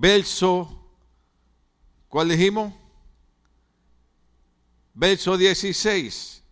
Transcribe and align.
verso, 0.00 0.66
¿cuál 2.08 2.30
dijimos? 2.30 2.72
Verso 4.94 5.36
16. 5.36 6.42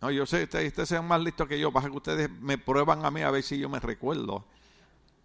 No, 0.00 0.10
yo 0.10 0.24
sé, 0.24 0.44
ustedes, 0.44 0.88
sean 0.88 1.06
más 1.06 1.20
listos 1.20 1.46
que 1.46 1.60
yo, 1.60 1.70
para 1.70 1.90
que 1.90 1.96
ustedes 1.96 2.30
me 2.30 2.56
prueban 2.56 3.04
a 3.04 3.10
mí 3.10 3.20
a 3.20 3.30
ver 3.30 3.42
si 3.42 3.58
yo 3.58 3.68
me 3.68 3.78
recuerdo. 3.78 4.46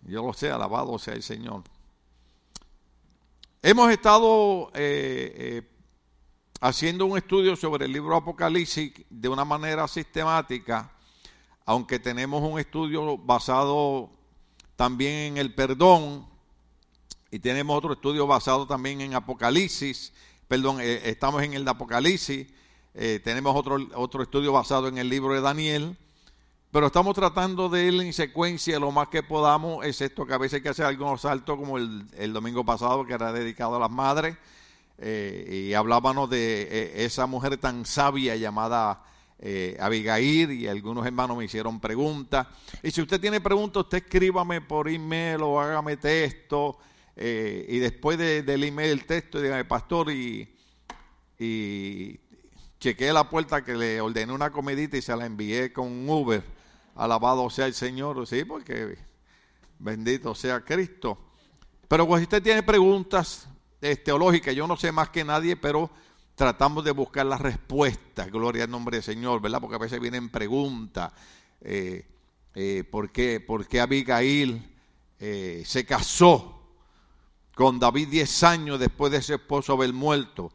Yo 0.02 0.26
lo 0.26 0.34
sé, 0.34 0.52
alabado 0.52 1.00
sea 1.00 1.14
el 1.14 1.24
Señor. 1.24 1.64
Hemos 3.62 3.90
estado 3.90 4.70
eh, 4.74 5.34
eh, 5.38 5.70
haciendo 6.60 7.06
un 7.06 7.18
estudio 7.18 7.56
sobre 7.56 7.86
el 7.86 7.94
libro 7.94 8.18
Apocalipsis 8.18 8.92
de 9.10 9.30
una 9.30 9.46
manera 9.46 9.88
sistemática, 9.88 10.92
aunque 11.66 12.00
tenemos 12.00 12.42
un 12.42 12.60
estudio 12.60 13.18
basado 13.18 14.10
también 14.76 15.14
en 15.14 15.38
el 15.38 15.56
perdón 15.56 16.33
y 17.34 17.40
tenemos 17.40 17.76
otro 17.76 17.94
estudio 17.94 18.28
basado 18.28 18.68
también 18.68 19.02
en 19.02 19.16
Apocalipsis, 19.16 20.14
perdón, 20.48 20.78
eh, 20.80 21.02
estamos 21.06 21.42
en 21.42 21.54
el 21.54 21.66
de 21.66 21.72
Apocalipsis, 21.72 22.48
tenemos 23.24 23.56
otro, 23.56 23.78
otro 23.96 24.22
estudio 24.22 24.54
basado 24.54 24.88
en 24.88 25.00
el 25.00 25.10
libro 25.10 25.34
de 25.34 25.42
Daniel. 25.42 25.98
Pero 26.74 26.88
estamos 26.88 27.14
tratando 27.16 27.70
de 27.70 27.86
ir 27.86 28.02
en 28.02 28.14
secuencia 28.14 28.80
lo 28.80 28.92
más 28.92 29.08
que 29.08 29.24
podamos, 29.24 29.84
excepto 29.86 30.26
que 30.26 30.34
a 30.34 30.40
veces 30.40 30.58
hay 30.58 30.62
que 30.62 30.70
hacer 30.70 30.86
algunos 30.86 31.22
saltos, 31.22 31.58
como 31.58 31.78
el, 31.78 32.34
domingo 32.34 32.64
pasado, 32.64 33.06
que 33.06 33.14
era 33.14 33.32
dedicado 33.32 33.76
a 33.76 33.80
las 33.80 33.92
madres, 33.92 34.38
eh, 34.98 35.68
y 35.70 35.74
hablábamos 35.74 36.30
de 36.30 36.64
eh, 36.64 37.06
esa 37.06 37.28
mujer 37.28 37.58
tan 37.58 37.86
sabia 37.86 38.36
llamada 38.36 39.04
eh, 39.38 39.78
Abigail, 39.80 40.52
y 40.52 40.68
algunos 40.68 41.06
hermanos 41.06 41.38
me 41.38 41.46
hicieron 41.46 41.80
preguntas. 41.80 42.48
Y 42.82 42.92
si 42.92 43.02
usted 43.02 43.22
tiene 43.22 43.40
preguntas, 43.42 43.84
usted 43.84 44.00
escríbame 44.00 44.62
por 44.62 44.88
email 44.88 45.42
o 45.42 45.60
hágame 45.60 45.98
texto, 45.98 46.78
y 47.16 47.80
después 47.80 48.18
del 48.18 48.64
email 48.64 48.92
el 48.92 49.06
texto, 49.06 49.40
dígame, 49.42 49.66
pastor, 49.66 50.12
y, 50.12 50.50
chequeé 52.80 53.14
la 53.14 53.30
puerta 53.30 53.64
que 53.64 53.76
le 53.76 54.02
ordené 54.02 54.34
una 54.34 54.52
comedita 54.52 54.98
y 54.98 55.02
se 55.02 55.16
la 55.16 55.26
envié 55.26 55.72
con 55.72 55.88
un 55.88 56.10
Uber. 56.10 56.44
Alabado 56.96 57.50
sea 57.50 57.66
el 57.66 57.74
Señor, 57.74 58.26
sí, 58.28 58.44
porque 58.44 58.98
bendito 59.80 60.36
sea 60.36 60.62
Cristo. 60.62 61.18
Pero 61.88 62.08
pues, 62.08 62.20
si 62.20 62.24
usted 62.24 62.42
tiene 62.42 62.64
preguntas 62.64 63.48
teológicas, 64.04 64.56
yo 64.56 64.68
no 64.68 64.78
sé 64.78 64.92
más 64.92 65.10
que 65.10 65.24
nadie, 65.24 65.56
pero 65.56 65.90
tratamos 66.36 66.84
de 66.84 66.92
buscar 66.92 67.26
las 67.26 67.42
respuestas, 67.42 68.32
gloria 68.32 68.64
al 68.64 68.72
nombre 68.72 68.98
del 68.98 69.04
Señor, 69.04 69.42
¿verdad? 69.42 69.62
Porque 69.62 69.76
a 69.76 69.80
veces 69.80 70.00
vienen 70.00 70.30
preguntas, 70.30 71.12
eh, 71.62 72.06
eh, 72.56 72.84
¿por, 72.90 73.12
qué, 73.12 73.40
¿por, 73.40 73.68
qué, 73.68 73.82
Abigail 73.82 74.76
eh, 75.20 75.64
se 75.66 75.86
casó 75.86 76.63
con 77.56 77.80
David 77.80 78.08
10 78.10 78.44
años 78.44 78.80
después 78.80 79.12
de 79.12 79.22
su 79.22 79.34
esposo 79.34 79.74
haber 79.74 79.94
muerto? 79.94 80.52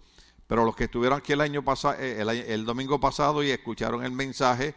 Pero 0.47 0.65
los 0.65 0.75
que 0.75 0.85
estuvieron 0.85 1.19
aquí 1.19 1.33
el 1.33 1.41
año 1.41 1.63
pasado, 1.63 1.97
el 1.99 2.65
domingo 2.65 2.99
pasado 2.99 3.43
y 3.43 3.51
escucharon 3.51 4.05
el 4.05 4.13
mensaje, 4.13 4.75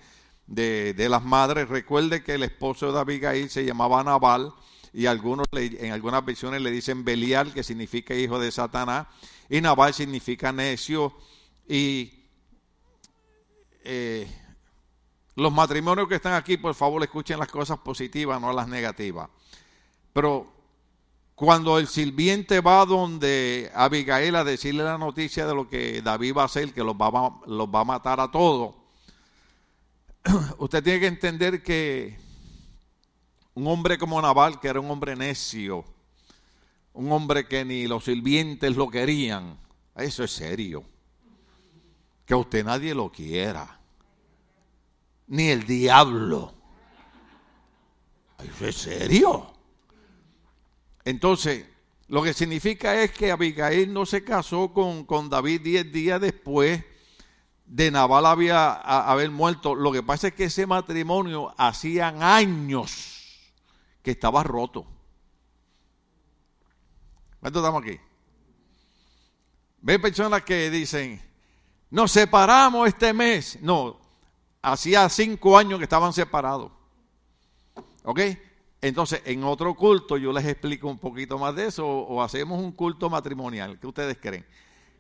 de, 0.52 1.08
las 1.10 1.24
madres. 1.24 1.70
Recuerde 1.70 2.24
que 2.24 2.36
el 2.36 2.44
esposo 2.44 2.92
de 2.92 3.00
Abigail 3.00 3.50
se 3.50 3.66
llamaba 3.66 4.04
Nabal 4.04 4.54
y 4.94 5.06
algunos 5.06 5.48
en 5.54 5.92
algunas 5.92 6.24
versiones 6.26 6.62
le 6.62 6.72
dicen 6.72 7.06
Belial, 7.06 7.54
que 7.54 7.64
significa 7.64 8.14
hijo 8.14 8.40
de 8.40 8.52
Satanás, 8.52 9.08
y 9.50 9.62
Nabal 9.62 9.94
significa 9.94 10.52
necio. 10.52 11.14
Y 11.68 12.26
eh, 13.84 14.28
los 15.36 15.54
matrimonios 15.54 16.08
que 16.10 16.16
están 16.16 16.34
aquí, 16.34 16.58
por 16.58 16.76
favor, 16.76 17.02
escuchen 17.04 17.40
las 17.40 17.48
cosas 17.48 17.80
positivas, 17.80 18.42
no 18.42 18.52
las 18.52 18.68
negativas. 18.68 19.30
Pero 20.12 20.52
cuando 21.42 21.80
el 21.80 21.88
sirviente 21.88 22.62
va 22.62 22.86
donde 22.86 23.72
Abigail 23.74 24.36
a 24.36 24.44
decirle 24.44 24.84
la 24.84 25.00
noticia 25.00 25.48
de 25.48 25.56
lo 25.56 25.68
que 25.68 26.04
David 26.04 26.36
va 26.38 26.44
a 26.44 26.46
hacer, 26.46 26.72
que 26.72 26.84
los 26.84 26.94
va, 26.94 27.80
a 27.80 27.84
matar 27.84 28.20
a 28.20 28.30
todos, 28.30 28.76
usted 30.60 30.84
tiene 30.84 31.00
que 31.00 31.08
entender 31.08 31.64
que 31.64 32.16
un 33.56 33.66
hombre 33.66 33.98
como 33.98 34.22
Naval, 34.22 34.60
que 34.60 34.68
era 34.68 34.80
un 34.80 34.92
hombre 34.92 35.16
necio, 35.16 35.84
un 36.94 37.12
hombre 37.12 37.48
que 37.48 37.66
ni 37.66 37.88
los 37.88 38.04
sirvientes 38.04 38.76
lo 38.76 38.88
querían, 38.92 39.58
eso 39.96 40.24
es 40.24 40.32
serio. 40.32 40.84
Que 42.24 42.36
a 42.36 42.38
usted 42.38 42.64
nadie 42.64 42.94
lo 42.94 43.12
quiera, 43.12 43.80
ni 45.26 45.48
el 45.48 45.66
diablo. 45.66 46.54
Eso 48.38 48.68
es 48.68 48.76
serio. 48.76 49.52
Entonces, 51.06 51.66
lo 52.08 52.22
que 52.22 52.34
significa 52.34 53.02
es 53.02 53.12
que 53.12 53.32
Abigail 53.32 53.94
no 53.94 54.06
se 54.06 54.24
casó 54.24 54.74
con, 54.74 55.06
con 55.06 55.30
David 55.30 55.62
diez 55.62 55.92
días 55.92 56.20
después 56.20 56.84
de 57.66 57.90
Naval 57.90 58.26
había 58.26 58.74
haber 58.74 59.32
muerto. 59.32 59.76
Lo 59.76 59.92
que 59.92 60.04
pasa 60.04 60.28
es 60.28 60.34
que 60.34 60.46
ese 60.46 60.68
matrimonio 60.68 61.54
hacían 61.58 62.22
años 62.22 63.54
que 64.04 64.12
estaba 64.12 64.44
roto. 64.44 64.86
¿Cuánto 67.40 67.60
estamos 67.60 67.82
aquí? 67.82 67.98
Ve 69.82 69.98
personas 70.00 70.44
que 70.44 70.70
dicen, 70.70 71.22
nos 71.90 72.12
separamos 72.12 72.88
este 72.88 73.14
mes. 73.14 73.58
No, 73.62 74.00
hacía 74.62 75.08
cinco 75.10 75.58
años 75.58 75.80
que 75.80 75.86
estaban 75.86 76.14
separados. 76.14 76.72
¿Ok? 78.04 78.20
Entonces, 78.82 79.22
en 79.26 79.44
otro 79.44 79.76
culto 79.76 80.18
yo 80.18 80.32
les 80.34 80.46
explico 80.46 80.88
un 80.88 80.98
poquito 80.98 81.38
más 81.38 81.56
de 81.56 81.68
eso 81.68 81.88
o 81.88 82.22
hacemos 82.24 82.60
un 82.60 82.72
culto 82.72 83.10
matrimonial. 83.10 83.80
¿Qué 83.80 83.86
ustedes 83.86 84.18
creen? 84.20 84.46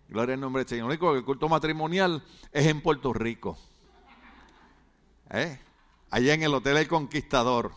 Gloria 0.08 0.36
al 0.36 0.42
nombre 0.42 0.62
del 0.62 0.69
Señor. 0.69 0.86
Único 0.86 1.12
que 1.12 1.19
el 1.19 1.25
culto 1.25 1.50
matrimonial 1.50 2.24
es 2.52 2.68
en 2.68 2.81
Puerto 2.81 3.12
Rico. 3.12 3.58
¿Eh? 5.31 5.58
Allá 6.12 6.34
en 6.34 6.44
el 6.44 6.53
Hotel 6.53 6.78
El 6.78 6.88
Conquistador, 6.88 7.72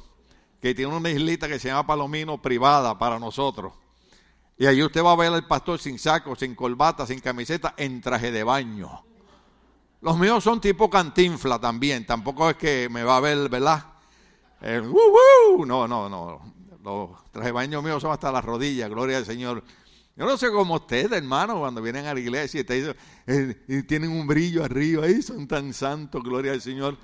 que 0.60 0.74
tiene 0.74 0.94
una 0.94 1.08
islita 1.08 1.48
que 1.48 1.58
se 1.58 1.68
llama 1.68 1.86
Palomino 1.86 2.42
privada 2.42 2.98
para 2.98 3.18
nosotros. 3.18 3.72
Y 4.58 4.66
allí 4.66 4.82
usted 4.82 5.02
va 5.02 5.12
a 5.12 5.16
ver 5.16 5.32
al 5.32 5.46
pastor 5.46 5.78
sin 5.78 5.98
saco, 5.98 6.36
sin 6.36 6.54
corbata, 6.54 7.06
sin 7.06 7.20
camiseta, 7.20 7.74
en 7.76 8.00
traje 8.00 8.30
de 8.30 8.44
baño. 8.44 9.04
Los 10.02 10.18
míos 10.18 10.44
son 10.44 10.60
tipo 10.60 10.90
cantinfla 10.90 11.58
también. 11.58 12.04
Tampoco 12.04 12.50
es 12.50 12.56
que 12.56 12.88
me 12.90 13.04
va 13.04 13.16
a 13.16 13.20
ver, 13.20 13.48
¿verdad? 13.48 13.93
No, 14.64 15.88
no, 15.88 16.08
no. 16.08 16.54
Los 17.32 17.52
baño 17.52 17.82
míos 17.82 18.02
son 18.02 18.12
hasta 18.12 18.32
las 18.32 18.44
rodillas, 18.44 18.88
gloria 18.88 19.18
al 19.18 19.26
Señor. 19.26 19.62
Yo 20.16 20.26
no 20.26 20.36
sé 20.36 20.50
cómo 20.50 20.74
ustedes, 20.76 21.10
hermano, 21.12 21.58
cuando 21.58 21.82
vienen 21.82 22.06
a 22.06 22.14
la 22.14 22.20
iglesia 22.20 22.60
y, 22.60 22.64
eh, 23.26 23.82
tienen 23.86 24.10
un 24.10 24.26
brillo 24.26 24.62
arriba, 24.62 25.06
ahí 25.06 25.20
son 25.22 25.48
tan 25.48 25.72
santos, 25.72 26.22
gloria 26.22 26.52
al 26.52 26.60
Señor. 26.60 26.96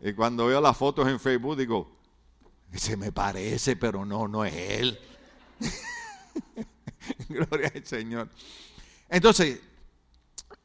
Y 0.00 0.12
cuando 0.12 0.46
veo 0.46 0.60
las 0.60 0.76
fotos 0.76 1.08
en 1.08 1.18
Facebook 1.18 1.56
digo, 1.56 1.90
se 2.74 2.96
me 2.96 3.10
parece, 3.12 3.76
pero 3.76 4.04
no, 4.04 4.28
no 4.28 4.44
es 4.44 4.54
él. 4.54 4.98
gloria 7.28 7.72
al 7.74 7.84
Señor. 7.84 8.28
Entonces, 9.08 9.60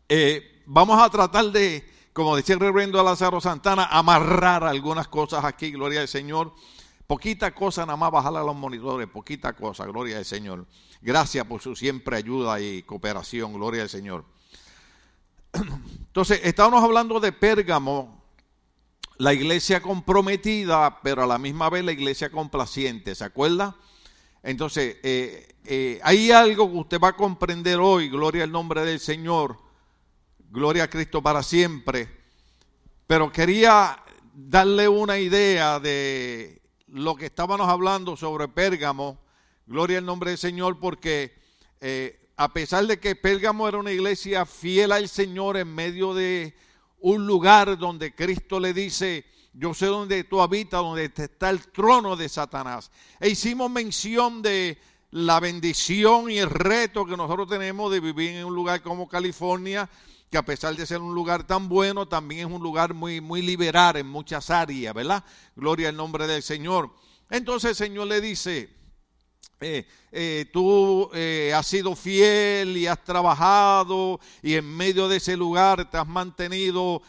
eh, 0.08 0.62
vamos 0.66 1.02
a 1.02 1.10
tratar 1.10 1.46
de, 1.46 1.84
como 2.18 2.36
decía 2.36 2.56
el 2.56 2.62
reverendo 2.62 3.04
Lázaro 3.04 3.40
Santana, 3.40 3.86
amarrar 3.92 4.64
algunas 4.64 5.08
cosas 5.08 5.46
aquí, 5.46 5.70
gloria 5.70 6.02
al 6.02 6.08
Señor. 6.08 6.52
Poquita 7.06 7.54
cosa 7.54 7.86
nada 7.86 7.96
más 7.96 8.10
bajar 8.10 8.36
a 8.36 8.44
los 8.44 8.56
monitores, 8.56 9.08
poquita 9.08 9.54
cosa, 9.54 9.86
gloria 9.86 10.18
al 10.18 10.26
Señor. 10.26 10.66
Gracias 11.00 11.46
por 11.46 11.62
su 11.62 11.76
siempre 11.76 12.18
ayuda 12.18 12.60
y 12.60 12.82
cooperación, 12.82 13.54
gloria 13.54 13.84
al 13.84 13.90
Señor. 13.90 14.26
Entonces, 15.54 16.42
estábamos 16.44 16.84
hablando 16.84 17.20
de 17.20 17.32
Pérgamo, 17.34 18.20
la 19.20 19.32
iglesia 19.36 19.80
comprometida, 19.80 21.00
pero 21.04 21.22
a 21.22 21.28
la 21.28 21.38
misma 21.38 21.70
vez 21.70 21.86
la 21.86 21.92
iglesia 21.92 22.32
complaciente, 22.32 23.14
¿se 23.14 23.26
acuerda? 23.26 23.76
Entonces, 24.42 24.98
eh, 25.04 25.56
eh, 25.66 26.00
hay 26.02 26.32
algo 26.32 26.68
que 26.72 26.78
usted 26.78 27.00
va 27.00 27.10
a 27.10 27.16
comprender 27.16 27.78
hoy, 27.78 28.10
gloria 28.10 28.44
al 28.44 28.52
nombre 28.52 28.84
del 28.84 29.00
Señor, 29.00 29.67
gloria 30.50 30.84
a 30.84 30.90
Cristo 30.90 31.22
para 31.22 31.44
siempre, 31.44 32.10
pero 33.06 33.32
quería 33.32 34.04
darle 34.34 34.88
una 34.88 35.18
idea 35.20 35.80
de 35.80 36.62
lo 36.88 37.16
que 37.16 37.26
estábamos 37.26 37.68
hablando 37.68 38.16
sobre 38.16 38.48
Pérgamo 38.48 39.20
Gloria 39.68 39.98
al 39.98 40.06
nombre 40.06 40.32
del 40.32 40.38
Señor 40.38 40.80
porque 40.80 41.36
eh, 41.82 42.32
a 42.38 42.54
pesar 42.54 42.88
de 42.88 43.02
que 43.02 43.18
Pérgamo 43.18 43.68
era 43.68 43.78
una 43.78 43.92
iglesia 43.92 44.46
fiel 44.46 44.94
al 44.94 45.10
Señor 45.10 45.58
en 45.58 45.76
medio 45.76 46.14
de 46.14 46.56
un 47.02 47.28
lugar 47.28 47.78
donde 47.78 48.16
Cristo 48.16 48.62
le 48.62 48.74
dice, 48.74 49.26
yo 49.52 49.74
sé 49.74 49.88
dónde 49.88 50.24
tú 50.24 50.42
habitas, 50.42 50.82
donde 50.82 51.12
está 51.14 51.50
el 51.50 51.68
trono 51.68 52.16
de 52.16 52.30
Satanás. 52.30 52.92
E 53.20 53.28
hicimos 53.28 53.70
mención 53.70 54.42
de 54.42 54.78
la 55.12 55.42
bendición 55.42 56.32
y 56.32 56.38
el 56.38 56.50
reto 56.50 57.06
que 57.06 57.18
nosotros 57.18 57.50
tenemos 57.50 57.92
de 57.92 58.00
vivir 58.00 58.38
en 58.38 58.46
un 58.46 58.56
lugar 58.56 58.82
como 58.82 59.10
California, 59.10 59.90
que 60.30 60.38
a 60.38 60.46
pesar 60.46 60.76
de 60.76 60.86
ser 60.86 61.00
un 61.00 61.16
lugar 61.16 61.46
tan 61.48 61.70
bueno, 61.70 62.08
también 62.08 62.48
es 62.48 62.54
un 62.54 62.62
lugar 62.62 62.94
muy, 62.94 63.22
muy 63.22 63.42
liberal 63.42 63.96
en 63.96 64.08
muchas 64.08 64.50
áreas, 64.50 64.94
¿verdad? 64.94 65.24
Gloria 65.56 65.90
al 65.90 65.96
nombre 65.96 66.28
del 66.28 66.44
Señor. 66.44 66.92
Entonces 67.30 67.72
el 67.72 67.76
Señor 67.76 68.08
le 68.08 68.20
dice, 68.20 68.70
eh, 69.60 69.88
eh, 70.12 70.46
tú 70.54 71.10
eh, 71.14 71.52
has 71.56 71.66
sido 71.66 71.96
fiel 71.96 72.78
y 72.78 72.86
has 72.86 73.04
trabajado 73.04 74.20
y 74.44 74.54
en 74.54 74.66
medio 74.66 75.08
de 75.08 75.18
ese 75.18 75.36
lugar 75.36 75.90
te 75.90 75.98
has 75.98 76.08
mantenido 76.08 77.02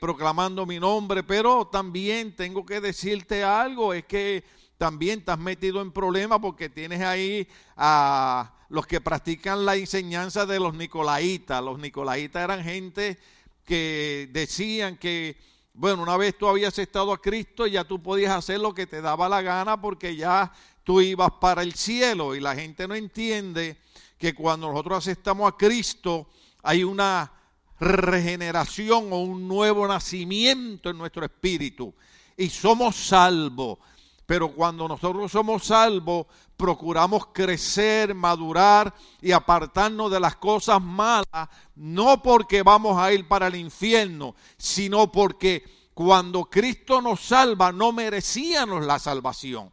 proclamando 0.00 0.64
mi 0.66 0.78
nombre, 0.78 1.22
pero 1.22 1.66
también 1.66 2.34
tengo 2.36 2.64
que 2.64 2.80
decirte 2.80 3.42
algo, 3.42 3.92
es 3.92 4.04
que 4.04 4.44
también 4.78 5.22
has 5.26 5.38
metido 5.38 5.80
en 5.80 5.92
problemas 5.92 6.38
porque 6.40 6.68
tienes 6.68 7.00
ahí 7.00 7.48
a 7.76 8.52
los 8.68 8.86
que 8.86 9.00
practican 9.00 9.64
la 9.64 9.76
enseñanza 9.76 10.46
de 10.46 10.60
los 10.60 10.74
nicolaitas. 10.74 11.62
Los 11.62 11.78
nicolaitas 11.78 12.42
eran 12.42 12.62
gente 12.62 13.18
que 13.64 14.28
decían 14.32 14.96
que, 14.96 15.38
bueno, 15.74 16.02
una 16.02 16.16
vez 16.16 16.36
tú 16.36 16.46
habías 16.48 16.78
estado 16.78 17.12
a 17.12 17.20
Cristo, 17.20 17.66
ya 17.66 17.84
tú 17.84 18.02
podías 18.02 18.32
hacer 18.32 18.60
lo 18.60 18.74
que 18.74 18.86
te 18.86 19.00
daba 19.00 19.28
la 19.28 19.42
gana 19.42 19.80
porque 19.80 20.16
ya 20.16 20.52
tú 20.84 21.00
ibas 21.00 21.30
para 21.40 21.62
el 21.62 21.74
cielo 21.74 22.34
y 22.34 22.40
la 22.40 22.54
gente 22.54 22.86
no 22.86 22.94
entiende 22.94 23.78
que 24.18 24.34
cuando 24.34 24.68
nosotros 24.68 24.98
aceptamos 24.98 25.52
a 25.52 25.56
Cristo 25.56 26.28
hay 26.62 26.84
una 26.84 27.32
regeneración 27.78 29.12
o 29.12 29.20
un 29.20 29.46
nuevo 29.46 29.86
nacimiento 29.86 30.90
en 30.90 30.98
nuestro 30.98 31.24
espíritu 31.24 31.94
y 32.36 32.48
somos 32.48 32.96
salvos. 32.96 33.78
Pero 34.26 34.48
cuando 34.48 34.88
nosotros 34.88 35.30
somos 35.30 35.66
salvos, 35.66 36.26
procuramos 36.56 37.28
crecer, 37.32 38.14
madurar 38.14 38.92
y 39.22 39.30
apartarnos 39.30 40.10
de 40.10 40.18
las 40.18 40.36
cosas 40.36 40.82
malas, 40.82 41.48
no 41.76 42.22
porque 42.22 42.62
vamos 42.62 42.98
a 42.98 43.12
ir 43.12 43.28
para 43.28 43.46
el 43.46 43.54
infierno, 43.54 44.34
sino 44.58 45.12
porque 45.12 45.62
cuando 45.94 46.44
Cristo 46.46 47.00
nos 47.00 47.20
salva 47.20 47.72
no 47.72 47.92
merecíamos 47.92 48.84
la 48.84 48.98
salvación. 48.98 49.70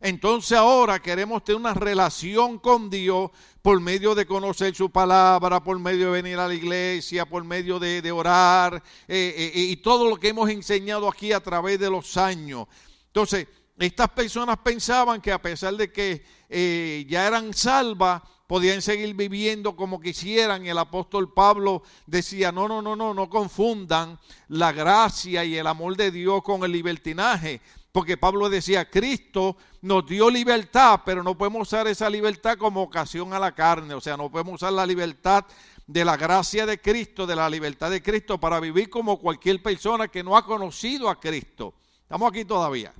Entonces 0.00 0.56
ahora 0.56 1.00
queremos 1.00 1.44
tener 1.44 1.60
una 1.60 1.74
relación 1.74 2.58
con 2.58 2.88
Dios 2.88 3.30
por 3.60 3.78
medio 3.80 4.14
de 4.14 4.26
conocer 4.26 4.74
su 4.74 4.90
palabra, 4.90 5.62
por 5.62 5.78
medio 5.78 6.06
de 6.06 6.22
venir 6.22 6.38
a 6.38 6.48
la 6.48 6.54
iglesia, 6.54 7.26
por 7.26 7.44
medio 7.44 7.78
de, 7.78 8.10
orar 8.10 8.82
eh, 9.06 9.34
eh, 9.36 9.52
y 9.54 9.76
todo 9.76 10.08
lo 10.08 10.18
que 10.18 10.28
hemos 10.28 10.48
enseñado 10.48 11.06
aquí 11.06 11.32
a 11.32 11.40
través 11.40 11.78
de 11.78 11.90
los 11.90 12.16
años. 12.16 12.66
Entonces, 13.08 13.46
estas 13.80 14.10
personas 14.10 14.58
pensaban 14.58 15.22
que 15.22 15.32
a 15.32 15.40
pesar 15.40 15.74
de 15.74 15.90
que 15.90 16.22
eh, 16.50 17.06
ya 17.08 17.26
eran 17.26 17.54
salvas, 17.54 18.22
podían 18.46 18.82
seguir 18.82 19.14
viviendo 19.14 19.74
como 19.74 20.00
quisieran. 20.00 20.66
El 20.66 20.76
apóstol 20.76 21.32
Pablo 21.32 21.82
decía, 22.04 22.52
no, 22.52 22.68
no, 22.68 22.82
no, 22.82 22.94
no, 22.94 23.14
no 23.14 23.30
confundan 23.30 24.18
la 24.48 24.72
gracia 24.72 25.44
y 25.44 25.56
el 25.56 25.66
amor 25.66 25.96
de 25.96 26.10
Dios 26.10 26.42
con 26.42 26.62
el 26.64 26.72
libertinaje. 26.72 27.62
Porque 27.90 28.18
Pablo 28.18 28.50
decía, 28.50 28.90
Cristo 28.90 29.56
nos 29.80 30.04
dio 30.06 30.28
libertad, 30.28 31.00
pero 31.04 31.22
no 31.22 31.38
podemos 31.38 31.68
usar 31.68 31.86
esa 31.88 32.10
libertad 32.10 32.58
como 32.58 32.82
ocasión 32.82 33.32
a 33.32 33.38
la 33.38 33.54
carne. 33.54 33.94
O 33.94 34.00
sea, 34.00 34.16
no 34.16 34.30
podemos 34.30 34.56
usar 34.56 34.74
la 34.74 34.84
libertad 34.84 35.46
de 35.86 36.04
la 36.04 36.18
gracia 36.18 36.66
de 36.66 36.80
Cristo, 36.80 37.26
de 37.26 37.36
la 37.36 37.48
libertad 37.48 37.90
de 37.90 38.02
Cristo, 38.02 38.38
para 38.38 38.60
vivir 38.60 38.90
como 38.90 39.18
cualquier 39.18 39.62
persona 39.62 40.08
que 40.08 40.22
no 40.22 40.36
ha 40.36 40.44
conocido 40.44 41.08
a 41.08 41.18
Cristo. 41.18 41.72
Estamos 42.02 42.28
aquí 42.30 42.44
todavía. 42.44 42.92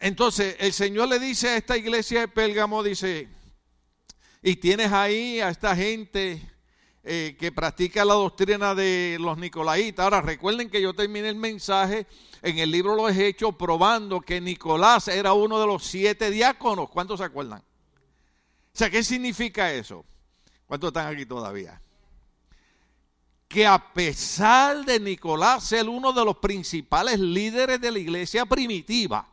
Entonces, 0.00 0.56
el 0.58 0.72
Señor 0.72 1.08
le 1.08 1.18
dice 1.18 1.50
a 1.50 1.56
esta 1.58 1.76
iglesia 1.76 2.20
de 2.20 2.28
Pérgamo, 2.28 2.82
dice, 2.82 3.28
y 4.42 4.56
tienes 4.56 4.90
ahí 4.92 5.40
a 5.40 5.50
esta 5.50 5.76
gente 5.76 6.40
eh, 7.04 7.36
que 7.38 7.52
practica 7.52 8.02
la 8.06 8.14
doctrina 8.14 8.74
de 8.74 9.18
los 9.20 9.36
nicolaitas. 9.36 10.02
Ahora, 10.02 10.22
recuerden 10.22 10.70
que 10.70 10.80
yo 10.80 10.94
terminé 10.94 11.28
el 11.28 11.36
mensaje 11.36 12.06
en 12.40 12.58
el 12.58 12.70
libro 12.70 12.94
Los 12.94 13.14
Hechos 13.14 13.54
probando 13.56 14.22
que 14.22 14.40
Nicolás 14.40 15.08
era 15.08 15.34
uno 15.34 15.60
de 15.60 15.66
los 15.66 15.84
siete 15.84 16.30
diáconos. 16.30 16.88
¿Cuántos 16.88 17.20
se 17.20 17.26
acuerdan? 17.26 17.60
O 17.60 17.64
sea, 18.72 18.88
¿qué 18.88 19.04
significa 19.04 19.70
eso? 19.70 20.06
¿Cuántos 20.66 20.88
están 20.88 21.12
aquí 21.14 21.26
todavía? 21.26 21.78
Que 23.48 23.66
a 23.66 23.92
pesar 23.92 24.82
de 24.86 24.98
Nicolás 24.98 25.64
ser 25.64 25.90
uno 25.90 26.14
de 26.14 26.24
los 26.24 26.38
principales 26.38 27.20
líderes 27.20 27.78
de 27.82 27.90
la 27.90 27.98
iglesia 27.98 28.46
primitiva, 28.46 29.28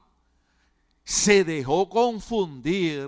se 1.08 1.46
dejó 1.46 1.88
confundir, 1.88 3.08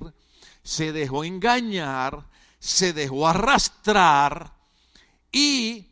se 0.63 0.94
dejó 0.94 1.25
engañar, 1.25 2.30
se 2.57 2.94
dejó 2.94 3.28
arrastrar 3.28 4.54
y 5.34 5.86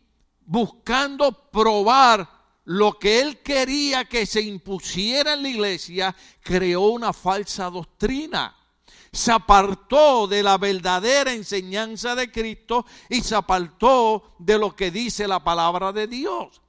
buscando 0.45 1.33
probar 1.51 2.29
lo 2.63 2.97
que 2.97 3.19
él 3.19 3.41
quería 3.41 4.05
que 4.05 4.25
se 4.25 4.39
impusiera 4.39 5.33
en 5.33 5.43
la 5.43 5.49
iglesia, 5.49 6.15
creó 6.41 6.83
una 6.83 7.11
falsa 7.11 7.69
doctrina. 7.69 8.55
Se 9.11 9.33
apartó 9.33 10.27
de 10.27 10.43
la 10.43 10.57
verdadera 10.57 11.33
enseñanza 11.33 12.15
de 12.15 12.31
Cristo 12.31 12.85
y 13.09 13.19
se 13.19 13.35
apartó 13.35 14.37
de 14.39 14.57
lo 14.57 14.73
que 14.73 14.91
dice 14.91 15.27
la 15.27 15.43
palabra 15.43 15.91
de 15.91 16.07
Dios. 16.07 16.61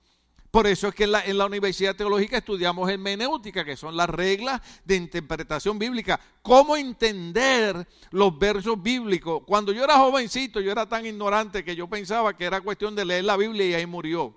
Por 0.51 0.67
eso 0.67 0.89
es 0.89 0.95
que 0.95 1.05
en 1.05 1.13
la, 1.13 1.47
Universidad 1.47 1.95
Teológica 1.95 2.39
estudiamos 2.39 2.89
hermenéutica, 2.91 3.65
que 3.65 3.77
son 3.77 3.97
las 3.97 4.09
reglas 4.09 4.63
de 4.85 4.97
interpretación 4.97 5.79
bíblica. 5.79 6.19
Cómo 6.41 6.77
entender 6.77 7.87
los 8.11 8.39
versos 8.39 8.83
bíblicos. 8.83 9.43
Cuando 9.47 9.73
yo 9.73 9.85
era 9.85 9.99
jovencito, 9.99 10.61
yo 10.61 10.73
era 10.73 10.89
tan 10.89 11.05
ignorante 11.05 11.65
que 11.65 11.77
yo 11.77 11.87
pensaba 11.87 12.35
que 12.35 12.47
era 12.47 12.63
cuestión 12.63 12.95
de 12.97 13.05
leer 13.05 13.25
la 13.25 13.37
Biblia 13.37 13.67
y 13.67 13.75
ahí 13.75 13.87
murió. 13.87 14.35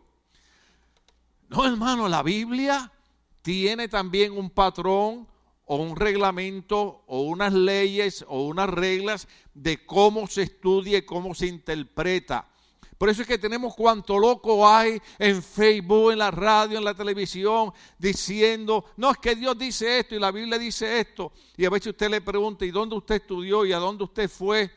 No, 1.47 1.65
hermano, 1.65 2.09
la 2.09 2.23
Biblia 2.23 2.91
tiene 3.41 3.87
también 3.87 4.33
un 4.33 4.49
patrón 4.49 5.27
o 5.65 5.77
un 5.77 5.95
reglamento 5.95 7.03
o 7.07 7.21
unas 7.21 7.53
leyes 7.53 8.25
o 8.27 8.43
unas 8.43 8.69
reglas 8.69 9.29
de 9.53 9.85
cómo 9.85 10.27
se 10.27 10.41
estudia 10.43 10.97
y 10.97 11.03
cómo 11.03 11.33
se 11.33 11.47
interpreta. 11.47 12.50
Por 13.01 13.09
eso 13.09 13.23
es 13.23 13.27
que 13.27 13.39
tenemos 13.39 13.73
cuanto 13.73 14.19
loco 14.19 14.69
hay 14.69 15.01
en 15.17 15.41
Facebook, 15.41 16.11
en 16.11 16.19
la 16.19 16.29
radio, 16.29 16.77
en 16.77 16.83
la 16.83 16.93
televisión, 16.93 17.73
diciendo, 17.97 18.85
no, 18.95 19.09
es 19.09 19.17
que 19.17 19.35
Dios 19.35 19.57
dice 19.57 19.97
esto 19.97 20.13
y 20.13 20.19
la 20.19 20.29
Biblia 20.29 20.59
dice 20.59 20.99
esto. 20.99 21.31
Y 21.57 21.65
a 21.65 21.71
veces 21.71 21.93
usted 21.93 22.11
le 22.11 22.21
pregunta, 22.21 22.63
¿y 22.63 22.69
dónde 22.69 22.95
usted 22.95 23.15
estudió 23.15 23.65
y 23.65 23.73
a 23.73 23.79
dónde 23.79 24.03
usted 24.03 24.29
fue? 24.29 24.69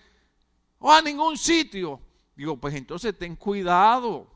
O 0.78 0.90
a 0.90 1.02
ningún 1.02 1.36
sitio. 1.36 2.00
Digo, 2.34 2.56
pues 2.56 2.74
entonces 2.74 3.14
ten 3.18 3.36
cuidado. 3.36 4.26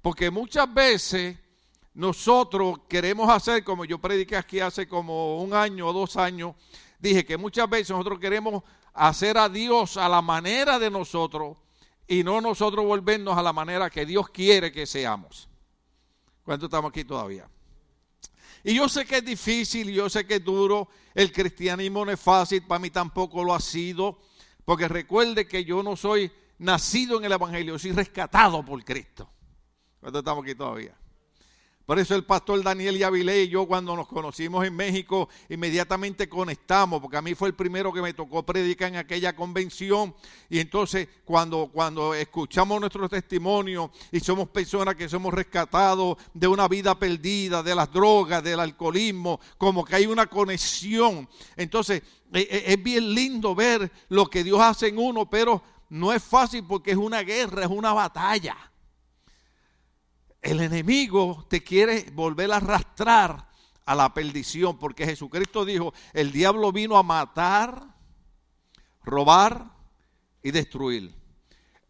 Porque 0.00 0.30
muchas 0.30 0.72
veces 0.72 1.36
nosotros 1.92 2.78
queremos 2.88 3.28
hacer, 3.28 3.62
como 3.62 3.84
yo 3.84 3.98
prediqué 3.98 4.36
aquí 4.36 4.60
hace 4.60 4.88
como 4.88 5.42
un 5.42 5.52
año 5.52 5.88
o 5.88 5.92
dos 5.92 6.16
años, 6.16 6.54
dije 6.98 7.26
que 7.26 7.36
muchas 7.36 7.68
veces 7.68 7.90
nosotros 7.90 8.20
queremos 8.20 8.62
hacer 8.94 9.36
a 9.36 9.50
Dios 9.50 9.98
a 9.98 10.08
la 10.08 10.22
manera 10.22 10.78
de 10.78 10.90
nosotros 10.90 11.58
y 12.08 12.24
no 12.24 12.40
nosotros 12.40 12.84
volvernos 12.84 13.36
a 13.36 13.42
la 13.42 13.52
manera 13.52 13.90
que 13.90 14.06
Dios 14.06 14.30
quiere 14.30 14.72
que 14.72 14.86
seamos. 14.86 15.48
¿Cuánto 16.42 16.64
estamos 16.64 16.88
aquí 16.88 17.04
todavía? 17.04 17.48
Y 18.64 18.74
yo 18.74 18.88
sé 18.88 19.04
que 19.06 19.18
es 19.18 19.24
difícil, 19.24 19.90
yo 19.92 20.08
sé 20.08 20.26
que 20.26 20.36
es 20.36 20.44
duro, 20.44 20.88
el 21.14 21.30
cristianismo 21.30 22.04
no 22.04 22.10
es 22.10 22.18
fácil, 22.18 22.62
para 22.62 22.78
mí 22.78 22.90
tampoco 22.90 23.44
lo 23.44 23.54
ha 23.54 23.60
sido, 23.60 24.18
porque 24.64 24.88
recuerde 24.88 25.46
que 25.46 25.64
yo 25.64 25.82
no 25.82 25.96
soy 25.96 26.32
nacido 26.58 27.18
en 27.18 27.26
el 27.26 27.32
Evangelio, 27.32 27.78
soy 27.78 27.92
rescatado 27.92 28.64
por 28.64 28.82
Cristo. 28.84 29.30
¿Cuánto 30.00 30.20
estamos 30.20 30.42
aquí 30.42 30.54
todavía? 30.54 30.96
Por 31.88 31.98
eso 31.98 32.14
el 32.14 32.24
pastor 32.24 32.62
Daniel 32.62 32.98
Yavilé 32.98 33.44
y 33.44 33.48
yo 33.48 33.66
cuando 33.66 33.96
nos 33.96 34.06
conocimos 34.06 34.62
en 34.66 34.76
México 34.76 35.30
inmediatamente 35.48 36.28
conectamos, 36.28 37.00
porque 37.00 37.16
a 37.16 37.22
mí 37.22 37.34
fue 37.34 37.48
el 37.48 37.54
primero 37.54 37.94
que 37.94 38.02
me 38.02 38.12
tocó 38.12 38.44
predicar 38.44 38.88
en 38.88 38.96
aquella 38.96 39.34
convención. 39.34 40.14
Y 40.50 40.60
entonces 40.60 41.08
cuando, 41.24 41.70
cuando 41.72 42.12
escuchamos 42.12 42.78
nuestro 42.78 43.08
testimonio 43.08 43.90
y 44.12 44.20
somos 44.20 44.50
personas 44.50 44.96
que 44.96 45.08
somos 45.08 45.32
rescatados 45.32 46.18
de 46.34 46.46
una 46.46 46.68
vida 46.68 46.94
perdida, 46.98 47.62
de 47.62 47.74
las 47.74 47.90
drogas, 47.90 48.44
del 48.44 48.60
alcoholismo, 48.60 49.40
como 49.56 49.82
que 49.82 49.96
hay 49.96 50.04
una 50.04 50.26
conexión. 50.26 51.26
Entonces 51.56 52.02
e, 52.34 52.40
e, 52.40 52.64
es 52.74 52.82
bien 52.82 53.14
lindo 53.14 53.54
ver 53.54 53.90
lo 54.10 54.26
que 54.26 54.44
Dios 54.44 54.60
hace 54.60 54.88
en 54.88 54.98
uno, 54.98 55.30
pero 55.30 55.62
no 55.88 56.12
es 56.12 56.22
fácil 56.22 56.66
porque 56.68 56.90
es 56.90 56.98
una 56.98 57.22
guerra, 57.22 57.62
es 57.62 57.70
una 57.70 57.94
batalla 57.94 58.58
el 60.42 60.60
enemigo 60.60 61.46
te 61.48 61.62
quiere 61.62 62.10
volver 62.12 62.52
a 62.52 62.56
arrastrar 62.56 63.48
a 63.84 63.94
la 63.94 64.12
perdición, 64.12 64.78
porque 64.78 65.06
Jesucristo 65.06 65.64
dijo, 65.64 65.94
el 66.12 66.30
diablo 66.30 66.72
vino 66.72 66.96
a 66.96 67.02
matar, 67.02 67.94
robar 69.02 69.64
y 70.42 70.50
destruir. 70.50 71.18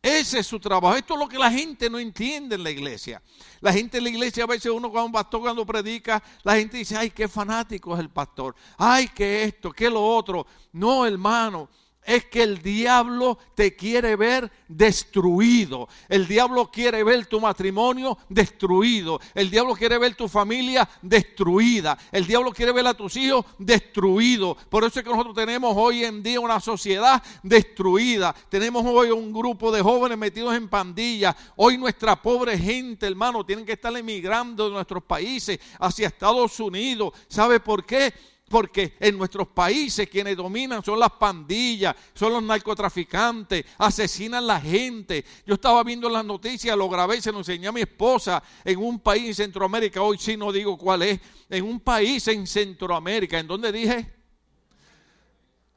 Ese 0.00 0.38
es 0.38 0.46
su 0.46 0.60
trabajo. 0.60 0.96
Esto 0.96 1.14
es 1.14 1.20
lo 1.20 1.28
que 1.28 1.38
la 1.38 1.50
gente 1.50 1.90
no 1.90 1.98
entiende 1.98 2.54
en 2.54 2.62
la 2.62 2.70
iglesia. 2.70 3.20
La 3.60 3.72
gente 3.72 3.98
en 3.98 4.04
la 4.04 4.10
iglesia, 4.10 4.44
a 4.44 4.46
veces 4.46 4.70
uno 4.70 4.90
cuando 4.90 5.06
un 5.06 5.12
pastor 5.12 5.40
cuando 5.40 5.66
predica, 5.66 6.22
la 6.44 6.54
gente 6.54 6.76
dice, 6.76 6.96
ay, 6.96 7.10
qué 7.10 7.26
fanático 7.26 7.94
es 7.94 8.00
el 8.00 8.10
pastor. 8.10 8.54
Ay, 8.76 9.08
qué 9.08 9.42
esto, 9.42 9.72
qué 9.72 9.90
lo 9.90 10.04
otro. 10.04 10.46
No, 10.72 11.04
hermano, 11.04 11.68
es 12.08 12.24
que 12.24 12.42
el 12.42 12.62
diablo 12.62 13.38
te 13.54 13.76
quiere 13.76 14.16
ver 14.16 14.50
destruido. 14.66 15.90
El 16.08 16.26
diablo 16.26 16.70
quiere 16.70 17.04
ver 17.04 17.26
tu 17.26 17.38
matrimonio 17.38 18.16
destruido. 18.30 19.20
El 19.34 19.50
diablo 19.50 19.74
quiere 19.74 19.98
ver 19.98 20.14
tu 20.14 20.26
familia 20.26 20.88
destruida. 21.02 21.98
El 22.10 22.26
diablo 22.26 22.50
quiere 22.50 22.72
ver 22.72 22.86
a 22.86 22.94
tus 22.94 23.14
hijos 23.18 23.44
destruidos. 23.58 24.56
Por 24.70 24.84
eso 24.84 25.00
es 25.00 25.04
que 25.04 25.10
nosotros 25.10 25.34
tenemos 25.34 25.74
hoy 25.76 26.02
en 26.02 26.22
día 26.22 26.40
una 26.40 26.60
sociedad 26.60 27.22
destruida. 27.42 28.34
Tenemos 28.48 28.86
hoy 28.86 29.10
un 29.10 29.30
grupo 29.30 29.70
de 29.70 29.82
jóvenes 29.82 30.16
metidos 30.16 30.56
en 30.56 30.66
pandillas. 30.66 31.36
Hoy 31.56 31.76
nuestra 31.76 32.16
pobre 32.16 32.56
gente, 32.56 33.06
hermano, 33.06 33.44
tienen 33.44 33.66
que 33.66 33.72
estar 33.72 33.94
emigrando 33.94 34.64
de 34.64 34.72
nuestros 34.72 35.02
países 35.02 35.60
hacia 35.78 36.06
Estados 36.06 36.58
Unidos. 36.58 37.12
¿Sabe 37.28 37.60
por 37.60 37.84
qué? 37.84 38.14
Porque 38.48 38.96
en 39.00 39.18
nuestros 39.18 39.48
países 39.48 40.08
quienes 40.08 40.36
dominan 40.36 40.82
son 40.82 40.98
las 40.98 41.12
pandillas, 41.12 41.94
son 42.14 42.32
los 42.32 42.42
narcotraficantes, 42.42 43.64
asesinan 43.76 44.46
la 44.46 44.60
gente. 44.60 45.24
Yo 45.46 45.54
estaba 45.54 45.84
viendo 45.84 46.08
las 46.08 46.24
noticias, 46.24 46.76
lo 46.76 46.88
grabé, 46.88 47.20
se 47.20 47.32
lo 47.32 47.38
enseñé 47.38 47.68
a 47.68 47.72
mi 47.72 47.82
esposa 47.82 48.42
en 48.64 48.78
un 48.78 49.00
país 49.00 49.28
en 49.28 49.34
Centroamérica, 49.34 50.02
hoy 50.02 50.18
sí 50.18 50.36
no 50.36 50.50
digo 50.50 50.78
cuál 50.78 51.02
es, 51.02 51.20
en 51.50 51.64
un 51.64 51.80
país 51.80 52.26
en 52.28 52.46
Centroamérica, 52.46 53.38
¿en 53.38 53.46
dónde 53.46 53.70
dije? 53.70 54.18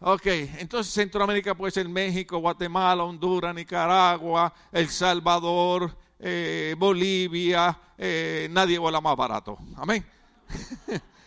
Ok, 0.04 0.26
entonces 0.58 0.92
Centroamérica 0.92 1.54
puede 1.54 1.72
ser 1.72 1.88
México, 1.88 2.40
Guatemala, 2.40 3.04
Honduras, 3.04 3.54
Nicaragua, 3.54 4.52
El 4.72 4.90
Salvador, 4.90 5.96
eh, 6.18 6.74
Bolivia, 6.76 7.80
eh, 7.98 8.48
nadie 8.50 8.80
vuela 8.80 9.00
más 9.00 9.16
barato. 9.16 9.60
Amén. 9.76 10.04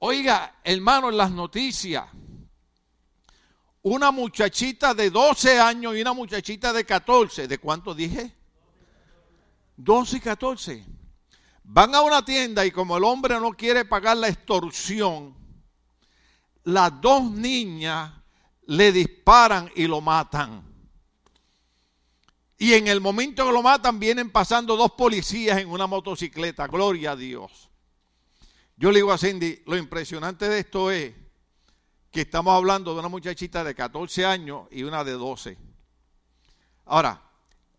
Oiga, 0.00 0.60
hermano, 0.62 1.08
en 1.08 1.16
las 1.16 1.30
noticias, 1.30 2.04
una 3.82 4.10
muchachita 4.10 4.94
de 4.94 5.10
12 5.10 5.58
años 5.58 5.96
y 5.96 6.00
una 6.00 6.12
muchachita 6.12 6.72
de 6.72 6.84
14, 6.84 7.48
¿de 7.48 7.58
cuánto 7.58 7.94
dije? 7.94 8.34
12 9.76 10.16
y 10.16 10.20
14. 10.20 10.86
Van 11.64 11.94
a 11.94 12.02
una 12.02 12.24
tienda 12.24 12.64
y 12.64 12.70
como 12.70 12.96
el 12.96 13.04
hombre 13.04 13.40
no 13.40 13.52
quiere 13.52 13.84
pagar 13.84 14.16
la 14.16 14.28
extorsión, 14.28 15.36
las 16.64 17.00
dos 17.00 17.30
niñas 17.30 18.12
le 18.66 18.92
disparan 18.92 19.70
y 19.74 19.86
lo 19.86 20.00
matan. 20.00 20.62
Y 22.56 22.74
en 22.74 22.88
el 22.88 23.00
momento 23.00 23.46
que 23.46 23.52
lo 23.52 23.62
matan 23.62 23.98
vienen 23.98 24.30
pasando 24.30 24.76
dos 24.76 24.92
policías 24.92 25.58
en 25.58 25.70
una 25.70 25.86
motocicleta. 25.86 26.66
Gloria 26.66 27.12
a 27.12 27.16
Dios. 27.16 27.67
Yo 28.78 28.92
le 28.92 29.00
digo 29.00 29.10
a 29.10 29.18
Cindy, 29.18 29.60
lo 29.66 29.76
impresionante 29.76 30.48
de 30.48 30.60
esto 30.60 30.92
es 30.92 31.12
que 32.12 32.20
estamos 32.20 32.54
hablando 32.54 32.94
de 32.94 33.00
una 33.00 33.08
muchachita 33.08 33.64
de 33.64 33.74
14 33.74 34.24
años 34.24 34.68
y 34.70 34.84
una 34.84 35.02
de 35.02 35.12
12. 35.12 35.58
Ahora, 36.84 37.27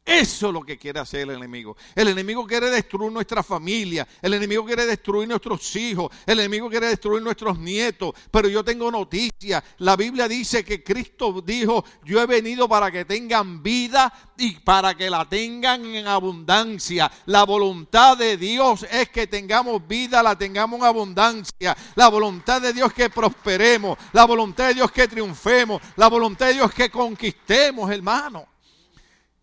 eso 0.05 0.47
es 0.47 0.53
lo 0.53 0.61
que 0.61 0.77
quiere 0.77 0.99
hacer 0.99 1.21
el 1.21 1.35
enemigo. 1.35 1.77
El 1.93 2.07
enemigo 2.07 2.47
quiere 2.47 2.71
destruir 2.71 3.11
nuestra 3.11 3.43
familia. 3.43 4.07
El 4.21 4.33
enemigo 4.33 4.65
quiere 4.65 4.87
destruir 4.87 5.27
nuestros 5.27 5.75
hijos. 5.75 6.11
El 6.25 6.39
enemigo 6.39 6.67
quiere 6.67 6.87
destruir 6.87 7.21
nuestros 7.21 7.59
nietos. 7.59 8.13
Pero 8.31 8.49
yo 8.49 8.63
tengo 8.63 8.89
noticia. 8.89 9.63
La 9.77 9.95
Biblia 9.95 10.27
dice 10.27 10.65
que 10.65 10.83
Cristo 10.83 11.43
dijo, 11.45 11.85
yo 12.05 12.19
he 12.21 12.25
venido 12.25 12.67
para 12.67 12.91
que 12.91 13.05
tengan 13.05 13.61
vida 13.61 14.11
y 14.35 14.53
para 14.59 14.95
que 14.95 15.11
la 15.11 15.29
tengan 15.29 15.85
en 15.85 16.07
abundancia. 16.07 17.11
La 17.27 17.43
voluntad 17.43 18.17
de 18.17 18.35
Dios 18.35 18.87
es 18.91 19.09
que 19.09 19.27
tengamos 19.27 19.87
vida, 19.87 20.23
la 20.23 20.35
tengamos 20.35 20.79
en 20.79 20.85
abundancia. 20.87 21.77
La 21.93 22.07
voluntad 22.07 22.61
de 22.61 22.73
Dios 22.73 22.87
es 22.89 22.93
que 22.95 23.09
prosperemos. 23.11 23.97
La 24.13 24.25
voluntad 24.25 24.69
de 24.69 24.73
Dios 24.73 24.87
es 24.87 24.93
que 24.93 25.07
triunfemos. 25.07 25.81
La 25.97 26.07
voluntad 26.07 26.47
de 26.47 26.53
Dios 26.53 26.69
es 26.69 26.75
que 26.75 26.89
conquistemos, 26.89 27.91
hermano. 27.91 28.47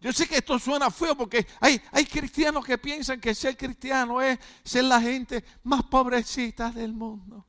Yo 0.06 0.12
sé 0.12 0.28
que 0.28 0.36
esto 0.36 0.56
suena 0.60 0.88
feo 0.88 1.16
porque 1.16 1.44
hay, 1.58 1.82
hay 1.90 2.06
cristianos 2.06 2.64
que 2.64 2.78
piensan 2.78 3.20
que 3.20 3.34
ser 3.34 3.56
cristiano 3.56 4.22
es 4.22 4.38
ser 4.62 4.84
la 4.84 5.00
gente 5.00 5.42
más 5.64 5.82
pobrecita 5.82 6.70
del 6.70 6.92
mundo. 6.92 7.44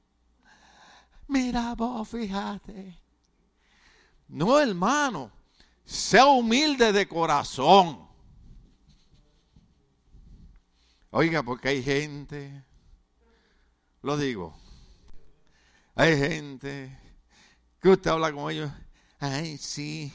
Mira 1.27 1.75
vos, 1.75 2.09
fíjate. 2.09 2.99
No, 4.27 4.59
hermano, 4.59 5.31
sea 5.85 6.25
humilde 6.25 6.91
de 6.91 7.07
corazón. 7.07 8.09
Oiga, 11.11 11.43
porque 11.43 11.67
hay 11.67 11.83
gente, 11.83 12.65
lo 14.01 14.17
digo, 14.17 14.59
hay 15.93 16.17
gente 16.17 16.99
que 17.79 17.89
usted 17.89 18.09
habla 18.09 18.33
con 18.33 18.51
ellos, 18.51 18.71
ay, 19.19 19.59
sí, 19.59 20.11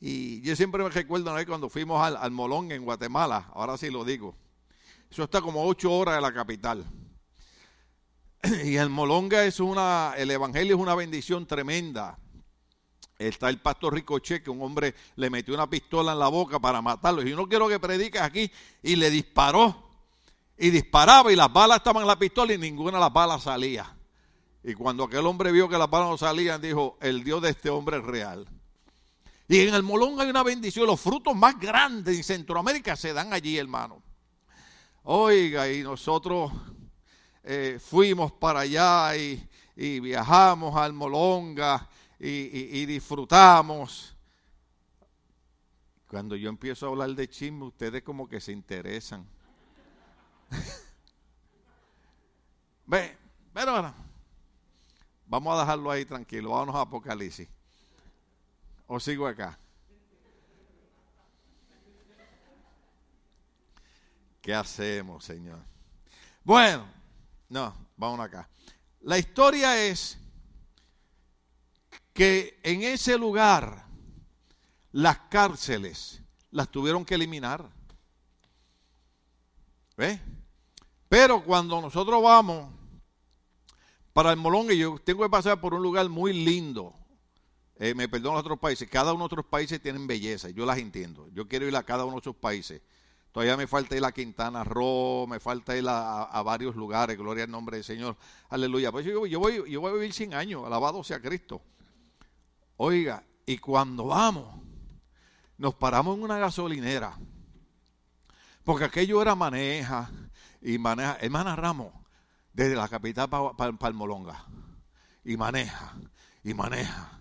y 0.00 0.42
yo 0.42 0.54
siempre 0.56 0.82
me 0.82 0.90
recuerdo 0.90 1.30
una 1.30 1.38
vez 1.38 1.46
cuando 1.46 1.68
fuimos 1.68 2.00
al, 2.02 2.30
Molón 2.30 2.70
en 2.70 2.84
Guatemala, 2.84 3.50
ahora 3.54 3.78
sí 3.78 3.90
lo 3.90 4.04
digo. 4.04 4.36
Eso 5.10 5.24
está 5.24 5.40
como 5.40 5.64
ocho 5.64 5.92
horas 5.92 6.16
de 6.16 6.20
la 6.20 6.32
capital. 6.32 6.84
Y 8.64 8.76
el 8.76 8.90
Molonga 8.90 9.44
es 9.44 9.60
una, 9.60 10.14
el 10.16 10.30
Evangelio 10.30 10.76
es 10.76 10.80
una 10.80 10.94
bendición 10.94 11.46
tremenda. 11.46 12.18
Está 13.18 13.48
el 13.48 13.58
pastor 13.60 13.94
Ricochet, 13.94 14.42
que 14.42 14.50
un 14.50 14.60
hombre 14.60 14.94
le 15.16 15.30
metió 15.30 15.54
una 15.54 15.70
pistola 15.70 16.12
en 16.12 16.18
la 16.18 16.28
boca 16.28 16.58
para 16.58 16.82
matarlo. 16.82 17.22
Y 17.22 17.30
yo 17.30 17.36
no 17.36 17.48
quiero 17.48 17.66
que 17.66 17.80
prediques 17.80 18.20
aquí. 18.20 18.50
Y 18.82 18.96
le 18.96 19.08
disparó. 19.08 19.84
Y 20.58 20.68
disparaba 20.68 21.32
y 21.32 21.36
las 21.36 21.50
balas 21.50 21.78
estaban 21.78 22.02
en 22.02 22.08
la 22.08 22.18
pistola 22.18 22.52
y 22.52 22.58
ninguna 22.58 22.98
de 22.98 23.00
las 23.00 23.12
balas 23.12 23.42
salía. 23.44 23.96
Y 24.62 24.74
cuando 24.74 25.04
aquel 25.04 25.24
hombre 25.26 25.50
vio 25.50 25.68
que 25.68 25.78
las 25.78 25.88
balas 25.88 26.10
no 26.10 26.18
salían, 26.18 26.60
dijo, 26.60 26.98
el 27.00 27.24
Dios 27.24 27.40
de 27.40 27.50
este 27.50 27.70
hombre 27.70 27.98
es 27.98 28.04
real. 28.04 28.46
Y 29.48 29.60
en 29.60 29.74
el 29.74 29.82
Molón 29.82 30.20
hay 30.20 30.28
una 30.28 30.42
bendición. 30.42 30.86
Los 30.86 31.00
frutos 31.00 31.36
más 31.36 31.58
grandes 31.58 32.16
en 32.16 32.24
Centroamérica 32.24 32.96
se 32.96 33.12
dan 33.12 33.32
allí, 33.32 33.58
hermano. 33.58 34.02
Oiga, 35.04 35.70
y 35.70 35.84
nosotros 35.84 36.50
eh, 37.44 37.78
fuimos 37.80 38.32
para 38.32 38.60
allá 38.60 39.16
y, 39.16 39.48
viajamos 40.00 40.74
al 40.74 40.92
Molonga 40.92 41.88
y, 42.18 42.84
disfrutamos. 42.86 44.16
Cuando 46.08 46.34
yo 46.34 46.48
empiezo 46.48 46.86
a 46.86 46.88
hablar 46.88 47.10
de 47.10 47.28
chisme, 47.28 47.66
ustedes 47.66 48.02
como 48.02 48.28
que 48.28 48.40
se 48.40 48.50
interesan. 48.50 49.24
Ve, 52.86 53.16
pero 53.52 53.94
vamos 55.26 55.56
a 55.56 55.60
dejarlo 55.60 55.90
ahí 55.90 56.04
tranquilo. 56.04 56.50
Vámonos 56.50 56.74
a 56.74 56.80
Apocalipsis. 56.80 57.48
¿O 58.86 59.00
sigo 59.00 59.26
acá? 59.26 59.58
¿Qué 64.40 64.54
hacemos, 64.54 65.24
Señor? 65.24 65.58
Bueno, 66.44 66.86
no, 67.48 67.74
vamos 67.96 68.20
acá. 68.20 68.48
La 69.00 69.18
historia 69.18 69.84
es 69.84 70.18
que 72.12 72.60
en 72.62 72.82
ese 72.82 73.18
lugar 73.18 73.84
las 74.92 75.18
cárceles 75.28 76.22
las 76.50 76.70
tuvieron 76.70 77.04
que 77.04 77.16
eliminar. 77.16 77.68
¿Ve? 79.96 80.20
Pero 81.08 81.42
cuando 81.44 81.80
nosotros 81.80 82.22
vamos 82.22 82.72
para 84.12 84.30
el 84.30 84.36
Molongue, 84.36 84.78
yo 84.78 84.98
tengo 84.98 85.22
que 85.24 85.28
pasar 85.28 85.60
por 85.60 85.74
un 85.74 85.82
lugar 85.82 86.08
muy 86.08 86.32
lindo, 86.32 86.94
eh, 87.78 87.94
me 87.94 88.08
perdono 88.08 88.38
otros 88.38 88.58
países, 88.58 88.88
cada 88.88 89.12
uno 89.12 89.24
de 89.24 89.26
otros 89.26 89.46
países 89.46 89.82
tienen 89.82 90.06
belleza, 90.06 90.48
yo 90.48 90.64
las 90.64 90.78
entiendo. 90.78 91.28
Yo 91.32 91.46
quiero 91.46 91.68
ir 91.68 91.76
a 91.76 91.82
cada 91.82 92.04
uno 92.04 92.14
de 92.14 92.20
esos 92.20 92.36
países. 92.36 92.80
Todavía 93.32 93.56
me 93.58 93.66
falta 93.66 93.94
ir 93.94 94.04
a 94.04 94.12
Quintana 94.12 94.64
Roo, 94.64 95.26
me 95.26 95.38
falta 95.40 95.76
ir 95.76 95.84
a, 95.86 96.42
varios 96.42 96.74
lugares, 96.74 97.18
gloria 97.18 97.44
al 97.44 97.50
nombre 97.50 97.76
del 97.76 97.84
Señor, 97.84 98.16
aleluya. 98.48 98.90
Pues 98.90 99.04
yo, 99.04 99.26
yo, 99.26 99.38
voy, 99.38 99.70
yo 99.70 99.82
voy 99.82 99.90
a 99.90 99.94
vivir 99.94 100.14
100 100.14 100.32
años, 100.32 100.64
alabado 100.64 101.04
sea 101.04 101.20
Cristo. 101.20 101.60
Oiga, 102.78 103.22
y 103.44 103.58
cuando 103.58 104.06
vamos, 104.06 104.58
nos 105.58 105.74
paramos 105.74 106.16
en 106.16 106.22
una 106.22 106.38
gasolinera, 106.38 107.18
porque 108.64 108.84
aquello 108.84 109.20
era 109.20 109.34
maneja, 109.34 110.10
y 110.62 110.78
maneja, 110.78 111.18
hermana 111.20 111.54
Ramos, 111.56 111.92
desde 112.54 112.74
la 112.74 112.88
capital 112.88 113.28
para 113.28 113.72
Palmolonga, 113.72 114.46
y 115.26 115.36
maneja, 115.36 115.94
y 116.42 116.54
maneja 116.54 117.15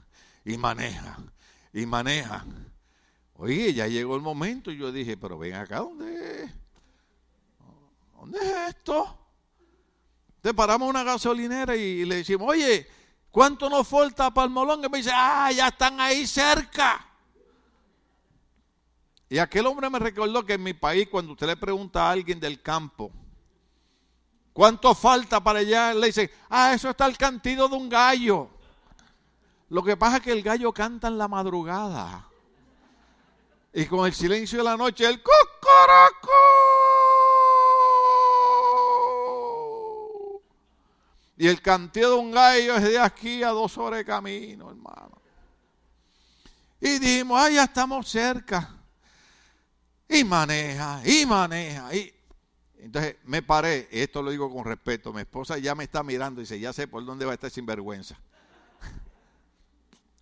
y 0.45 0.57
maneja, 0.57 1.17
y 1.73 1.85
maneja. 1.85 2.45
Oye, 3.33 3.73
ya 3.73 3.87
llegó 3.87 4.15
el 4.15 4.21
momento 4.21 4.71
y 4.71 4.77
yo 4.77 4.91
dije, 4.91 5.17
pero 5.17 5.37
ven 5.37 5.55
acá, 5.55 5.79
¿dónde 5.79 6.43
es? 6.43 6.51
¿Dónde 8.13 8.39
es 8.39 8.69
esto? 8.69 9.17
Te 10.39 10.53
paramos 10.53 10.87
una 10.87 11.03
gasolinera 11.03 11.75
y 11.75 12.05
le 12.05 12.17
decimos, 12.17 12.47
oye, 12.47 12.87
¿cuánto 13.31 13.69
nos 13.69 13.87
falta 13.87 14.31
para 14.31 14.45
el 14.45 14.51
molón? 14.51 14.85
Y 14.85 14.89
me 14.89 14.99
dice, 14.99 15.11
ah, 15.13 15.51
ya 15.51 15.67
están 15.67 15.99
ahí 15.99 16.25
cerca. 16.27 17.03
Y 19.27 19.39
aquel 19.39 19.65
hombre 19.65 19.89
me 19.89 19.97
recordó 19.97 20.45
que 20.45 20.53
en 20.53 20.63
mi 20.63 20.73
país, 20.73 21.07
cuando 21.09 21.33
usted 21.33 21.47
le 21.47 21.57
pregunta 21.57 22.07
a 22.07 22.11
alguien 22.11 22.39
del 22.39 22.61
campo, 22.61 23.11
¿cuánto 24.53 24.93
falta 24.93 25.43
para 25.43 25.59
allá? 25.59 25.93
Le 25.95 26.07
dice, 26.07 26.31
ah, 26.49 26.73
eso 26.73 26.91
está 26.91 27.07
el 27.07 27.17
cantido 27.17 27.67
de 27.67 27.75
un 27.75 27.89
gallo. 27.89 28.54
Lo 29.69 29.83
que 29.83 29.97
pasa 29.97 30.17
es 30.17 30.23
que 30.23 30.31
el 30.31 30.43
gallo 30.43 30.71
canta 30.71 31.07
en 31.07 31.17
la 31.17 31.27
madrugada. 31.27 32.27
Y 33.73 33.85
con 33.85 34.05
el 34.05 34.13
silencio 34.13 34.59
de 34.59 34.63
la 34.63 34.77
noche, 34.77 35.05
el 35.05 35.21
cocoroco. 35.21 36.31
Y 41.37 41.47
el 41.47 41.61
canteo 41.61 42.11
de 42.11 42.15
un 42.15 42.31
gallo 42.31 42.77
es 42.77 42.83
de 42.83 42.99
aquí 42.99 43.43
a 43.43 43.49
dos 43.49 43.77
horas 43.77 43.99
de 43.99 44.05
camino, 44.05 44.69
hermano. 44.69 45.21
Y 46.79 46.99
dijimos, 46.99 47.41
ah, 47.41 47.49
ya 47.49 47.63
estamos 47.63 48.07
cerca. 48.07 48.75
Y 50.07 50.23
maneja, 50.23 51.01
y 51.03 51.25
maneja. 51.25 51.93
Y... 51.93 52.13
Entonces 52.77 53.15
me 53.23 53.41
paré, 53.41 53.87
esto 53.89 54.21
lo 54.21 54.29
digo 54.29 54.53
con 54.53 54.63
respeto, 54.63 55.11
mi 55.11 55.21
esposa 55.21 55.57
ya 55.57 55.73
me 55.73 55.85
está 55.85 56.03
mirando 56.03 56.39
y 56.39 56.43
dice, 56.43 56.59
ya 56.59 56.71
sé 56.71 56.87
por 56.87 57.03
dónde 57.03 57.25
va 57.25 57.31
a 57.31 57.33
estar 57.33 57.49
sinvergüenza. 57.49 58.15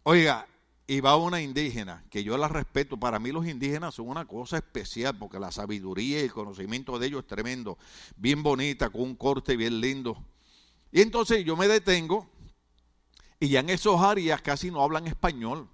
Oiga, 0.03 0.47
y 0.85 0.99
va 0.99 1.15
una 1.15 1.41
indígena, 1.41 2.03
que 2.09 2.25
yo 2.25 2.37
la 2.37 2.49
respeto, 2.49 2.97
para 2.97 3.19
mí 3.19 3.31
los 3.31 3.47
indígenas 3.47 3.95
son 3.95 4.09
una 4.09 4.25
cosa 4.25 4.57
especial, 4.57 5.17
porque 5.17 5.39
la 5.39 5.51
sabiduría 5.51 6.19
y 6.19 6.25
el 6.25 6.33
conocimiento 6.33 6.99
de 6.99 7.07
ellos 7.07 7.21
es 7.21 7.27
tremendo, 7.27 7.77
bien 8.17 8.43
bonita, 8.43 8.89
con 8.89 9.01
un 9.01 9.15
corte 9.15 9.55
bien 9.55 9.79
lindo. 9.79 10.17
Y 10.91 11.01
entonces 11.01 11.45
yo 11.45 11.55
me 11.55 11.69
detengo 11.69 12.29
y 13.39 13.47
ya 13.47 13.61
en 13.61 13.69
esos 13.69 13.99
áreas 14.01 14.41
casi 14.41 14.71
no 14.71 14.83
hablan 14.83 15.07
español. 15.07 15.69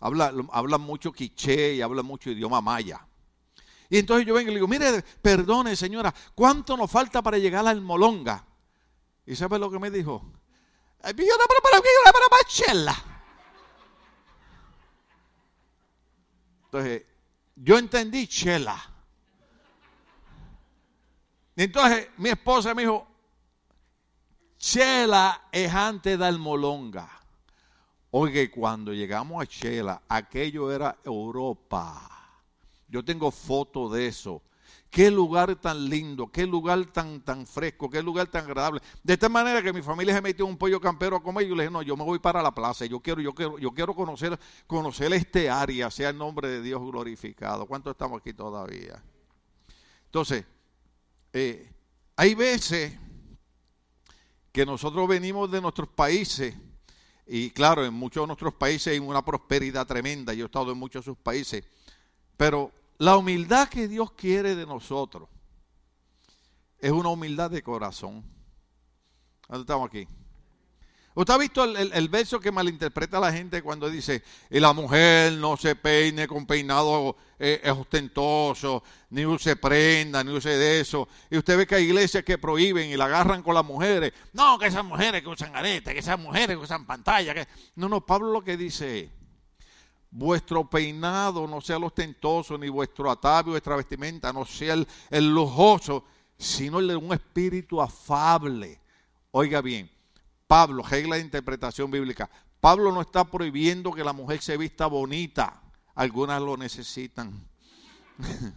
Hablan, 0.00 0.80
mucho 0.80 1.12
quiché 1.12 1.74
y 1.74 1.82
hablan 1.82 2.04
mucho 2.04 2.30
idioma 2.30 2.60
maya. 2.60 3.06
Y 3.88 3.98
entonces 3.98 4.26
yo 4.26 4.34
vengo 4.34 4.50
y 4.50 4.54
le 4.54 4.58
digo, 4.58 4.68
mire, 4.68 5.02
perdone 5.22 5.76
señora, 5.76 6.12
¿cuánto 6.34 6.76
nos 6.76 6.90
falta 6.90 7.22
para 7.22 7.38
llegar 7.38 7.66
al 7.66 7.80
Molonga? 7.80 8.44
¿Y 9.24 9.36
sabe 9.36 9.58
lo 9.58 9.70
que 9.70 9.78
me 9.78 9.90
dijo? 9.90 10.30
Entonces, 16.74 17.04
yo 17.54 17.78
entendí 17.78 18.26
chela. 18.26 18.76
Entonces 21.54 22.08
mi 22.16 22.30
esposa 22.30 22.74
me 22.74 22.82
dijo, 22.82 23.06
Chela 24.58 25.48
es 25.52 25.72
antes 25.72 26.18
de 26.18 26.26
Almolonga. 26.26 27.08
Oye, 28.10 28.50
cuando 28.50 28.92
llegamos 28.92 29.40
a 29.40 29.46
Chela, 29.46 30.02
aquello 30.08 30.72
era 30.72 30.96
Europa. 31.04 32.10
Yo 32.88 33.04
tengo 33.04 33.30
fotos 33.30 33.92
de 33.92 34.08
eso. 34.08 34.42
Qué 34.94 35.10
lugar 35.10 35.56
tan 35.56 35.88
lindo, 35.88 36.30
qué 36.30 36.46
lugar 36.46 36.86
tan, 36.86 37.20
tan 37.20 37.48
fresco, 37.48 37.90
qué 37.90 38.00
lugar 38.00 38.28
tan 38.28 38.44
agradable. 38.44 38.80
De 39.02 39.14
esta 39.14 39.28
manera 39.28 39.60
que 39.60 39.72
mi 39.72 39.82
familia 39.82 40.14
se 40.14 40.20
metió 40.20 40.46
un 40.46 40.56
pollo 40.56 40.80
campero 40.80 41.16
a 41.16 41.20
comer 41.20 41.48
yo 41.48 41.56
le 41.56 41.64
dije, 41.64 41.72
no, 41.72 41.82
yo 41.82 41.96
me 41.96 42.04
voy 42.04 42.20
para 42.20 42.40
la 42.40 42.54
plaza, 42.54 42.86
yo 42.86 43.00
quiero, 43.00 43.20
yo 43.20 43.34
quiero, 43.34 43.58
yo 43.58 43.72
quiero 43.72 43.92
conocer, 43.92 44.38
conocer 44.68 45.12
este 45.12 45.50
área, 45.50 45.90
sea 45.90 46.10
el 46.10 46.16
nombre 46.16 46.46
de 46.46 46.62
Dios 46.62 46.80
glorificado. 46.80 47.66
¿Cuántos 47.66 47.90
estamos 47.90 48.20
aquí 48.20 48.34
todavía? 48.34 49.02
Entonces, 50.04 50.44
eh, 51.32 51.72
hay 52.14 52.36
veces 52.36 52.96
que 54.52 54.64
nosotros 54.64 55.08
venimos 55.08 55.50
de 55.50 55.60
nuestros 55.60 55.88
países, 55.88 56.54
y 57.26 57.50
claro, 57.50 57.84
en 57.84 57.94
muchos 57.94 58.22
de 58.22 58.26
nuestros 58.28 58.54
países 58.54 58.92
hay 58.92 59.00
una 59.00 59.24
prosperidad 59.24 59.88
tremenda, 59.88 60.34
yo 60.34 60.44
he 60.44 60.46
estado 60.46 60.70
en 60.70 60.78
muchos 60.78 61.04
de 61.04 61.10
sus 61.10 61.18
países, 61.18 61.64
pero 62.36 62.70
la 62.98 63.16
humildad 63.16 63.68
que 63.68 63.88
Dios 63.88 64.12
quiere 64.12 64.54
de 64.54 64.66
nosotros 64.66 65.28
es 66.78 66.92
una 66.92 67.08
humildad 67.08 67.50
de 67.50 67.62
corazón. 67.62 68.22
¿Dónde 69.48 69.62
estamos 69.62 69.88
aquí? 69.88 70.06
¿Usted 71.16 71.32
ha 71.32 71.38
visto 71.38 71.64
el, 71.64 72.08
verso 72.08 72.40
que 72.40 72.50
malinterpreta 72.50 73.20
la 73.20 73.32
gente 73.32 73.62
cuando 73.62 73.88
dice, 73.88 74.24
y 74.50 74.58
la 74.58 74.72
mujer 74.72 75.32
no 75.34 75.56
se 75.56 75.76
peine 75.76 76.26
con 76.26 76.44
peinado 76.44 77.16
eh, 77.38 77.62
ostentoso, 77.70 78.82
ni 79.10 79.24
use 79.24 79.54
prenda, 79.54 80.24
ni 80.24 80.32
use 80.32 80.50
de 80.50 80.80
eso? 80.80 81.08
Y 81.30 81.38
usted 81.38 81.56
ve 81.56 81.66
que 81.68 81.76
hay 81.76 81.84
iglesias 81.84 82.24
que 82.24 82.36
prohíben 82.36 82.90
y 82.90 82.96
la 82.96 83.04
agarran 83.04 83.44
con 83.44 83.54
las 83.54 83.64
mujeres. 83.64 84.12
No, 84.32 84.58
que 84.58 84.66
esas 84.66 84.84
mujeres 84.84 85.22
que 85.22 85.28
usan 85.28 85.54
aretes, 85.54 85.94
que 85.94 86.00
esas 86.00 86.18
mujeres 86.18 86.56
que 86.56 86.64
usan 86.64 86.84
pantalla. 86.84 87.32
Que... 87.32 87.46
No, 87.76 87.88
no, 87.88 88.04
Pablo 88.04 88.32
lo 88.32 88.42
que 88.42 88.56
dice 88.56 89.08
vuestro 90.14 90.70
peinado 90.70 91.46
no 91.48 91.60
sea 91.60 91.76
el 91.76 91.84
ostentoso, 91.84 92.56
ni 92.56 92.68
vuestro 92.68 93.10
atavio, 93.10 93.52
vuestra 93.52 93.74
vestimenta 93.74 94.32
no 94.32 94.44
sea 94.44 94.74
el, 94.74 94.86
el 95.10 95.34
lujoso, 95.34 96.04
sino 96.38 96.78
el 96.78 96.88
de 96.88 96.96
un 96.96 97.12
espíritu 97.12 97.82
afable. 97.82 98.80
Oiga 99.32 99.60
bien, 99.60 99.90
Pablo, 100.46 100.84
regla 100.84 101.16
de 101.16 101.22
interpretación 101.22 101.90
bíblica, 101.90 102.30
Pablo 102.60 102.92
no 102.92 103.00
está 103.00 103.24
prohibiendo 103.24 103.92
que 103.92 104.04
la 104.04 104.12
mujer 104.12 104.40
se 104.40 104.56
vista 104.56 104.86
bonita, 104.86 105.60
algunas 105.96 106.40
lo 106.40 106.56
necesitan. 106.56 107.32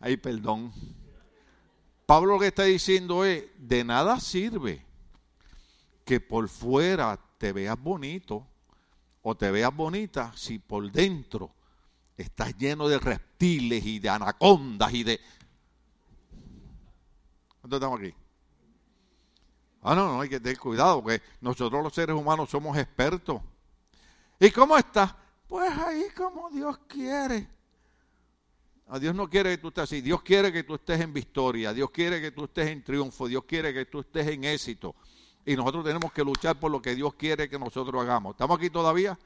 Ay, 0.00 0.16
perdón. 0.16 0.72
Pablo 2.06 2.34
lo 2.34 2.38
que 2.38 2.46
está 2.46 2.62
diciendo 2.62 3.24
es, 3.24 3.44
de 3.58 3.82
nada 3.82 4.20
sirve 4.20 4.86
que 6.04 6.20
por 6.20 6.48
fuera 6.48 7.18
te 7.38 7.52
veas 7.52 7.78
bonito 7.78 8.46
o 9.28 9.36
te 9.36 9.50
veas 9.50 9.74
bonita 9.74 10.32
si 10.34 10.58
por 10.58 10.90
dentro 10.90 11.54
estás 12.16 12.56
lleno 12.56 12.88
de 12.88 12.98
reptiles 12.98 13.84
y 13.84 13.98
de 13.98 14.08
anacondas 14.08 14.94
y 14.94 15.04
de... 15.04 15.20
¿Dónde 17.60 17.76
estamos 17.76 18.00
aquí? 18.00 18.14
Ah, 19.82 19.94
no, 19.94 20.14
no, 20.14 20.20
hay 20.22 20.30
que 20.30 20.40
tener 20.40 20.58
cuidado, 20.58 21.02
porque 21.02 21.20
nosotros 21.42 21.82
los 21.82 21.94
seres 21.94 22.16
humanos 22.16 22.48
somos 22.48 22.76
expertos. 22.78 23.42
¿Y 24.40 24.50
cómo 24.50 24.78
está? 24.78 25.14
Pues 25.46 25.70
ahí 25.76 26.06
como 26.16 26.48
Dios 26.48 26.78
quiere. 26.88 27.46
A 28.86 28.98
Dios 28.98 29.14
no 29.14 29.28
quiere 29.28 29.50
que 29.50 29.58
tú 29.58 29.68
estés 29.68 29.84
así. 29.84 30.00
Dios 30.00 30.22
quiere 30.22 30.50
que 30.50 30.62
tú 30.62 30.76
estés 30.76 31.02
en 31.02 31.12
victoria. 31.12 31.74
Dios 31.74 31.90
quiere 31.90 32.22
que 32.22 32.30
tú 32.30 32.44
estés 32.44 32.68
en 32.68 32.82
triunfo. 32.82 33.28
Dios 33.28 33.44
quiere 33.44 33.74
que 33.74 33.84
tú 33.84 34.00
estés 34.00 34.26
en 34.26 34.44
éxito. 34.44 34.96
Y 35.48 35.56
nosotros 35.56 35.84
tenemos 35.84 36.12
que 36.12 36.22
luchar 36.22 36.58
por 36.58 36.70
lo 36.70 36.80
que 36.80 36.94
Dios 36.94 37.14
quiere 37.14 37.48
que 37.48 37.58
nosotros 37.58 38.02
hagamos. 38.02 38.34
¿Estamos 38.34 38.58
aquí 38.58 38.70
todavía? 38.70 39.18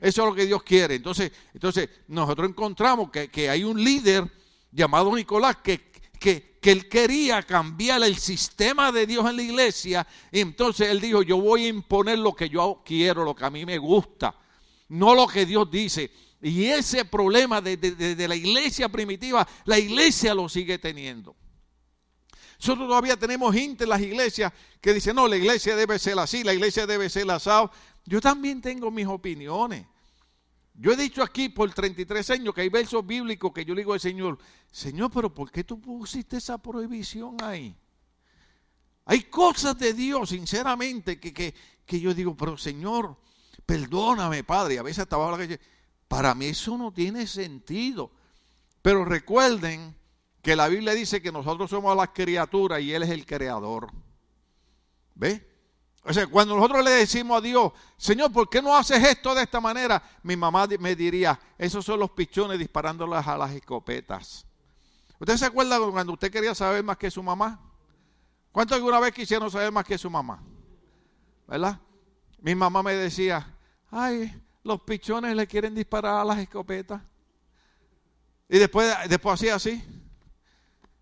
Eso 0.00 0.22
es 0.22 0.28
lo 0.28 0.34
que 0.34 0.46
Dios 0.46 0.62
quiere. 0.62 0.96
Entonces, 0.96 1.32
entonces 1.54 1.88
nosotros 2.08 2.48
encontramos 2.48 3.10
que, 3.10 3.28
que 3.28 3.48
hay 3.48 3.64
un 3.64 3.82
líder 3.82 4.30
llamado 4.72 5.14
Nicolás 5.14 5.56
que 5.62 5.92
que, 6.22 6.52
él 6.62 6.88
quería 6.88 7.42
cambiar 7.42 8.02
el 8.04 8.16
sistema 8.16 8.92
de 8.92 9.06
Dios 9.06 9.28
en 9.28 9.36
la 9.36 9.42
iglesia. 9.42 10.06
Entonces 10.30 10.88
él 10.88 11.00
dijo, 11.00 11.22
yo 11.22 11.38
voy 11.38 11.64
a 11.64 11.68
imponer 11.68 12.18
lo 12.18 12.34
que 12.34 12.48
yo 12.48 12.82
quiero, 12.84 13.24
lo 13.24 13.34
que 13.34 13.44
a 13.44 13.50
mí 13.50 13.66
me 13.66 13.78
gusta, 13.78 14.34
no 14.88 15.14
lo 15.14 15.26
que 15.26 15.44
Dios 15.44 15.70
dice. 15.70 16.10
Y 16.40 16.66
ese 16.66 17.04
problema 17.04 17.60
de, 17.60 18.26
la 18.28 18.36
iglesia 18.36 18.88
primitiva, 18.88 19.46
la 19.64 19.78
iglesia 19.78 20.34
lo 20.34 20.48
sigue 20.48 20.78
teniendo. 20.78 21.34
Nosotros 22.62 22.86
todavía 22.86 23.16
tenemos 23.16 23.52
gente 23.52 23.82
en 23.82 23.90
las 23.90 24.00
iglesias 24.00 24.52
que 24.80 24.94
dicen, 24.94 25.16
no, 25.16 25.26
la 25.26 25.36
iglesia 25.36 25.74
debe 25.74 25.98
ser 25.98 26.16
así, 26.20 26.44
la 26.44 26.54
iglesia 26.54 26.86
debe 26.86 27.10
ser 27.10 27.28
asado. 27.28 27.72
Yo 28.04 28.20
también 28.20 28.60
tengo 28.60 28.88
mis 28.88 29.08
opiniones. 29.08 29.84
Yo 30.74 30.92
he 30.92 30.96
dicho 30.96 31.24
aquí 31.24 31.48
por 31.48 31.74
33 31.74 32.30
años 32.30 32.54
que 32.54 32.60
hay 32.60 32.68
versos 32.68 33.04
bíblicos 33.04 33.52
que 33.52 33.64
yo 33.64 33.74
le 33.74 33.80
digo 33.80 33.94
al 33.94 33.98
Señor, 33.98 34.38
Señor, 34.70 35.10
pero 35.12 35.34
¿por 35.34 35.50
qué 35.50 35.64
tú 35.64 35.80
pusiste 35.80 36.36
esa 36.36 36.56
prohibición 36.56 37.36
ahí? 37.42 37.74
Hay 39.06 39.24
cosas 39.24 39.76
de 39.76 39.92
Dios, 39.92 40.28
sinceramente, 40.28 41.18
que, 41.18 41.32
que, 41.32 42.00
yo 42.00 42.14
digo, 42.14 42.36
pero 42.36 42.56
Señor, 42.56 43.16
perdóname, 43.66 44.44
Padre. 44.44 44.78
A 44.78 44.84
veces 44.84 45.02
estaba 45.02 45.36
la 45.36 45.48
que 45.48 45.58
para 46.06 46.32
mí 46.36 46.46
eso 46.46 46.78
no 46.78 46.92
tiene 46.92 47.26
sentido. 47.26 48.12
Pero 48.82 49.04
recuerden 49.04 49.96
que 50.42 50.56
la 50.56 50.68
Biblia 50.68 50.92
dice 50.92 51.22
que 51.22 51.30
nosotros 51.30 51.70
somos 51.70 51.96
las 51.96 52.08
criaturas 52.08 52.80
y 52.80 52.92
Él 52.92 53.04
es 53.04 53.10
el 53.10 53.24
creador. 53.24 53.90
¿Ve? 55.14 55.48
O 56.04 56.12
sea, 56.12 56.26
cuando 56.26 56.56
nosotros 56.56 56.84
le 56.84 56.90
decimos 56.90 57.38
a 57.38 57.40
Dios, 57.40 57.72
Señor, 57.96 58.32
¿por 58.32 58.50
qué 58.50 58.60
no 58.60 58.76
haces 58.76 59.02
esto 59.04 59.36
de 59.36 59.42
esta 59.42 59.60
manera? 59.60 60.02
Mi 60.24 60.34
mamá 60.34 60.66
me 60.80 60.96
diría, 60.96 61.38
esos 61.56 61.84
son 61.84 62.00
los 62.00 62.10
pichones 62.10 62.58
disparándolas 62.58 63.24
a 63.28 63.38
las 63.38 63.52
escopetas. 63.52 64.44
¿Usted 65.20 65.36
se 65.36 65.46
acuerda 65.46 65.78
cuando 65.78 66.14
usted 66.14 66.32
quería 66.32 66.56
saber 66.56 66.82
más 66.82 66.96
que 66.96 67.08
su 67.08 67.22
mamá? 67.22 67.60
¿Cuántos 68.50 68.76
alguna 68.76 68.98
vez 68.98 69.12
quisieron 69.14 69.48
saber 69.48 69.70
más 69.70 69.84
que 69.84 69.96
su 69.96 70.10
mamá? 70.10 70.42
¿Verdad? 71.46 71.78
Mi 72.40 72.56
mamá 72.56 72.82
me 72.82 72.94
decía, 72.94 73.56
ay, 73.88 74.42
los 74.64 74.80
pichones 74.80 75.36
le 75.36 75.46
quieren 75.46 75.72
disparar 75.72 76.16
a 76.16 76.24
las 76.24 76.38
escopetas. 76.38 77.00
Y 78.48 78.58
después, 78.58 78.92
después 79.08 79.34
hacía 79.34 79.54
así. 79.54 80.01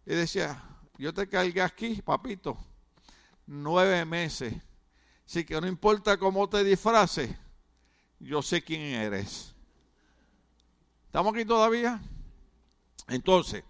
Y 0.06 0.14
decía, 0.14 0.62
yo 0.98 1.12
te 1.14 1.28
cargué 1.28 1.62
aquí, 1.62 2.02
papito, 2.02 2.58
nueve 3.46 4.04
meses 4.04 4.54
Así 5.30 5.44
que 5.44 5.60
no 5.60 5.68
importa 5.68 6.16
cómo 6.16 6.48
te 6.48 6.64
disfraces, 6.64 7.30
yo 8.18 8.42
sé 8.42 8.64
quién 8.64 8.80
eres. 8.80 9.54
¿Estamos 11.06 11.32
aquí 11.32 11.44
todavía? 11.44 12.00
Entonces, 13.06 13.62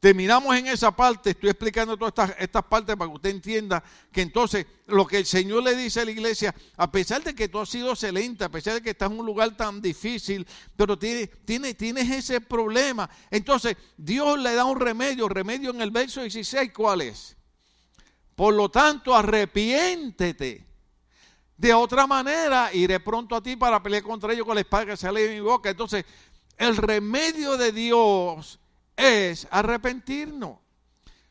Terminamos 0.00 0.56
en 0.56 0.68
esa 0.68 0.94
parte, 0.94 1.30
estoy 1.30 1.50
explicando 1.50 1.96
todas 1.96 2.12
estas, 2.12 2.40
estas, 2.40 2.62
partes 2.62 2.94
para 2.94 3.10
que 3.10 3.16
usted 3.16 3.30
entienda 3.30 3.82
que 4.12 4.22
entonces 4.22 4.64
lo 4.86 5.04
que 5.04 5.18
el 5.18 5.26
Señor 5.26 5.64
le 5.64 5.74
dice 5.74 6.00
a 6.00 6.04
la 6.04 6.12
iglesia, 6.12 6.54
a 6.76 6.88
pesar 6.88 7.24
de 7.24 7.34
que 7.34 7.48
tú 7.48 7.58
has 7.58 7.68
sido 7.68 7.90
excelente, 7.90 8.44
a 8.44 8.48
pesar 8.48 8.74
de 8.74 8.82
que 8.82 8.90
estás 8.90 9.10
en 9.10 9.18
un 9.18 9.26
lugar 9.26 9.56
tan 9.56 9.82
difícil, 9.82 10.46
pero 10.76 10.96
tiene, 10.96 11.26
tiene, 11.26 11.74
tienes 11.74 12.08
ese 12.10 12.40
problema, 12.40 13.10
entonces 13.28 13.76
Dios 13.96 14.38
le 14.38 14.54
da 14.54 14.64
un 14.64 14.78
remedio, 14.78 15.28
remedio 15.28 15.70
en 15.70 15.80
el 15.80 15.90
verso 15.90 16.20
16, 16.20 16.72
¿cuál 16.72 17.00
es? 17.00 17.36
Por 18.36 18.54
lo 18.54 18.68
tanto, 18.68 19.16
arrepiéntete. 19.16 20.64
De 21.56 21.74
otra 21.74 22.06
manera, 22.06 22.72
iré 22.72 23.00
pronto 23.00 23.34
a 23.34 23.42
ti 23.42 23.56
para 23.56 23.82
pelear 23.82 24.04
contra 24.04 24.32
ellos 24.32 24.46
con 24.46 24.54
la 24.54 24.60
espada 24.60 24.86
que 24.86 24.96
sale 24.96 25.22
de 25.22 25.34
mi 25.34 25.40
boca. 25.40 25.70
Entonces, 25.70 26.04
el 26.56 26.76
remedio 26.76 27.56
de 27.56 27.72
Dios 27.72 28.60
es 28.98 29.46
arrepentirnos. 29.50 30.58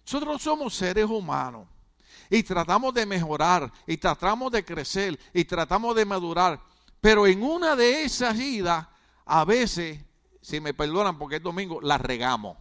Nosotros 0.05 0.41
somos 0.41 0.73
seres 0.73 1.05
humanos 1.05 1.67
y 2.29 2.41
tratamos 2.41 2.93
de 2.93 3.05
mejorar 3.05 3.71
y 3.85 3.97
tratamos 3.97 4.51
de 4.53 4.63
crecer 4.63 5.19
y 5.33 5.43
tratamos 5.43 5.93
de 5.95 6.05
madurar. 6.05 6.61
Pero 7.01 7.27
en 7.27 7.43
una 7.43 7.75
de 7.75 8.03
esas 8.03 8.39
idas, 8.39 8.87
a 9.25 9.43
veces, 9.43 9.99
si 10.41 10.61
me 10.61 10.73
perdonan 10.73 11.17
porque 11.17 11.35
es 11.35 11.43
domingo, 11.43 11.81
la 11.81 11.97
regamos. 11.97 12.57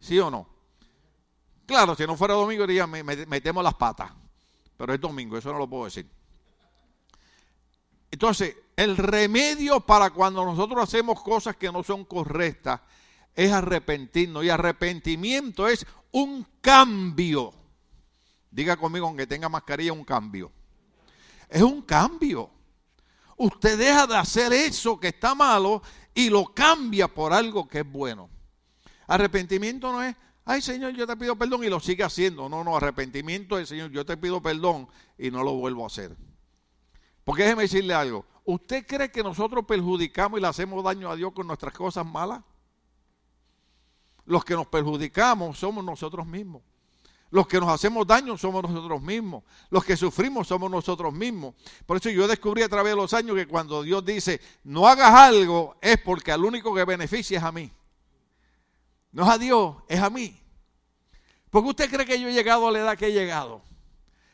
¿Sí 0.00 0.18
o 0.18 0.30
no? 0.30 0.48
Claro, 1.64 1.94
si 1.94 2.04
no 2.04 2.16
fuera 2.16 2.34
domingo 2.34 2.66
diría, 2.66 2.88
me, 2.88 3.04
metemos 3.04 3.62
las 3.62 3.74
patas. 3.74 4.10
Pero 4.76 4.92
es 4.92 5.00
domingo, 5.00 5.38
eso 5.38 5.52
no 5.52 5.58
lo 5.58 5.70
puedo 5.70 5.84
decir. 5.84 6.10
Entonces, 8.10 8.56
el 8.74 8.96
remedio 8.96 9.80
para 9.80 10.10
cuando 10.10 10.44
nosotros 10.44 10.82
hacemos 10.82 11.22
cosas 11.22 11.56
que 11.56 11.70
no 11.70 11.84
son 11.84 12.04
correctas 12.04 12.80
es 13.34 13.52
arrepentirnos. 13.52 14.44
Y 14.44 14.50
arrepentimiento 14.50 15.68
es 15.68 15.86
un 16.12 16.46
cambio. 16.60 17.52
Diga 18.50 18.76
conmigo, 18.76 19.06
aunque 19.06 19.26
tenga 19.26 19.48
mascarilla, 19.48 19.92
un 19.92 20.04
cambio. 20.04 20.52
Es 21.48 21.62
un 21.62 21.82
cambio. 21.82 22.50
Usted 23.36 23.78
deja 23.78 24.06
de 24.06 24.16
hacer 24.16 24.52
eso 24.52 24.98
que 24.98 25.08
está 25.08 25.34
malo 25.34 25.82
y 26.14 26.30
lo 26.30 26.46
cambia 26.46 27.08
por 27.08 27.32
algo 27.32 27.66
que 27.66 27.80
es 27.80 27.90
bueno. 27.90 28.30
Arrepentimiento 29.06 29.92
no 29.92 30.02
es, 30.02 30.14
ay 30.44 30.62
Señor, 30.62 30.94
yo 30.94 31.06
te 31.06 31.16
pido 31.16 31.36
perdón 31.36 31.64
y 31.64 31.68
lo 31.68 31.80
sigue 31.80 32.04
haciendo. 32.04 32.48
No, 32.48 32.62
no, 32.62 32.76
arrepentimiento 32.76 33.58
es, 33.58 33.68
Señor, 33.68 33.90
yo 33.90 34.06
te 34.06 34.16
pido 34.16 34.40
perdón 34.40 34.88
y 35.18 35.30
no 35.30 35.42
lo 35.42 35.54
vuelvo 35.54 35.82
a 35.82 35.88
hacer. 35.88 36.16
Porque 37.24 37.42
déjeme 37.42 37.62
decirle 37.62 37.94
algo. 37.94 38.24
¿Usted 38.44 38.86
cree 38.86 39.10
que 39.10 39.22
nosotros 39.22 39.64
perjudicamos 39.66 40.38
y 40.38 40.42
le 40.42 40.48
hacemos 40.48 40.84
daño 40.84 41.10
a 41.10 41.16
Dios 41.16 41.32
con 41.32 41.46
nuestras 41.46 41.74
cosas 41.74 42.06
malas? 42.06 42.42
Los 44.26 44.44
que 44.44 44.54
nos 44.54 44.66
perjudicamos 44.66 45.58
somos 45.58 45.84
nosotros 45.84 46.26
mismos. 46.26 46.62
Los 47.30 47.48
que 47.48 47.58
nos 47.58 47.68
hacemos 47.68 48.06
daño 48.06 48.38
somos 48.38 48.62
nosotros 48.62 49.02
mismos. 49.02 49.42
Los 49.68 49.84
que 49.84 49.96
sufrimos 49.96 50.46
somos 50.46 50.70
nosotros 50.70 51.12
mismos. 51.12 51.54
Por 51.84 51.96
eso 51.96 52.08
yo 52.10 52.28
descubrí 52.28 52.62
a 52.62 52.68
través 52.68 52.92
de 52.92 52.96
los 52.96 53.12
años 53.12 53.34
que 53.34 53.48
cuando 53.48 53.82
Dios 53.82 54.04
dice, 54.04 54.40
no 54.62 54.86
hagas 54.86 55.12
algo, 55.12 55.76
es 55.80 55.98
porque 55.98 56.30
al 56.30 56.44
único 56.44 56.72
que 56.74 56.84
beneficia 56.84 57.38
es 57.38 57.44
a 57.44 57.50
mí. 57.50 57.72
No 59.10 59.24
es 59.24 59.28
a 59.28 59.38
Dios, 59.38 59.76
es 59.88 60.00
a 60.00 60.10
mí. 60.10 60.40
Porque 61.50 61.70
usted 61.70 61.90
cree 61.90 62.06
que 62.06 62.20
yo 62.20 62.28
he 62.28 62.32
llegado 62.32 62.68
a 62.68 62.70
la 62.72 62.78
edad 62.78 62.96
que 62.96 63.06
he 63.06 63.12
llegado. 63.12 63.62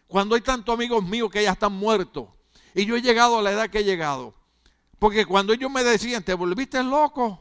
Cuando 0.07 0.35
hay 0.35 0.40
tantos 0.42 0.74
amigos 0.74 1.03
míos 1.03 1.31
que 1.31 1.42
ya 1.42 1.53
están 1.53 1.72
muertos. 1.72 2.29
Y 2.74 2.85
yo 2.85 2.96
he 2.96 3.03
llegado 3.03 3.38
a 3.38 3.42
la 3.42 3.53
edad 3.53 3.70
que 3.70 3.79
he 3.79 3.85
llegado. 3.85 4.35
Porque 4.98 5.24
cuando 5.24 5.53
ellos 5.55 5.70
me 5.70 5.83
decían, 5.83 6.22
te 6.22 6.35
volviste 6.35 6.83
loco, 6.83 7.40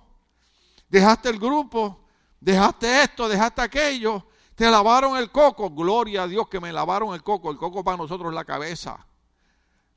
dejaste 0.88 1.29
el 1.29 1.38
grupo, 1.38 2.07
dejaste 2.39 3.04
esto, 3.04 3.28
dejaste 3.28 3.62
aquello, 3.62 4.25
te 4.56 4.69
lavaron 4.69 5.17
el 5.17 5.32
coco. 5.32 5.69
Gloria 5.69 6.23
a 6.23 6.28
Dios 6.28 6.47
que 6.49 6.60
me 6.60 6.73
lavaron 6.73 7.13
el 7.13 7.23
coco. 7.23 7.49
El 7.49 7.58
coco 7.58 7.84
para 7.84 7.97
nosotros 7.97 8.30
es 8.30 8.36
la 8.36 8.45
cabeza. 8.45 9.06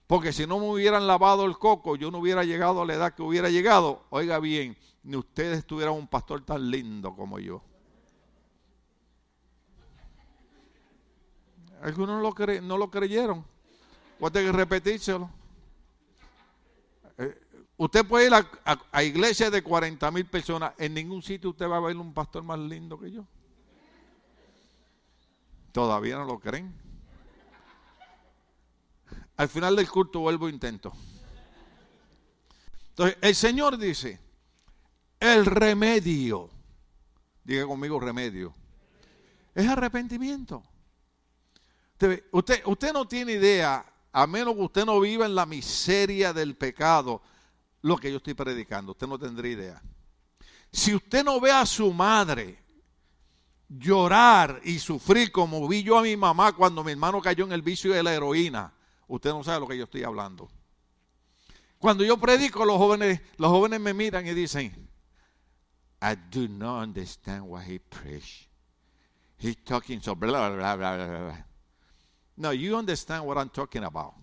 Porque 0.06 0.32
si 0.32 0.46
no 0.46 0.58
me 0.58 0.66
hubieran 0.66 1.06
lavado 1.06 1.46
el 1.46 1.58
coco, 1.58 1.96
yo 1.96 2.10
no 2.10 2.18
hubiera 2.18 2.44
llegado 2.44 2.82
a 2.82 2.86
la 2.86 2.94
edad 2.94 3.14
que 3.14 3.22
hubiera 3.22 3.48
llegado. 3.48 4.04
Oiga 4.10 4.38
bien, 4.38 4.76
ni 5.02 5.16
ustedes 5.16 5.66
tuvieran 5.66 5.94
un 5.94 6.06
pastor 6.06 6.44
tan 6.44 6.70
lindo 6.70 7.14
como 7.16 7.38
yo. 7.38 7.62
Algunos 11.82 12.22
no 12.62 12.78
lo, 12.78 12.90
creyeron. 12.90 13.44
Voy 14.20 14.28
a 14.28 14.32
que 14.32 14.52
repetírselo. 14.52 15.28
Eh, 17.18 17.40
Usted 17.82 18.06
puede 18.06 18.28
ir 18.28 18.32
a, 18.32 19.02
iglesias 19.02 19.50
de 19.50 19.60
40 19.60 20.08
mil 20.12 20.24
personas. 20.26 20.72
En 20.78 20.94
ningún 20.94 21.20
sitio 21.20 21.50
usted 21.50 21.68
va 21.68 21.78
a 21.78 21.80
ver 21.80 21.96
un 21.96 22.14
pastor 22.14 22.44
más 22.44 22.56
lindo 22.56 22.96
que 22.96 23.10
yo. 23.10 23.26
Todavía 25.72 26.14
no 26.14 26.24
lo 26.24 26.38
creen. 26.38 26.72
Al 29.36 29.48
final 29.48 29.74
del 29.74 29.90
culto 29.90 30.20
vuelvo 30.20 30.46
e 30.46 30.52
intento. 30.52 30.92
Entonces, 32.90 33.18
el 33.20 33.34
Señor 33.34 33.76
dice, 33.76 34.20
el 35.18 35.44
remedio, 35.44 36.50
diga 37.42 37.66
conmigo 37.66 37.98
remedio, 37.98 38.54
es 39.56 39.66
arrepentimiento. 39.66 40.62
Usted, 42.30 42.62
usted 42.64 42.92
no 42.92 43.08
tiene 43.08 43.32
idea, 43.32 43.84
a 44.12 44.26
menos 44.28 44.54
que 44.54 44.60
usted 44.60 44.84
no 44.84 45.00
viva 45.00 45.26
en 45.26 45.34
la 45.34 45.46
miseria 45.46 46.32
del 46.32 46.54
pecado, 46.56 47.22
lo 47.82 47.96
que 47.96 48.10
yo 48.10 48.16
estoy 48.16 48.34
predicando. 48.34 48.92
Usted 48.92 49.06
no 49.06 49.18
tendría 49.18 49.52
idea. 49.52 49.82
Si 50.72 50.94
usted 50.94 51.24
no 51.24 51.38
ve 51.40 51.50
a 51.50 51.66
su 51.66 51.92
madre 51.92 52.58
llorar 53.68 54.60
y 54.64 54.78
sufrir 54.78 55.30
como 55.30 55.66
vi 55.68 55.82
yo 55.82 55.98
a 55.98 56.02
mi 56.02 56.16
mamá 56.16 56.52
cuando 56.52 56.82
mi 56.82 56.92
hermano 56.92 57.20
cayó 57.20 57.44
en 57.44 57.52
el 57.52 57.62
vicio 57.62 57.92
de 57.92 58.02
la 58.02 58.14
heroína, 58.14 58.72
usted 59.08 59.30
no 59.30 59.44
sabe 59.44 59.60
lo 59.60 59.68
que 59.68 59.76
yo 59.76 59.84
estoy 59.84 60.02
hablando. 60.04 60.48
Cuando 61.78 62.04
yo 62.04 62.16
predico, 62.16 62.64
los 62.64 62.76
jóvenes, 62.76 63.20
los 63.38 63.50
jóvenes 63.50 63.80
me 63.80 63.92
miran 63.92 64.26
y 64.26 64.34
dicen, 64.34 64.88
I 66.00 66.14
do 66.30 66.48
not 66.48 66.84
understand 66.84 67.42
what 67.42 67.64
he 67.64 67.78
preached. 67.80 68.48
He's 69.36 69.56
talking 69.64 70.00
so 70.00 70.14
blah, 70.14 70.50
blah, 70.50 70.76
blah, 70.76 70.96
blah. 70.96 71.44
No, 72.36 72.52
you 72.52 72.76
understand 72.76 73.24
what 73.26 73.36
I'm 73.36 73.50
talking 73.50 73.84
about. 73.84 74.14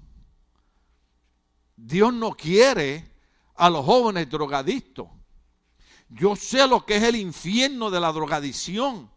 Dios 1.76 2.14
no 2.14 2.32
quiere 2.32 3.19
a 3.60 3.70
los 3.70 3.86
jóvenes 3.86 4.30
drogadictos. 4.30 5.08
Yo 6.10 6.36
sé 6.36 6.66
lo 6.66 6.86
que 6.86 6.96
es 6.96 7.04
el 7.04 7.18
infierno 7.18 7.92
de 7.92 8.00
la 8.00 8.12
drogadicción. 8.12 9.10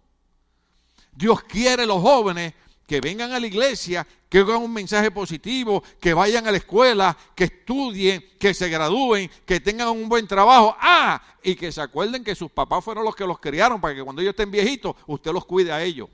Dios 1.12 1.42
quiere 1.44 1.84
a 1.84 1.86
los 1.86 2.02
jóvenes 2.02 2.52
que 2.86 3.00
vengan 3.00 3.32
a 3.32 3.40
la 3.40 3.46
iglesia, 3.46 4.06
que 4.28 4.38
hagan 4.38 4.56
un 4.56 4.72
mensaje 4.72 5.10
positivo, 5.10 5.82
que 6.00 6.12
vayan 6.12 6.46
a 6.46 6.50
la 6.50 6.58
escuela, 6.58 7.16
que 7.34 7.44
estudien, 7.44 8.22
que 8.38 8.52
se 8.52 8.68
gradúen, 8.68 9.30
que 9.46 9.60
tengan 9.60 9.88
un 9.88 10.08
buen 10.08 10.26
trabajo. 10.26 10.76
Ah, 10.80 11.22
y 11.42 11.54
que 11.54 11.70
se 11.70 11.80
acuerden 11.80 12.24
que 12.24 12.34
sus 12.34 12.50
papás 12.50 12.84
fueron 12.84 13.04
los 13.04 13.14
que 13.14 13.26
los 13.26 13.38
criaron 13.38 13.80
para 13.80 13.94
que 13.94 14.02
cuando 14.02 14.20
ellos 14.20 14.32
estén 14.32 14.50
viejitos, 14.50 14.96
usted 15.06 15.32
los 15.32 15.46
cuide 15.46 15.72
a 15.72 15.82
ellos. 15.82 16.08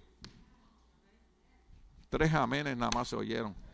Tres 2.11 2.33
amenes 2.35 2.77
nada 2.77 2.91
más 2.95 3.09
se 3.09 3.17
oyeron. 3.17 3.68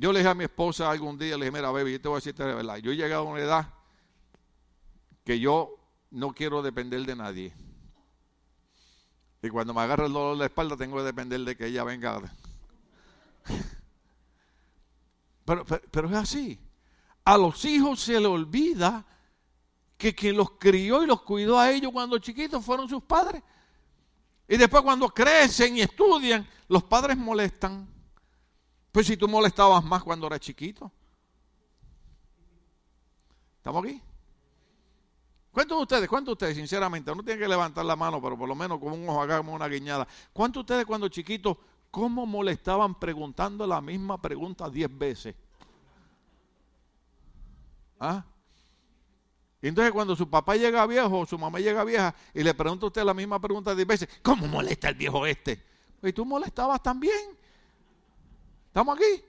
Yo 0.00 0.12
le 0.12 0.20
dije 0.20 0.30
a 0.30 0.34
mi 0.34 0.44
esposa 0.44 0.88
algún 0.88 1.18
día, 1.18 1.36
le 1.36 1.46
dije, 1.46 1.50
mira, 1.50 1.72
baby, 1.72 1.90
yo 1.90 2.00
te 2.00 2.06
voy 2.06 2.14
a 2.14 2.18
decir 2.18 2.32
de 2.32 2.44
verdad. 2.54 2.76
Yo 2.76 2.92
he 2.92 2.96
llegado 2.96 3.22
a 3.22 3.32
una 3.32 3.40
edad 3.40 3.74
que 5.24 5.40
yo 5.40 5.76
no 6.12 6.32
quiero 6.32 6.62
depender 6.62 7.04
de 7.04 7.16
nadie. 7.16 7.52
Y 9.42 9.48
cuando 9.48 9.74
me 9.74 9.80
agarra 9.80 10.06
el 10.06 10.12
dolor 10.12 10.34
de 10.34 10.38
la 10.38 10.44
espalda, 10.44 10.76
tengo 10.76 10.98
que 10.98 11.02
depender 11.02 11.40
de 11.40 11.56
que 11.56 11.66
ella 11.66 11.82
venga. 11.82 12.20
Pero, 15.44 15.64
pero, 15.64 16.08
es 16.10 16.14
así. 16.14 16.60
A 17.24 17.38
los 17.38 17.64
hijos 17.64 18.00
se 18.00 18.20
le 18.20 18.26
olvida 18.26 19.06
que 19.96 20.14
quien 20.14 20.36
los 20.36 20.50
crió 20.58 21.02
y 21.02 21.06
los 21.06 21.22
cuidó 21.22 21.58
a 21.58 21.72
ellos 21.72 21.90
cuando 21.90 22.18
chiquitos 22.18 22.62
fueron 22.62 22.86
sus 22.86 23.02
padres. 23.02 23.42
Y 24.46 24.58
después 24.58 24.82
cuando 24.82 25.08
crecen 25.08 25.78
y 25.78 25.80
estudian, 25.80 26.46
los 26.68 26.84
padres 26.84 27.16
molestan. 27.16 27.88
Pues 28.98 29.06
si 29.06 29.16
tú 29.16 29.28
molestabas 29.28 29.84
más 29.84 30.02
cuando 30.02 30.26
eras 30.26 30.40
chiquito. 30.40 30.90
¿Estamos 33.58 33.84
aquí? 33.84 34.02
¿Cuántos 35.52 35.78
de 35.78 35.82
ustedes, 35.82 36.08
cuántos 36.08 36.30
de 36.30 36.32
ustedes, 36.32 36.56
sinceramente, 36.56 37.14
no 37.14 37.22
tienen 37.22 37.40
que 37.40 37.48
levantar 37.48 37.84
la 37.84 37.94
mano, 37.94 38.20
pero 38.20 38.36
por 38.36 38.48
lo 38.48 38.56
menos 38.56 38.80
como 38.80 38.96
un 38.96 39.08
ojo 39.08 39.22
hagamos 39.22 39.54
una 39.54 39.68
guiñada. 39.68 40.08
¿Cuántos 40.32 40.66
de 40.66 40.72
ustedes 40.72 40.84
cuando 40.84 41.06
chiquitos, 41.06 41.56
cómo 41.92 42.26
molestaban 42.26 42.98
preguntando 42.98 43.68
la 43.68 43.80
misma 43.80 44.20
pregunta 44.20 44.68
diez 44.68 44.90
veces? 44.98 45.36
¿Ah? 48.00 48.24
Entonces 49.62 49.92
cuando 49.92 50.16
su 50.16 50.28
papá 50.28 50.56
llega 50.56 50.84
viejo 50.88 51.20
o 51.20 51.24
su 51.24 51.38
mamá 51.38 51.60
llega 51.60 51.84
vieja 51.84 52.12
y 52.34 52.42
le 52.42 52.52
pregunta 52.52 52.86
a 52.86 52.88
usted 52.88 53.04
la 53.04 53.14
misma 53.14 53.40
pregunta 53.40 53.76
diez 53.76 53.86
veces, 53.86 54.08
¿cómo 54.24 54.48
molesta 54.48 54.88
el 54.88 54.96
viejo 54.96 55.24
este? 55.24 55.64
Y 56.02 56.12
tú 56.12 56.24
molestabas 56.24 56.82
también. 56.82 57.37
¿Estamos 58.68 58.96
aquí? 58.96 59.24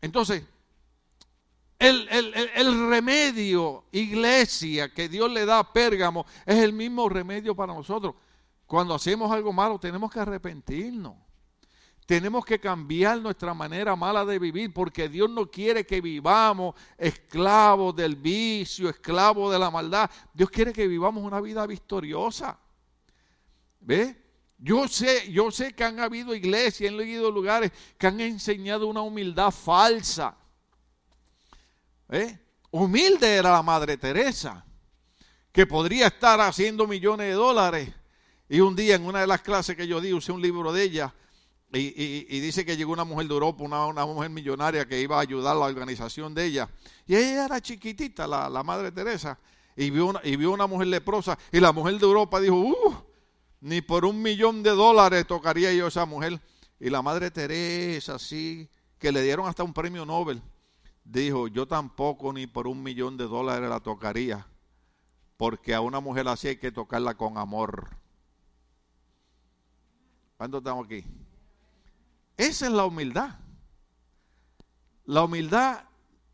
Entonces, 0.00 0.44
el, 1.78 2.08
el, 2.08 2.88
remedio, 2.88 3.84
iglesia, 3.92 4.92
que 4.92 5.08
Dios 5.08 5.30
le 5.30 5.44
da 5.44 5.58
a 5.58 5.72
Pérgamo, 5.72 6.24
es 6.46 6.56
el 6.56 6.72
mismo 6.72 7.08
remedio 7.08 7.54
para 7.54 7.74
nosotros. 7.74 8.14
Cuando 8.66 8.94
hacemos 8.94 9.30
algo 9.30 9.52
malo, 9.52 9.78
tenemos 9.78 10.10
que 10.10 10.20
arrepentirnos. 10.20 11.14
Tenemos 12.06 12.44
que 12.44 12.60
cambiar 12.60 13.20
nuestra 13.20 13.52
manera 13.52 13.96
mala 13.96 14.24
de 14.24 14.38
vivir 14.38 14.72
porque 14.72 15.08
Dios 15.08 15.28
no 15.28 15.50
quiere 15.50 15.84
que 15.84 16.00
vivamos 16.00 16.76
esclavos 16.96 17.96
del 17.96 18.14
vicio, 18.14 18.88
esclavos 18.88 19.52
de 19.52 19.58
la 19.58 19.70
maldad. 19.70 20.08
Dios 20.32 20.48
quiere 20.48 20.72
que 20.72 20.86
vivamos 20.86 21.24
una 21.24 21.40
vida 21.40 21.66
victoriosa. 21.66 22.58
¿Ve? 23.80 24.25
Yo 24.58 24.88
sé, 24.88 25.30
yo 25.30 25.50
sé 25.50 25.74
que 25.74 25.84
han 25.84 26.00
habido 26.00 26.34
iglesias, 26.34 26.90
han 26.90 26.96
leído 26.96 27.30
lugares 27.30 27.72
que 27.98 28.06
han 28.06 28.20
enseñado 28.20 28.86
una 28.86 29.02
humildad 29.02 29.50
falsa. 29.50 30.36
¿Ve? 32.08 32.38
Humilde 32.70 33.34
era 33.34 33.52
la 33.52 33.62
Madre 33.62 33.96
Teresa, 33.96 34.64
que 35.52 35.66
podría 35.66 36.06
estar 36.06 36.40
haciendo 36.40 36.86
millones 36.86 37.28
de 37.28 37.34
dólares. 37.34 37.90
Y 38.48 38.60
un 38.60 38.76
día 38.76 38.94
en 38.94 39.04
una 39.04 39.20
de 39.20 39.26
las 39.26 39.42
clases 39.42 39.76
que 39.76 39.86
yo 39.86 40.00
di, 40.00 40.12
usé 40.12 40.32
un 40.32 40.40
libro 40.40 40.72
de 40.72 40.82
ella 40.84 41.14
y, 41.72 42.40
dice 42.40 42.64
que 42.64 42.76
llegó 42.76 42.92
una 42.92 43.04
mujer 43.04 43.26
de 43.26 43.34
Europa, 43.34 43.62
una, 43.62 44.06
mujer 44.06 44.30
millonaria 44.30 44.86
que 44.86 45.00
iba 45.00 45.16
a 45.16 45.20
ayudar 45.20 45.56
a 45.56 45.58
la 45.58 45.66
organización 45.66 46.34
de 46.34 46.46
ella. 46.46 46.68
Y 47.06 47.16
ella 47.16 47.46
era 47.46 47.60
chiquitita, 47.60 48.26
la, 48.26 48.62
Madre 48.62 48.92
Teresa, 48.92 49.38
y 49.76 49.90
vio, 49.90 50.06
una, 50.06 50.20
y 50.24 50.36
vio 50.36 50.52
una 50.52 50.66
mujer 50.66 50.86
leprosa. 50.88 51.38
Y 51.52 51.60
la 51.60 51.72
mujer 51.72 51.98
de 51.98 52.06
Europa 52.06 52.40
dijo, 52.40 52.56
uh, 52.56 52.96
ni 53.60 53.80
por 53.80 54.04
un 54.04 54.22
millón 54.22 54.62
de 54.62 54.70
dólares 54.70 55.26
tocaría 55.26 55.72
yo 55.72 55.86
a 55.86 55.88
esa 55.88 56.06
mujer. 56.06 56.40
Y 56.78 56.90
la 56.90 57.02
Madre 57.02 57.30
Teresa, 57.30 58.18
sí, 58.18 58.68
que 58.98 59.12
le 59.12 59.22
dieron 59.22 59.48
hasta 59.48 59.64
un 59.64 59.72
premio 59.72 60.04
Nobel, 60.04 60.42
dijo, 61.04 61.48
yo 61.48 61.66
tampoco 61.66 62.32
ni 62.32 62.46
por 62.46 62.66
un 62.66 62.82
millón 62.82 63.16
de 63.16 63.24
dólares 63.24 63.68
la 63.68 63.80
tocaría, 63.80 64.46
porque 65.36 65.74
a 65.74 65.80
una 65.80 66.00
mujer 66.00 66.28
así 66.28 66.48
hay 66.48 66.56
que 66.56 66.72
tocarla 66.72 67.14
con 67.14 67.38
amor. 67.38 67.96
¿Cuándo 70.36 70.58
estamos 70.58 70.84
aquí? 70.84 71.04
Esa 72.36 72.66
es 72.66 72.72
la 72.72 72.84
humildad. 72.84 73.38
La 75.06 75.22
humildad 75.22 75.84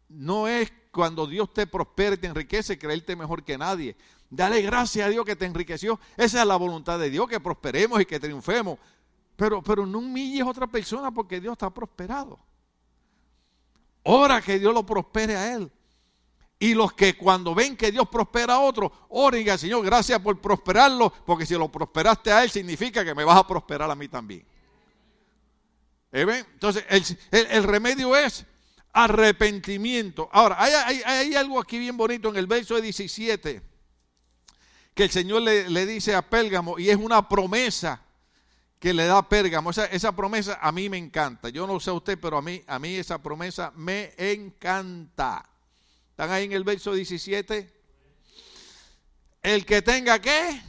no 0.09 0.49
es 0.49 0.73
cuando 0.91 1.27
Dios 1.27 1.53
te 1.53 1.67
prospera 1.67 2.15
y 2.15 2.19
te 2.19 2.27
enriquece, 2.27 2.79
creerte 2.79 3.15
mejor 3.15 3.45
que 3.45 3.57
nadie. 3.57 3.97
Dale 4.35 4.63
gracias 4.63 5.07
a 5.07 5.11
Dios 5.11 5.27
que 5.27 5.37
te 5.37 5.45
enriqueció. 5.45 6.01
Esa 6.17 6.41
es 6.41 6.47
la 6.47 6.57
voluntad 6.57 6.99
de 6.99 7.11
Dios, 7.11 7.29
que 7.29 7.39
prosperemos 7.39 8.01
y 8.01 8.07
que 8.07 8.19
triunfemos. 8.19 8.79
Pero, 9.37 9.63
pero 9.63 9.85
no 9.85 9.99
humilles 9.99 10.41
a 10.41 10.49
otra 10.49 10.67
persona 10.67 11.13
porque 11.13 11.39
Dios 11.39 11.53
está 11.53 11.69
prosperado. 11.69 12.39
Ora 14.05 14.41
que 14.41 14.59
Dios 14.59 14.73
lo 14.73 14.87
prospere 14.87 15.37
a 15.37 15.55
él. 15.55 15.71
Y 16.59 16.73
los 16.73 16.95
que 16.95 17.15
cuando 17.15 17.55
ven 17.55 17.77
que 17.77 17.93
Dios 17.93 18.09
prospera 18.09 18.55
a 18.55 18.61
otro, 18.61 18.91
oren 19.11 19.51
al 19.51 19.59
Señor, 19.59 19.85
gracias 19.85 20.19
por 20.21 20.41
prosperarlo, 20.41 21.13
porque 21.27 21.45
si 21.45 21.53
lo 21.53 21.71
prosperaste 21.71 22.33
a 22.33 22.43
él 22.43 22.51
significa 22.51 23.05
que 23.05 23.15
me 23.15 23.25
vas 23.25 23.37
a 23.37 23.47
prosperar 23.47 23.91
a 23.91 23.95
mí 23.95 24.09
también. 24.09 24.47
Entonces, 26.11 26.87
el, 27.31 27.65
remedio 27.65 28.17
es 28.17 28.47
arrepentimiento. 28.95 30.31
Ahora, 30.33 30.57
hay, 30.59 31.35
algo 31.35 31.61
aquí 31.61 31.79
bien 31.79 31.99
bonito 31.99 32.31
en 32.31 32.37
el 32.37 32.47
verso 32.47 32.81
17 32.81 33.72
que 34.95 35.05
el 35.05 35.11
Señor 35.11 35.43
le, 35.43 35.87
dice 35.87 36.15
a 36.15 36.23
Pérgamo 36.23 36.79
y 36.79 36.91
es 36.91 36.97
una 36.97 37.29
promesa 37.29 38.03
que 38.79 38.93
le 38.93 39.07
da 39.07 39.27
Pérgamo. 39.29 39.71
Esa, 39.71 39.87
esa, 39.87 40.13
promesa 40.15 40.59
a 40.61 40.71
mí 40.73 40.89
me 40.89 40.99
encanta. 40.99 41.49
Yo 41.49 41.67
no 41.67 41.81
sé 41.81 41.91
a 41.91 41.95
usted, 41.95 42.19
pero 42.21 42.37
a 42.37 42.43
mí, 42.43 42.63
a 42.67 42.79
mí 42.79 42.95
esa 42.95 43.23
promesa 43.23 43.73
me 43.77 44.13
encanta. 44.19 45.49
¿Están 46.11 46.31
ahí 46.31 46.45
en 46.45 46.53
el 46.53 46.65
verso 46.65 46.93
17? 46.93 47.73
El 49.43 49.65
que 49.65 49.83
tenga 49.83 50.21
qué? 50.21 50.61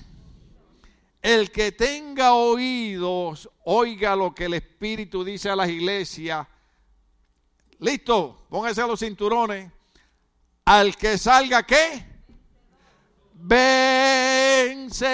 El 1.21 1.51
que 1.51 1.71
tenga 1.71 2.33
oídos, 2.33 3.49
oiga 3.63 4.15
lo 4.15 4.33
que 4.33 4.45
el 4.45 4.55
Espíritu 4.55 5.23
dice 5.23 5.49
a 5.49 5.55
las 5.55 5.69
iglesias. 5.69 6.47
Listo, 7.79 8.45
póngase 8.49 8.81
a 8.81 8.87
los 8.87 8.99
cinturones. 8.99 9.71
Al 10.65 10.95
que 10.95 11.17
salga, 11.17 11.63
¿qué? 11.63 12.12
Vencedor. 13.45 15.11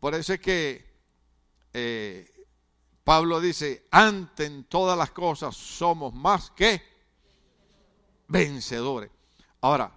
Por 0.00 0.14
eso 0.14 0.32
es 0.32 0.40
que 0.40 0.84
eh, 1.72 2.28
Pablo 3.04 3.40
dice, 3.40 3.86
ante 3.92 4.46
en 4.46 4.64
todas 4.64 4.98
las 4.98 5.12
cosas 5.12 5.56
somos 5.56 6.12
más 6.12 6.50
que 6.50 6.82
vencedores. 8.26 9.10
Ahora, 9.60 9.92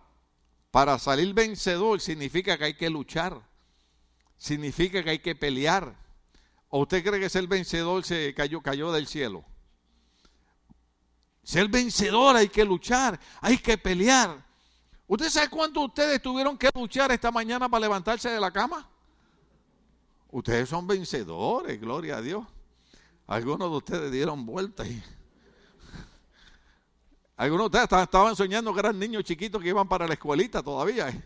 para 0.70 1.00
salir 1.00 1.34
vencedor 1.34 2.00
significa 2.00 2.58
que 2.58 2.66
hay 2.66 2.74
que 2.76 2.90
luchar, 2.90 3.42
significa 4.38 5.04
que 5.04 5.10
hay 5.10 5.20
que 5.20 5.36
pelear. 5.36 5.96
¿O 6.70 6.82
usted 6.82 7.04
cree 7.04 7.20
que 7.20 7.30
ser 7.30 7.48
vencedor 7.48 8.04
se 8.04 8.36
cayó, 8.36 8.62
cayó 8.62 8.92
del 8.92 9.08
cielo? 9.08 9.44
Ser 11.44 11.70
vencedor 11.70 12.36
hay 12.36 12.50
que 12.50 12.64
luchar, 12.64 13.20
hay 13.42 13.58
que 13.58 13.80
pelear. 13.80 14.47
¿Usted 15.08 15.30
sabe 15.30 15.50
cuántos 15.50 15.82
de 15.82 15.86
ustedes 15.88 16.22
tuvieron 16.22 16.58
que 16.58 16.70
luchar 16.76 17.12
esta 17.12 17.32
mañana 17.32 17.70
para 17.70 17.82
levantarse 17.82 18.30
de 18.30 18.40
la 18.42 18.52
cama? 18.52 18.88
Ustedes 20.30 20.68
son 20.68 20.86
vencedores, 20.86 21.80
gloria 21.80 22.18
a 22.18 22.22
Dios. 22.22 22.46
Algunos 23.26 23.72
de 23.72 23.78
ustedes 23.78 24.12
dieron 24.12 24.46
vuelta 24.46 24.86
y 24.86 25.02
algunos 27.38 27.72
de 27.72 27.78
ustedes 27.78 28.04
estaban 28.04 28.36
soñando 28.36 28.74
que 28.74 28.80
eran 28.82 29.00
niños 29.00 29.24
chiquitos 29.24 29.62
que 29.62 29.70
iban 29.70 29.88
para 29.88 30.08
la 30.08 30.14
escuelita 30.14 30.62
todavía. 30.62 31.08
¿eh? 31.08 31.24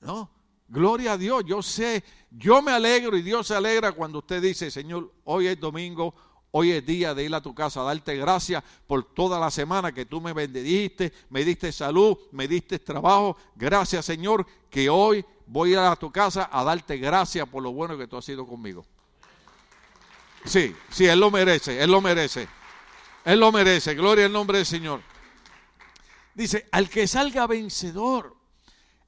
No, 0.00 0.30
gloria 0.68 1.12
a 1.12 1.18
Dios, 1.18 1.44
yo 1.44 1.62
sé, 1.62 2.02
yo 2.30 2.62
me 2.62 2.72
alegro 2.72 3.14
y 3.14 3.22
Dios 3.22 3.46
se 3.46 3.54
alegra 3.54 3.92
cuando 3.92 4.20
usted 4.20 4.40
dice, 4.40 4.70
Señor, 4.70 5.12
hoy 5.24 5.48
es 5.48 5.60
domingo, 5.60 6.14
hoy 6.52 6.72
es 6.72 6.84
día 6.84 7.14
de 7.14 7.24
ir 7.24 7.34
a 7.34 7.40
tu 7.40 7.54
casa 7.54 7.80
a 7.80 7.84
darte 7.84 8.16
gracias 8.16 8.62
por 8.86 9.04
toda 9.04 9.38
la 9.38 9.50
semana 9.50 9.92
que 9.92 10.06
tú 10.06 10.20
me 10.20 10.32
bendijiste, 10.32 11.12
me 11.28 11.44
diste 11.44 11.72
salud, 11.72 12.16
me 12.32 12.48
diste 12.48 12.78
trabajo. 12.78 13.36
Gracias, 13.54 14.04
Señor, 14.04 14.46
que 14.68 14.88
hoy 14.88 15.24
voy 15.46 15.70
a 15.70 15.72
ir 15.72 15.78
a 15.78 15.96
tu 15.96 16.10
casa 16.10 16.48
a 16.52 16.64
darte 16.64 16.96
gracias 16.96 17.48
por 17.48 17.62
lo 17.62 17.72
bueno 17.72 17.96
que 17.96 18.06
tú 18.06 18.16
has 18.16 18.24
sido 18.24 18.46
conmigo. 18.46 18.84
Sí, 20.44 20.74
sí, 20.90 21.06
Él 21.06 21.20
lo 21.20 21.30
merece, 21.30 21.82
Él 21.82 21.90
lo 21.90 22.00
merece. 22.00 22.48
Él 23.24 23.38
lo 23.38 23.52
merece, 23.52 23.94
gloria 23.94 24.26
al 24.26 24.32
nombre 24.32 24.58
del 24.58 24.66
Señor. 24.66 25.02
Dice, 26.34 26.66
al 26.72 26.88
que 26.88 27.06
salga 27.06 27.46
vencedor. 27.46 28.36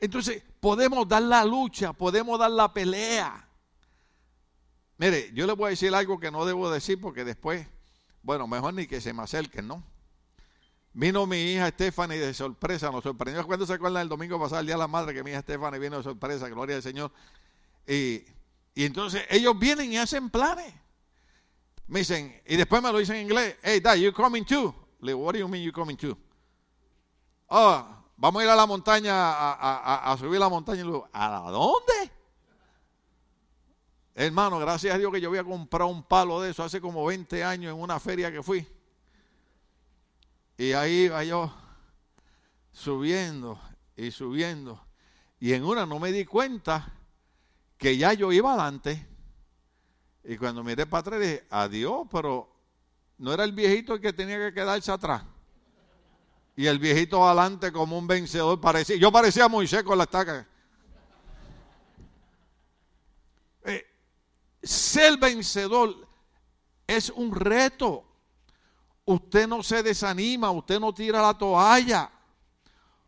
Entonces, 0.00 0.42
podemos 0.60 1.08
dar 1.08 1.22
la 1.22 1.44
lucha, 1.44 1.92
podemos 1.92 2.38
dar 2.38 2.50
la 2.50 2.72
pelea. 2.72 3.48
Mire, 5.02 5.32
yo 5.34 5.48
le 5.48 5.54
voy 5.54 5.66
a 5.66 5.70
decir 5.70 5.92
algo 5.92 6.20
que 6.20 6.30
no 6.30 6.44
debo 6.44 6.70
decir 6.70 7.00
porque 7.00 7.24
después, 7.24 7.66
bueno, 8.22 8.46
mejor 8.46 8.72
ni 8.72 8.86
que 8.86 9.00
se 9.00 9.12
me 9.12 9.24
acerquen, 9.24 9.66
¿no? 9.66 9.82
Vino 10.92 11.26
mi 11.26 11.38
hija 11.38 11.70
Stephanie 11.70 12.20
de 12.20 12.32
sorpresa, 12.32 12.88
nos 12.92 13.02
sorprendió. 13.02 13.44
cuando 13.44 13.66
se 13.66 13.72
acuerdan 13.72 14.02
el 14.02 14.08
domingo 14.08 14.38
pasado, 14.38 14.60
el 14.60 14.66
día 14.66 14.76
de 14.76 14.78
la 14.78 14.86
madre, 14.86 15.12
que 15.12 15.24
mi 15.24 15.32
hija 15.32 15.40
Stephanie 15.40 15.80
vino 15.80 15.96
de 15.96 16.04
sorpresa, 16.04 16.48
gloria 16.48 16.76
al 16.76 16.84
Señor? 16.84 17.10
Y, 17.84 18.22
y 18.76 18.84
entonces 18.84 19.24
ellos 19.28 19.58
vienen 19.58 19.92
y 19.92 19.96
hacen 19.96 20.30
planes. 20.30 20.72
Me 21.88 21.98
dicen, 21.98 22.40
y 22.46 22.54
después 22.54 22.80
me 22.80 22.92
lo 22.92 22.98
dicen 22.98 23.16
en 23.16 23.22
inglés, 23.22 23.56
hey, 23.60 23.80
Dad, 23.80 23.96
you 23.96 24.12
coming 24.12 24.44
too? 24.44 24.72
Le 25.00 25.14
digo, 25.14 25.24
what 25.24 25.32
do 25.32 25.40
you 25.40 25.48
mean 25.48 25.64
you 25.64 25.72
coming 25.72 25.96
too? 25.96 26.16
Oh, 27.48 27.84
vamos 28.16 28.40
a 28.40 28.44
ir 28.44 28.50
a 28.52 28.54
la 28.54 28.66
montaña, 28.66 29.12
a, 29.12 30.16
subir 30.16 30.38
la 30.38 30.48
montaña. 30.48 30.82
Y 30.82 30.84
digo, 30.84 31.08
¿a 31.12 31.50
dónde? 31.50 32.21
Hermano, 34.14 34.58
gracias 34.58 34.94
a 34.94 34.98
Dios 34.98 35.10
que 35.10 35.20
yo 35.20 35.30
había 35.30 35.44
comprado 35.44 35.90
un 35.90 36.02
palo 36.02 36.40
de 36.40 36.50
eso 36.50 36.62
hace 36.62 36.80
como 36.80 37.04
20 37.06 37.42
años 37.44 37.74
en 37.74 37.80
una 37.80 37.98
feria 37.98 38.30
que 38.30 38.42
fui. 38.42 38.66
Y 40.58 40.72
ahí 40.72 41.04
iba 41.04 41.24
yo 41.24 41.52
subiendo 42.72 43.58
y 43.96 44.10
subiendo. 44.10 44.84
Y 45.40 45.54
en 45.54 45.64
una 45.64 45.86
no 45.86 45.98
me 45.98 46.12
di 46.12 46.24
cuenta 46.24 46.92
que 47.78 47.96
ya 47.96 48.12
yo 48.12 48.32
iba 48.32 48.52
adelante. 48.52 49.08
Y 50.24 50.36
cuando 50.36 50.62
miré 50.62 50.86
para 50.86 51.00
atrás 51.00 51.20
dije, 51.20 51.46
adiós, 51.50 52.06
pero 52.10 52.54
no 53.18 53.32
era 53.32 53.44
el 53.44 53.52
viejito 53.52 53.94
el 53.94 54.00
que 54.00 54.12
tenía 54.12 54.38
que 54.38 54.54
quedarse 54.54 54.92
atrás. 54.92 55.24
Y 56.54 56.66
el 56.66 56.78
viejito 56.78 57.26
adelante 57.26 57.72
como 57.72 57.98
un 57.98 58.06
vencedor 58.06 58.60
parecía. 58.60 58.96
Yo 58.96 59.10
parecía 59.10 59.48
Moisés 59.48 59.82
con 59.82 59.96
la 59.96 60.04
estaca. 60.04 60.46
Ser 64.62 65.18
vencedor 65.18 66.08
es 66.86 67.10
un 67.10 67.34
reto. 67.34 68.04
Usted 69.04 69.48
no 69.48 69.62
se 69.62 69.82
desanima, 69.82 70.50
usted 70.50 70.78
no 70.78 70.92
tira 70.94 71.20
la 71.22 71.36
toalla. 71.36 72.10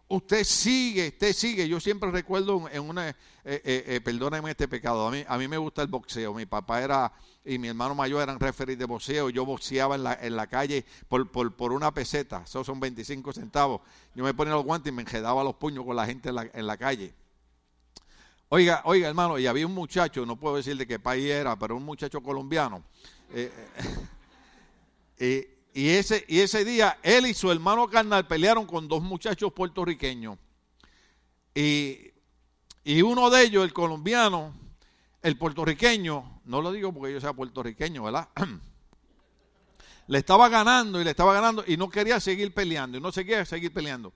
usted 0.09 0.45
sigue, 0.45 1.09
usted 1.09 1.33
sigue. 1.33 1.69
Yo 1.69 1.81
siempre 1.81 2.11
recuerdo 2.11 2.69
en 2.71 2.83
una, 2.83 3.09
eh, 3.09 3.15
eh, 3.45 3.85
eh, 3.87 4.01
perdónenme 4.01 4.51
este 4.51 4.69
pecado, 4.69 5.07
a 5.07 5.11
mí, 5.11 5.25
a 5.27 5.39
mí 5.39 5.49
me 5.49 5.57
gusta 5.57 5.83
el 5.83 5.89
boxeo. 5.89 6.35
Mi 6.35 6.47
papá 6.47 6.83
era 6.83 7.13
y 7.45 7.59
mi 7.59 7.69
hermano 7.69 7.95
mayor 7.95 8.23
eran 8.23 8.41
referees 8.41 8.79
de 8.79 8.85
boxeo. 8.85 9.31
Yo 9.31 9.45
boxeaba 9.45 9.95
en 9.95 10.05
la, 10.05 10.15
en 10.15 10.37
la 10.37 10.47
calle 10.47 10.85
por, 11.09 11.31
por, 11.31 11.55
por, 11.55 11.73
una 11.73 11.93
peseta, 11.93 12.43
esos 12.45 12.67
son 12.67 12.81
25 12.81 13.33
centavos. 13.33 13.81
Yo 14.15 14.25
me 14.25 14.35
ponía 14.35 14.55
los 14.55 14.65
guantes 14.65 14.93
y 14.93 14.95
me 14.95 15.03
enjedaba 15.03 15.45
los 15.45 15.55
puños 15.55 15.85
con 15.85 15.97
la 15.97 16.07
gente 16.07 16.29
en 16.31 16.35
la, 16.35 16.51
en 16.53 16.67
la 16.67 16.77
calle. 16.77 17.15
Oiga, 18.55 18.83
oiga, 18.85 19.09
hermano, 19.09 19.37
y 19.37 19.49
había 19.49 19.67
un 19.67 19.75
muchacho, 19.75 20.25
no 20.25 20.37
puedo 20.37 20.55
decir 20.55 20.77
de 20.77 20.87
qué 20.87 21.01
país 21.01 21.29
era, 21.29 21.59
pero 21.59 21.77
un 21.77 21.85
muchacho 21.85 22.21
colombiano. 22.21 22.85
Eh, 23.33 23.53
eh, 25.19 25.59
y, 25.75 25.89
ese, 25.89 26.25
y 26.29 26.39
ese 26.39 26.65
día 26.65 27.01
él 27.03 27.27
y 27.27 27.35
su 27.35 27.51
hermano 27.51 27.89
carnal 27.89 28.29
pelearon 28.29 28.65
con 28.65 28.87
dos 28.87 29.03
muchachos 29.03 29.53
puertorriqueños. 29.53 30.39
Y, 31.53 32.13
y 32.85 33.03
uno 33.03 33.29
de 33.29 33.43
ellos, 33.43 33.65
el 33.65 33.73
colombiano, 33.73 34.55
el 35.21 35.37
puertorriqueño, 35.37 36.43
no 36.45 36.63
lo 36.63 36.71
digo 36.71 36.93
porque 36.93 37.13
yo 37.13 37.21
sea 37.21 37.33
puertorriqueño, 37.33 38.05
¿verdad? 38.05 38.29
le 40.07 40.19
estaba 40.19 40.49
ganando 40.49 41.01
y 41.01 41.05
le 41.05 41.11
estaba 41.11 41.35
ganando 41.35 41.65
y 41.67 41.77
no 41.77 41.91
quería 41.91 42.21
seguir 42.21 42.55
peleando 42.55 42.99
y 42.99 43.01
no 43.01 43.11
quería 43.11 43.45
seguir 43.45 43.73
peleando. 43.73 44.13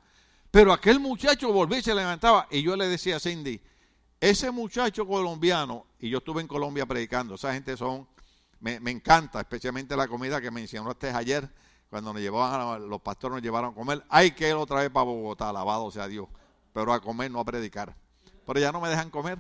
Pero 0.52 0.72
aquel 0.72 1.00
muchacho 1.00 1.52
volvía 1.52 1.80
y 1.80 1.82
se 1.82 1.92
levantaba 1.92 2.46
y 2.52 2.62
yo 2.62 2.76
le 2.76 2.86
decía 2.86 3.16
a 3.16 3.20
Cindy, 3.20 3.60
ese 4.20 4.50
muchacho 4.50 5.06
colombiano, 5.06 5.86
y 6.00 6.08
yo 6.08 6.18
estuve 6.18 6.40
en 6.40 6.48
Colombia 6.48 6.86
predicando, 6.86 7.36
esa 7.36 7.52
gente 7.52 7.76
son, 7.76 8.08
me, 8.60 8.76
encanta, 8.90 9.40
especialmente 9.40 9.96
la 9.96 10.08
comida 10.08 10.40
que 10.40 10.50
mencionaste 10.50 11.10
ayer, 11.10 11.48
cuando 11.88 12.12
nos 12.12 12.20
llevaban, 12.20 12.88
los 12.88 13.00
pastores 13.00 13.34
nos 13.36 13.42
llevaron 13.42 13.70
a 13.70 13.74
comer, 13.74 14.04
hay 14.08 14.32
que 14.32 14.48
ir 14.48 14.54
otra 14.54 14.80
vez 14.80 14.90
para 14.90 15.04
Bogotá, 15.04 15.48
alabado 15.50 15.90
sea 15.90 16.08
Dios, 16.08 16.28
pero 16.72 16.92
a 16.92 17.00
comer, 17.00 17.30
no 17.30 17.40
a 17.40 17.44
predicar. 17.44 17.94
Pero 18.44 18.60
ya 18.60 18.72
no 18.72 18.80
me 18.80 18.88
dejan 18.88 19.10
comer. 19.10 19.38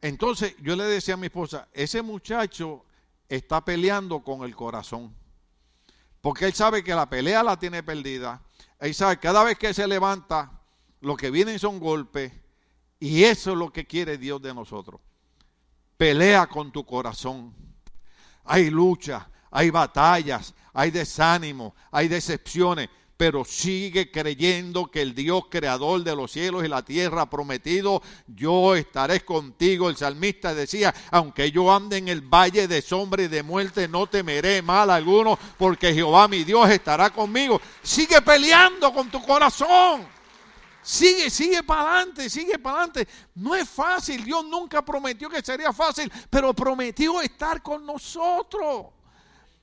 Entonces 0.00 0.54
yo 0.60 0.76
le 0.76 0.84
decía 0.84 1.14
a 1.14 1.16
mi 1.16 1.26
esposa, 1.26 1.68
ese 1.72 2.02
muchacho 2.02 2.84
está 3.28 3.64
peleando 3.64 4.22
con 4.22 4.44
el 4.44 4.54
corazón, 4.54 5.14
porque 6.20 6.44
él 6.44 6.52
sabe 6.52 6.84
que 6.84 6.94
la 6.94 7.08
pelea 7.08 7.42
la 7.42 7.58
tiene 7.58 7.82
perdida, 7.82 8.42
él 8.78 8.94
sabe 8.94 9.16
que 9.16 9.22
cada 9.22 9.42
vez 9.42 9.58
que 9.58 9.74
se 9.74 9.86
levanta, 9.88 10.60
lo 11.00 11.16
que 11.16 11.30
vienen 11.30 11.58
son 11.58 11.80
golpes, 11.80 12.32
y 13.00 13.24
eso 13.24 13.52
es 13.52 13.58
lo 13.58 13.72
que 13.72 13.86
quiere 13.86 14.18
Dios 14.18 14.42
de 14.42 14.54
nosotros. 14.54 15.00
Pelea 15.96 16.46
con 16.46 16.72
tu 16.72 16.84
corazón. 16.84 17.54
Hay 18.44 18.70
lucha, 18.70 19.28
hay 19.50 19.70
batallas, 19.70 20.54
hay 20.72 20.90
desánimo, 20.90 21.74
hay 21.90 22.08
decepciones, 22.08 22.88
pero 23.16 23.44
sigue 23.44 24.12
creyendo 24.12 24.86
que 24.86 25.02
el 25.02 25.14
Dios 25.14 25.44
creador 25.50 26.04
de 26.04 26.14
los 26.14 26.30
cielos 26.30 26.64
y 26.64 26.68
la 26.68 26.84
tierra 26.84 27.22
ha 27.22 27.30
prometido, 27.30 28.00
yo 28.28 28.76
estaré 28.76 29.24
contigo. 29.24 29.90
El 29.90 29.96
salmista 29.96 30.54
decía, 30.54 30.94
aunque 31.10 31.50
yo 31.50 31.74
ande 31.74 31.96
en 31.96 32.08
el 32.08 32.20
valle 32.20 32.68
de 32.68 32.80
sombra 32.80 33.24
y 33.24 33.28
de 33.28 33.42
muerte, 33.42 33.88
no 33.88 34.06
temeré 34.06 34.62
mal 34.62 34.88
alguno, 34.88 35.36
porque 35.58 35.92
Jehová 35.92 36.28
mi 36.28 36.44
Dios 36.44 36.70
estará 36.70 37.10
conmigo. 37.10 37.60
Sigue 37.82 38.22
peleando 38.22 38.92
con 38.94 39.10
tu 39.10 39.20
corazón. 39.20 40.17
Sigue, 40.88 41.28
sigue 41.28 41.62
para 41.62 41.96
adelante, 41.96 42.30
sigue 42.30 42.58
para 42.58 42.76
adelante. 42.76 43.06
No 43.34 43.54
es 43.54 43.68
fácil, 43.68 44.24
Dios 44.24 44.42
nunca 44.46 44.82
prometió 44.82 45.28
que 45.28 45.42
sería 45.42 45.70
fácil, 45.70 46.10
pero 46.30 46.54
prometió 46.54 47.20
estar 47.20 47.62
con 47.62 47.84
nosotros. 47.84 48.86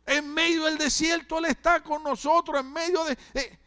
En 0.05 0.31
medio 0.31 0.65
del 0.65 0.77
desierto 0.77 1.39
Él 1.39 1.45
está 1.45 1.81
con 1.81 2.03
nosotros, 2.03 2.59
en 2.59 2.71
medio 2.71 3.03
de... 3.05 3.17
Eh, 3.33 3.59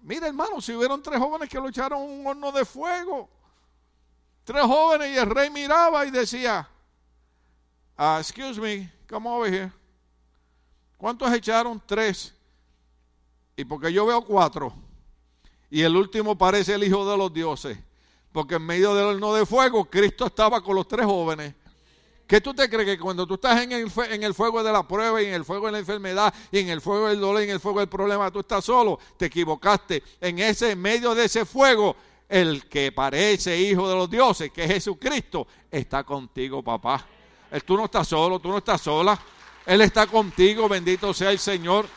mira 0.00 0.28
hermano, 0.28 0.62
si 0.62 0.72
hubieron 0.72 1.02
tres 1.02 1.18
jóvenes 1.18 1.50
que 1.50 1.58
lo 1.58 1.68
echaron 1.68 2.00
un 2.00 2.26
horno 2.26 2.50
de 2.50 2.64
fuego. 2.64 3.28
Tres 4.42 4.62
jóvenes 4.62 5.14
y 5.14 5.18
el 5.18 5.28
rey 5.28 5.50
miraba 5.50 6.06
y 6.06 6.10
decía, 6.10 6.66
uh, 7.98 8.16
excuse 8.18 8.58
me, 8.58 8.90
come 9.06 9.28
over 9.28 9.52
here. 9.52 9.72
¿Cuántos 10.96 11.30
echaron? 11.34 11.82
Tres. 11.84 12.32
¿Y 13.56 13.64
porque 13.66 13.92
yo 13.92 14.06
veo 14.06 14.24
cuatro? 14.24 14.83
Y 15.74 15.82
el 15.82 15.96
último 15.96 16.38
parece 16.38 16.74
el 16.74 16.84
Hijo 16.84 17.04
de 17.10 17.18
los 17.18 17.34
dioses. 17.34 17.76
Porque 18.30 18.54
en 18.54 18.62
medio 18.62 18.94
del 18.94 19.06
horno 19.06 19.34
de 19.34 19.44
fuego, 19.44 19.84
Cristo 19.86 20.26
estaba 20.26 20.60
con 20.60 20.76
los 20.76 20.86
tres 20.86 21.04
jóvenes. 21.04 21.52
¿Qué 22.28 22.40
tú 22.40 22.54
te 22.54 22.70
crees 22.70 22.90
que 22.90 22.96
cuando 22.96 23.26
tú 23.26 23.34
estás 23.34 23.60
en 23.60 23.72
el, 23.72 23.90
fuego 24.34 24.62
de 24.62 24.70
la 24.70 24.86
prueba 24.86 25.20
y 25.20 25.26
en 25.26 25.34
el 25.34 25.44
fuego 25.44 25.66
de 25.66 25.72
la 25.72 25.78
enfermedad 25.80 26.32
y 26.52 26.60
en 26.60 26.68
el 26.68 26.80
fuego 26.80 27.08
del 27.08 27.18
dolor 27.18 27.40
y 27.40 27.46
en 27.46 27.50
el 27.50 27.58
fuego 27.58 27.80
del 27.80 27.88
problema, 27.88 28.30
tú 28.30 28.38
estás 28.38 28.64
solo? 28.64 29.00
Te 29.16 29.26
equivocaste. 29.26 30.00
En 30.20 30.38
ese 30.38 30.70
en 30.70 30.80
medio 30.80 31.12
de 31.12 31.24
ese 31.24 31.44
fuego, 31.44 31.96
el 32.28 32.66
que 32.66 32.92
parece 32.92 33.60
hijo 33.60 33.88
de 33.88 33.96
los 33.96 34.08
dioses, 34.08 34.52
que 34.52 34.62
es 34.62 34.70
Jesucristo, 34.70 35.44
está 35.68 36.04
contigo, 36.04 36.62
papá. 36.62 37.04
Tú 37.66 37.76
no 37.76 37.86
estás 37.86 38.06
solo, 38.06 38.38
tú 38.38 38.48
no 38.48 38.58
estás 38.58 38.80
sola. 38.80 39.18
Él 39.66 39.80
está 39.80 40.06
contigo, 40.06 40.68
bendito 40.68 41.12
sea 41.12 41.32
el 41.32 41.40
Señor. 41.40 41.88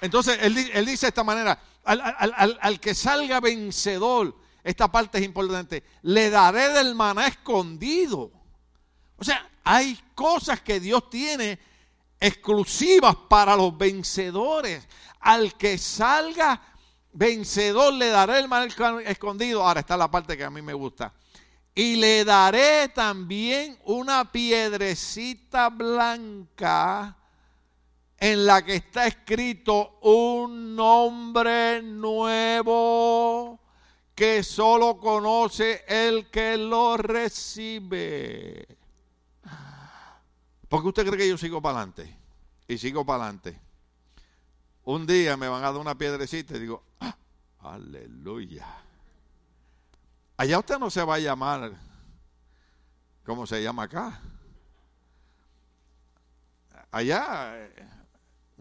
Entonces, 0.00 0.38
él, 0.42 0.58
él 0.74 0.86
dice 0.86 1.06
de 1.06 1.10
esta 1.10 1.22
manera, 1.22 1.56
al, 1.84 2.80
que 2.80 2.94
salga 2.94 3.40
vencedor, 3.40 4.36
esta 4.62 4.90
parte 4.90 5.18
es 5.18 5.24
importante, 5.24 5.82
le 6.02 6.30
daré 6.30 6.68
del 6.70 6.94
maná 6.94 7.26
escondido. 7.26 8.30
O 9.16 9.24
sea, 9.24 9.48
hay 9.64 9.98
cosas 10.14 10.60
que 10.60 10.80
Dios 10.80 11.10
tiene 11.10 11.58
exclusivas 12.20 13.16
para 13.28 13.56
los 13.56 13.76
vencedores. 13.76 14.86
Al 15.20 15.56
que 15.56 15.78
salga 15.78 16.60
vencedor 17.12 17.92
le 17.94 18.08
daré 18.08 18.38
el 18.38 18.48
maná 18.48 18.68
escondido. 19.04 19.64
Ahora 19.64 19.80
está 19.80 19.96
la 19.96 20.10
parte 20.10 20.36
que 20.36 20.44
a 20.44 20.50
mí 20.50 20.62
me 20.62 20.74
gusta. 20.74 21.12
Y 21.74 21.96
le 21.96 22.24
daré 22.24 22.88
también 22.88 23.78
una 23.84 24.30
piedrecita 24.30 25.70
blanca 25.70 27.16
en 28.22 28.46
la 28.46 28.64
que 28.64 28.76
está 28.76 29.08
escrito 29.08 29.98
un 30.02 30.76
nombre 30.76 31.82
nuevo 31.82 33.58
que 34.14 34.44
solo 34.44 35.00
conoce 35.00 35.84
el 35.88 36.30
que 36.30 36.56
lo 36.56 36.96
recibe. 36.96 38.78
¿Por 40.68 40.82
qué 40.82 40.88
usted 40.88 41.04
cree 41.04 41.18
que 41.18 41.28
yo 41.28 41.36
sigo 41.36 41.60
para 41.60 41.78
adelante? 41.78 42.16
Y 42.68 42.78
sigo 42.78 43.04
para 43.04 43.24
adelante. 43.24 43.58
Un 44.84 45.04
día 45.04 45.36
me 45.36 45.48
van 45.48 45.64
a 45.64 45.72
dar 45.72 45.80
una 45.80 45.98
piedrecita 45.98 46.56
y 46.56 46.60
digo, 46.60 46.84
ah, 47.00 47.16
aleluya. 47.58 48.68
Allá 50.36 50.60
usted 50.60 50.78
no 50.78 50.90
se 50.90 51.02
va 51.02 51.16
a 51.16 51.18
llamar 51.18 51.72
como 53.24 53.48
se 53.48 53.60
llama 53.60 53.82
acá. 53.82 54.20
Allá 56.92 57.58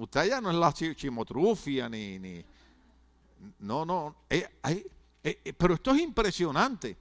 Usted 0.01 0.29
ya 0.29 0.41
no 0.41 0.49
es 0.49 0.57
la 0.57 0.73
chimotrufia 0.73 1.87
ni, 1.87 2.17
ni 2.17 2.43
no, 3.59 3.85
no. 3.85 4.15
Eh, 4.27 4.47
eh, 4.63 4.91
eh, 5.23 5.53
pero 5.55 5.75
esto 5.75 5.91
es 5.91 6.01
impresionante. 6.01 6.97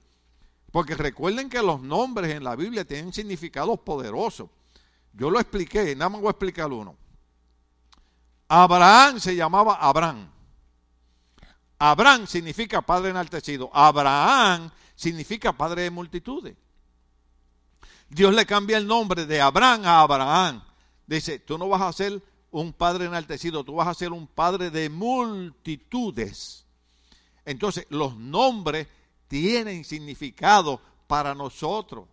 Porque 0.71 0.93
recuerden 0.93 1.49
que 1.49 1.63
los 1.63 1.81
nombres 1.81 2.31
en 2.35 2.43
la 2.43 2.55
Biblia 2.55 2.85
tienen 2.85 3.11
significados 3.11 3.79
poderosos. 3.79 4.49
Yo 5.13 5.31
lo 5.31 5.39
expliqué, 5.39 5.95
nada 5.95 6.09
más 6.09 6.21
voy 6.21 6.27
a 6.27 6.31
explicar 6.31 6.71
uno. 6.71 6.95
Abraham 8.47 9.19
se 9.19 9.35
llamaba 9.35 9.75
Abraham. 9.75 10.29
Abraham 11.79 12.27
significa 12.27 12.83
padre 12.83 13.09
enaltecido. 13.09 13.71
Abraham 13.73 14.69
significa 14.95 15.51
padre 15.51 15.81
de 15.81 15.89
multitudes. 15.89 16.55
Dios 18.07 18.31
le 18.31 18.45
cambia 18.45 18.77
el 18.77 18.85
nombre 18.85 19.25
de 19.25 19.41
Abraham 19.41 19.85
a 19.85 20.01
Abraham. 20.01 20.61
Dice, 21.07 21.39
tú 21.39 21.57
no 21.57 21.67
vas 21.67 21.81
a 21.81 21.91
ser 21.91 22.21
un 22.51 22.73
padre 22.73 23.05
enaltecido, 23.05 23.63
tú 23.63 23.75
vas 23.75 23.87
a 23.87 23.93
ser 23.93 24.11
un 24.11 24.27
padre 24.27 24.69
de 24.69 24.89
multitudes. 24.89 26.65
Entonces, 27.45 27.87
los 27.89 28.17
nombres 28.17 28.87
tienen 29.27 29.85
significado 29.85 30.81
para 31.07 31.33
nosotros. 31.33 32.07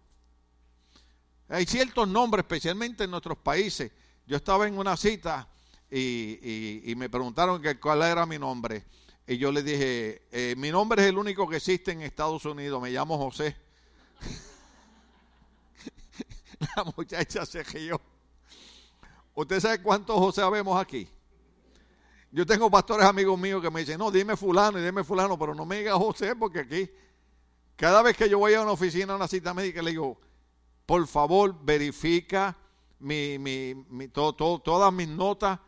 Hay 1.48 1.66
ciertos 1.66 2.06
nombres, 2.06 2.44
especialmente 2.44 3.04
en 3.04 3.10
nuestros 3.10 3.38
países. 3.38 3.90
Yo 4.26 4.36
estaba 4.36 4.68
en 4.68 4.78
una 4.78 4.96
cita 4.96 5.48
y, 5.90 6.92
me 6.96 7.08
preguntaron 7.08 7.60
que 7.60 7.80
cuál 7.80 8.02
era 8.02 8.26
mi 8.26 8.38
nombre. 8.38 8.84
Y 9.26 9.38
yo 9.38 9.50
le 9.50 9.62
dije, 9.62 10.22
eh, 10.30 10.54
mi 10.56 10.70
nombre 10.70 11.02
es 11.02 11.08
el 11.08 11.18
único 11.18 11.48
que 11.48 11.56
existe 11.56 11.92
en 11.92 12.02
Estados 12.02 12.44
Unidos, 12.44 12.80
me 12.80 12.90
llamo 12.90 13.18
José. 13.18 13.56
La 16.76 16.84
muchacha 16.96 17.44
se 17.44 17.62
rió. 17.62 18.00
¿Usted 19.38 19.60
sabe 19.60 19.80
cuántos 19.80 20.18
José 20.18 20.42
vemos 20.50 20.76
aquí? 20.80 21.08
Yo 22.32 22.44
tengo 22.44 22.68
pastores 22.68 23.06
amigos 23.06 23.38
míos 23.38 23.62
que 23.62 23.70
me 23.70 23.78
dicen, 23.80 23.96
no, 23.96 24.10
dime 24.10 24.36
fulano 24.36 24.80
y 24.80 24.82
dime 24.82 25.04
fulano, 25.04 25.38
pero 25.38 25.54
no 25.54 25.64
me 25.64 25.78
diga 25.78 25.94
José 25.94 26.34
porque 26.34 26.58
aquí, 26.58 26.90
cada 27.76 28.02
vez 28.02 28.16
que 28.16 28.28
yo 28.28 28.40
voy 28.40 28.54
a 28.54 28.62
una 28.62 28.72
oficina, 28.72 29.12
a 29.12 29.16
una 29.16 29.28
cita 29.28 29.54
médica, 29.54 29.80
le 29.80 29.92
digo, 29.92 30.18
por 30.84 31.06
favor, 31.06 31.54
verifica 31.62 32.56
mi, 32.98 33.38
mi, 33.38 34.08
todas 34.08 34.92
mis 34.92 35.06
notas 35.06 35.60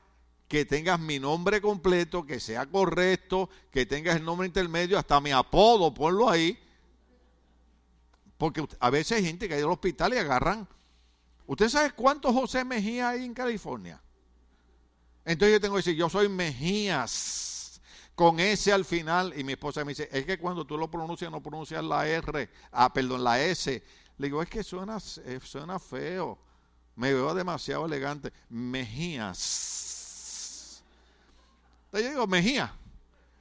que 0.49 0.65
tengas 0.65 0.99
mi 0.99 1.21
nombre 1.21 1.61
completo, 1.61 2.27
que 2.27 2.41
sea 2.41 2.67
correcto, 2.67 3.49
que 3.71 3.87
tengas 3.87 4.17
el 4.17 4.25
nombre 4.25 4.49
intermedio, 4.49 4.99
hasta 4.99 5.21
mi 5.21 5.31
apodo, 5.31 5.95
ponlo 5.95 6.29
ahí. 6.29 6.59
Porque 8.37 8.67
a 8.81 8.91
veces 8.91 9.19
hay 9.19 9.25
gente 9.27 9.47
que 9.47 9.55
hay 9.55 9.63
al 9.63 9.71
hospital 9.71 10.13
y 10.13 10.17
agarran. 10.17 10.67
¿Usted 11.51 11.69
sabe 11.69 11.91
cuántos 11.91 12.33
José 12.33 12.65
Mejía 12.65 13.09
hay 13.09 13.25
en 13.25 13.35
California? 13.35 14.01
Entonces 15.25 15.55
yo 15.55 15.61
tengo 15.61 15.75
que 15.75 15.79
decir, 15.81 15.97
yo 15.97 16.09
soy 16.09 16.29
Mejías, 16.29 17.81
con 18.15 18.39
S 18.39 18.73
al 18.73 18.85
final, 18.85 19.35
y 19.37 19.43
mi 19.43 19.55
esposa 19.55 19.85
me 19.85 19.91
dice, 19.91 20.09
es 20.13 20.25
que 20.25 20.39
cuando 20.39 20.65
tú 20.65 20.79
lo 20.79 20.89
pronuncias 20.89 21.29
no 21.29 21.43
pronuncias 21.43 21.83
la 21.83 22.07
R, 22.07 22.49
ah, 22.71 22.93
perdón, 22.93 23.25
la 23.25 23.43
S. 23.43 23.83
Le 24.17 24.27
digo, 24.29 24.41
es 24.41 24.49
que 24.49 24.63
suena, 24.63 24.99
eh, 25.25 25.41
suena 25.43 25.81
feo, 25.81 26.39
me 26.95 27.13
veo 27.13 27.35
demasiado 27.35 27.85
elegante. 27.85 28.33
Mejías. 28.49 29.35
Entonces 31.87 32.05
yo 32.05 32.11
digo, 32.11 32.29
Mejía. 32.29 32.73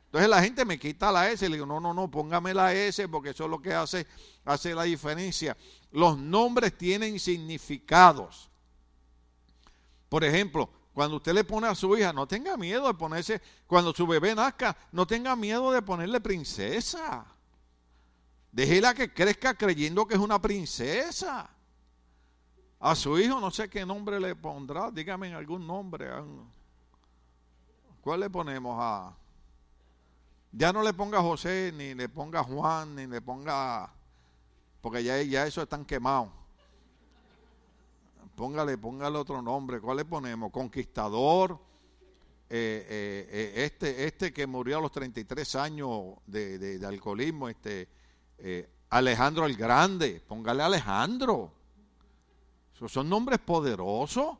Entonces 0.06 0.28
la 0.32 0.42
gente 0.42 0.66
me 0.66 0.80
quita 0.80 1.12
la 1.12 1.30
S 1.30 1.46
y 1.46 1.50
le 1.50 1.58
digo, 1.58 1.68
no, 1.68 1.80
no, 1.80 1.94
no, 1.94 2.10
póngame 2.10 2.56
la 2.56 2.74
S 2.74 3.08
porque 3.08 3.30
eso 3.30 3.44
es 3.44 3.52
lo 3.52 3.62
que 3.62 3.76
hace, 3.76 4.08
hace 4.46 4.74
la 4.74 4.82
diferencia. 4.82 5.56
Los 5.92 6.18
nombres 6.18 6.78
tienen 6.78 7.20
significados. 7.20 8.50
Por 10.08 10.24
ejemplo, 10.24 10.70
cuando 10.94 11.18
usted 11.18 11.34
le 11.34 11.44
pone 11.44 11.68
a 11.68 11.76
su 11.76 11.96
hija, 11.98 12.12
no 12.12 12.28
tenga 12.28 12.58
miedo 12.58 12.88
de 12.88 12.94
ponerse, 12.94 13.42
cuando 13.68 13.94
su 13.94 14.06
bebé 14.06 14.36
nazca, 14.36 14.76
no 14.92 15.08
tenga 15.08 15.36
miedo 15.36 15.72
de 15.72 15.82
ponerle 15.82 16.20
princesa. 16.20 17.26
Déjela 18.52 18.94
que 18.94 19.14
crezca 19.14 19.54
creyendo 19.54 20.08
que 20.08 20.16
es 20.16 20.20
una 20.20 20.42
princesa. 20.42 21.50
A 22.80 22.96
su 22.96 23.20
hijo 23.20 23.40
no 23.40 23.52
sé 23.52 23.70
qué 23.70 23.86
nombre 23.86 24.20
le 24.20 24.36
pondrá, 24.36 24.90
dígame 24.90 25.34
algún 25.34 25.68
nombre. 25.68 26.10
¿Cuál 28.02 28.22
le 28.22 28.30
ponemos 28.30 28.78
a? 28.80 29.16
Ya 30.52 30.74
no 30.74 30.82
le 30.82 30.94
ponga 30.94 31.22
José, 31.22 31.72
ni 31.76 31.94
le 31.94 32.10
ponga 32.10 32.44
Juan, 32.44 32.96
ni 32.96 33.06
le 33.06 33.22
ponga. 33.22 33.94
Porque 34.82 35.04
ya, 35.04 35.22
ya 35.22 35.46
eso 35.46 35.62
están 35.62 35.86
quemados. 35.86 36.30
Póngale, 38.36 38.78
póngale 38.78 39.18
otro 39.18 39.42
nombre. 39.42 39.82
¿Cuál 39.82 39.98
le 39.98 40.06
ponemos? 40.06 40.52
Conquistador. 40.52 41.60
Eh, 42.50 42.88
eh, 42.90 43.30
eh, 43.30 43.66
este, 43.66 44.06
este 44.06 44.34
que 44.34 44.48
murió 44.48 44.80
a 44.80 44.82
los 44.82 44.92
33 44.92 45.56
años 45.56 46.16
de, 46.26 46.58
de, 46.58 46.86
alcoholismo, 46.88 47.48
este 47.50 47.90
Alejandro 48.90 49.46
el 49.46 49.56
Grande. 49.56 50.22
Póngale 50.26 50.64
Alejandro. 50.64 51.52
Son 52.88 53.10
nombres 53.10 53.40
poderosos. 53.40 54.38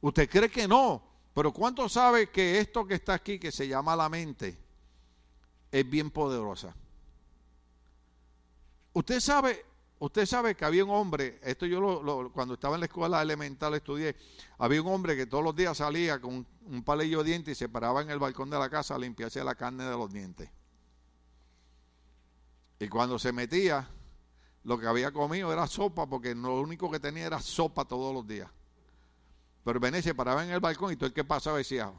¿Usted 0.00 0.28
cree 0.28 0.50
que 0.50 0.66
no? 0.66 1.02
Pero 1.34 1.52
¿cuánto 1.52 1.88
sabe 1.88 2.30
que 2.30 2.58
esto 2.58 2.86
que 2.86 2.94
está 2.94 3.14
aquí, 3.14 3.38
que 3.38 3.52
se 3.52 3.68
llama 3.68 3.94
la 3.94 4.08
mente, 4.08 4.58
es 5.70 5.88
bien 5.88 6.10
poderosa? 6.10 6.74
Usted 8.94 9.20
sabe, 9.20 9.64
usted 9.98 10.26
sabe 10.26 10.54
que 10.54 10.64
había 10.64 10.84
un 10.84 10.90
hombre, 10.90 11.40
esto 11.42 11.64
yo 11.64 11.80
lo, 11.80 12.30
cuando 12.32 12.54
estaba 12.54 12.74
en 12.74 12.80
la 12.80 12.86
escuela 12.86 13.22
elemental 13.22 13.74
estudié, 13.74 14.16
había 14.58 14.82
un 14.82 14.88
hombre 14.88 15.16
que 15.16 15.26
todos 15.26 15.42
los 15.42 15.56
días 15.56 15.78
salía 15.78 16.20
con 16.20 16.46
un 16.66 16.82
palillo 16.84 17.22
de 17.22 17.30
dientes 17.30 17.56
y 17.56 17.58
se 17.58 17.68
paraba 17.68 18.02
en 18.02 18.10
el 18.10 18.18
balcón 18.18 18.50
de 18.50 18.58
la 18.58 18.68
casa 18.68 18.94
a 18.94 18.98
limpiarse 18.98 19.42
la 19.42 19.54
carne 19.54 19.84
de 19.84 19.96
los 19.96 20.12
dientes. 20.12 20.50
Y 22.78 22.88
cuando 22.88 23.18
se 23.18 23.32
metía, 23.32 23.88
lo 24.64 24.78
que 24.78 24.86
había 24.86 25.12
comido 25.12 25.52
era 25.52 25.66
sopa, 25.66 26.06
porque 26.08 26.34
lo 26.34 26.60
único 26.60 26.90
que 26.90 27.00
tenía 27.00 27.26
era 27.26 27.40
sopa 27.40 27.84
todos 27.84 28.12
los 28.12 28.26
días. 28.26 28.50
Pero 29.64 29.78
Bené 29.80 30.02
se 30.02 30.14
paraba 30.14 30.44
en 30.44 30.50
el 30.50 30.60
balcón 30.60 30.92
y 30.92 30.96
todo 30.96 31.06
el 31.06 31.12
que 31.12 31.24
pasaba 31.24 31.58
decía, 31.58 31.92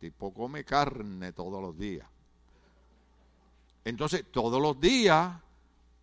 tipo 0.00 0.32
come 0.32 0.64
carne 0.64 1.32
todos 1.32 1.60
los 1.60 1.76
días. 1.78 2.08
Entonces, 3.84 4.24
todos 4.32 4.60
los 4.60 4.80
días 4.80 5.43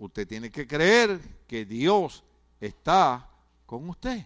usted 0.01 0.27
tiene 0.27 0.49
que 0.49 0.65
creer 0.65 1.19
que 1.47 1.63
Dios 1.63 2.23
está 2.59 3.29
con 3.67 3.87
usted. 3.87 4.25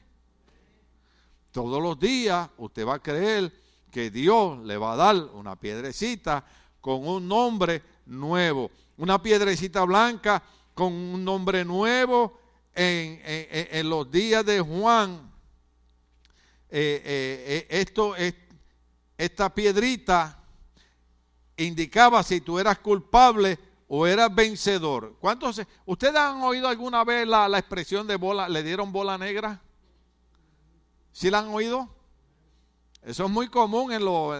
Todos 1.51 1.83
los 1.83 1.99
días 1.99 2.49
usted 2.57 2.87
va 2.87 2.95
a 2.95 3.03
creer 3.03 3.51
que 3.91 4.09
Dios 4.09 4.59
le 4.59 4.77
va 4.77 4.93
a 4.93 4.95
dar 4.95 5.15
una 5.33 5.57
piedrecita 5.57 6.45
con 6.79 7.05
un 7.05 7.27
nombre 7.27 7.83
nuevo. 8.05 8.71
Una 8.97 9.21
piedrecita 9.21 9.83
blanca 9.83 10.41
con 10.73 10.93
un 10.93 11.23
nombre 11.25 11.65
nuevo 11.65 12.39
en, 12.73 13.89
los 13.89 14.09
días 14.09 14.45
de 14.45 14.61
Juan 14.61 15.29
eh, 16.69 17.01
eh, 17.05 17.67
eh, 17.69 17.79
esto, 17.81 18.15
esta 19.17 19.53
piedrita 19.53 20.41
indicaba 21.57 22.23
si 22.23 22.39
tú 22.39 22.59
eras 22.59 22.79
culpable 22.79 23.57
o 23.87 24.07
eras 24.07 24.33
vencedor. 24.33 25.15
¿Cuántos? 25.19 25.61
¿Ustedes 25.85 26.15
han 26.15 26.41
oído 26.41 26.67
alguna 26.67 27.03
vez 27.03 27.27
la, 27.27 27.47
expresión 27.57 28.07
de 28.07 28.15
bola, 28.15 28.49
le 28.49 28.63
dieron 28.63 28.91
bola 28.91 29.17
negra? 29.17 29.61
¿Sí 31.11 31.29
la 31.29 31.39
han 31.39 31.49
oído? 31.49 31.89
Eso 33.03 33.25
es 33.25 33.31
muy 33.31 33.47
común 33.49 33.91
en 33.91 34.03
lo, 34.03 34.35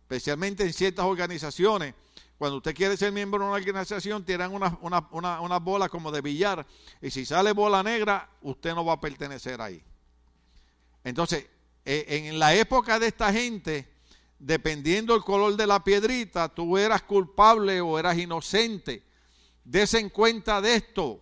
especialmente 0.00 0.64
en 0.64 0.72
ciertas 0.72 1.04
organizaciones. 1.04 1.94
Cuando 2.38 2.58
usted 2.58 2.74
quiere 2.74 2.96
ser 2.96 3.12
miembro 3.12 3.40
de 3.40 3.46
una 3.46 3.56
organización, 3.56 4.24
tiran 4.24 4.54
unas 4.54 4.72
una, 4.80 5.08
una, 5.10 5.58
bolas 5.58 5.90
como 5.90 6.10
de 6.10 6.20
billar. 6.20 6.64
Y 7.02 7.10
si 7.10 7.26
sale 7.26 7.52
bola 7.52 7.82
negra, 7.82 8.30
usted 8.42 8.74
no 8.74 8.84
va 8.84 8.94
a 8.94 9.00
pertenecer 9.00 9.60
ahí. 9.60 9.82
Entonces, 11.02 11.46
eh, 11.84 12.04
en 12.28 12.38
la 12.38 12.54
época 12.54 12.98
de 12.98 13.08
esta 13.08 13.32
gente, 13.32 13.88
dependiendo 14.38 15.14
el 15.14 15.22
color 15.22 15.56
de 15.56 15.66
la 15.66 15.82
piedrita, 15.82 16.48
tú 16.48 16.78
eras 16.78 17.02
culpable 17.02 17.80
o 17.80 17.98
eras 17.98 18.16
inocente. 18.18 19.02
Desen 19.64 20.08
cuenta 20.10 20.60
de 20.60 20.74
esto. 20.74 21.20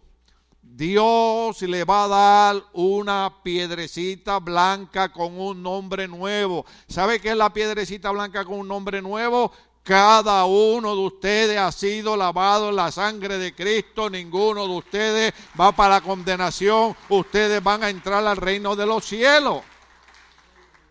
Dios 0.62 1.62
le 1.62 1.84
va 1.84 2.04
a 2.04 2.08
dar 2.08 2.64
una 2.72 3.42
piedrecita 3.42 4.38
blanca 4.40 5.10
con 5.10 5.38
un 5.38 5.62
nombre 5.62 6.06
nuevo. 6.08 6.66
¿Sabe 6.88 7.20
qué 7.20 7.30
es 7.30 7.36
la 7.36 7.52
piedrecita 7.52 8.10
blanca 8.10 8.44
con 8.44 8.58
un 8.58 8.68
nombre 8.68 9.00
nuevo? 9.00 9.52
Cada 9.82 10.44
uno 10.44 10.96
de 10.96 11.02
ustedes 11.02 11.58
ha 11.58 11.70
sido 11.70 12.16
lavado 12.16 12.70
en 12.70 12.76
la 12.76 12.90
sangre 12.90 13.38
de 13.38 13.54
Cristo. 13.54 14.10
Ninguno 14.10 14.66
de 14.66 14.74
ustedes 14.74 15.34
va 15.58 15.70
para 15.70 15.94
la 15.94 16.00
condenación. 16.00 16.96
Ustedes 17.08 17.62
van 17.62 17.84
a 17.84 17.90
entrar 17.90 18.26
al 18.26 18.36
reino 18.36 18.74
de 18.74 18.84
los 18.84 19.04
cielos. 19.04 19.62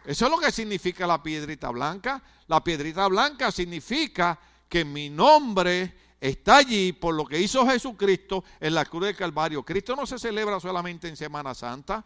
Eso 0.05 0.25
es 0.25 0.31
lo 0.31 0.37
que 0.37 0.51
significa 0.51 1.07
la 1.07 1.21
piedrita 1.21 1.69
blanca. 1.69 2.21
La 2.47 2.63
piedrita 2.63 3.07
blanca 3.07 3.51
significa 3.51 4.39
que 4.69 4.85
mi 4.85 5.09
nombre 5.09 5.93
está 6.21 6.57
allí 6.57 6.93
por 6.93 7.15
lo 7.15 7.25
que 7.25 7.39
hizo 7.39 7.65
Jesucristo 7.67 8.43
en 8.59 8.75
la 8.75 8.85
cruz 8.85 9.05
del 9.05 9.15
Calvario. 9.15 9.63
Cristo 9.63 9.95
no 9.95 10.05
se 10.05 10.19
celebra 10.19 10.59
solamente 10.59 11.07
en 11.07 11.15
Semana 11.15 11.53
Santa. 11.55 12.05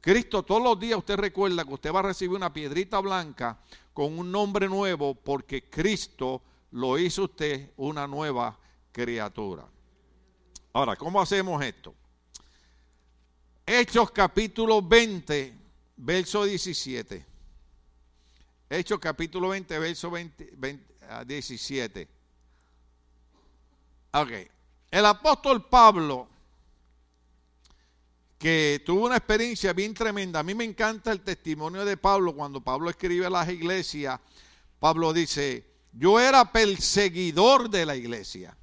Cristo 0.00 0.42
todos 0.42 0.62
los 0.62 0.78
días 0.78 0.98
usted 0.98 1.16
recuerda 1.16 1.64
que 1.64 1.74
usted 1.74 1.92
va 1.92 2.00
a 2.00 2.04
recibir 2.04 2.36
una 2.36 2.52
piedrita 2.52 3.00
blanca 3.00 3.58
con 3.92 4.18
un 4.18 4.30
nombre 4.30 4.68
nuevo 4.68 5.14
porque 5.14 5.68
Cristo 5.70 6.42
lo 6.72 6.98
hizo 6.98 7.24
usted 7.24 7.70
una 7.76 8.06
nueva 8.06 8.58
criatura. 8.92 9.66
Ahora, 10.72 10.96
¿cómo 10.96 11.20
hacemos 11.20 11.62
esto? 11.64 11.94
Hechos 13.64 14.10
capítulo 14.10 14.82
20, 14.82 15.54
verso 15.96 16.44
17. 16.44 17.35
Hechos 18.68 18.98
capítulo 18.98 19.50
20, 19.50 19.78
verso 19.78 20.10
20, 20.10 20.52
17. 21.24 22.08
Ok. 24.12 24.30
El 24.90 25.06
apóstol 25.06 25.68
Pablo, 25.68 26.28
que 28.38 28.82
tuvo 28.84 29.06
una 29.06 29.18
experiencia 29.18 29.72
bien 29.72 29.94
tremenda. 29.94 30.40
A 30.40 30.42
mí 30.42 30.54
me 30.54 30.64
encanta 30.64 31.12
el 31.12 31.20
testimonio 31.20 31.84
de 31.84 31.96
Pablo 31.96 32.34
cuando 32.34 32.60
Pablo 32.60 32.90
escribe 32.90 33.26
a 33.26 33.30
las 33.30 33.48
iglesias. 33.48 34.18
Pablo 34.80 35.12
dice, 35.12 35.64
yo 35.92 36.18
era 36.18 36.50
perseguidor 36.50 37.70
de 37.70 37.86
la 37.86 37.94
iglesia. 37.94 38.56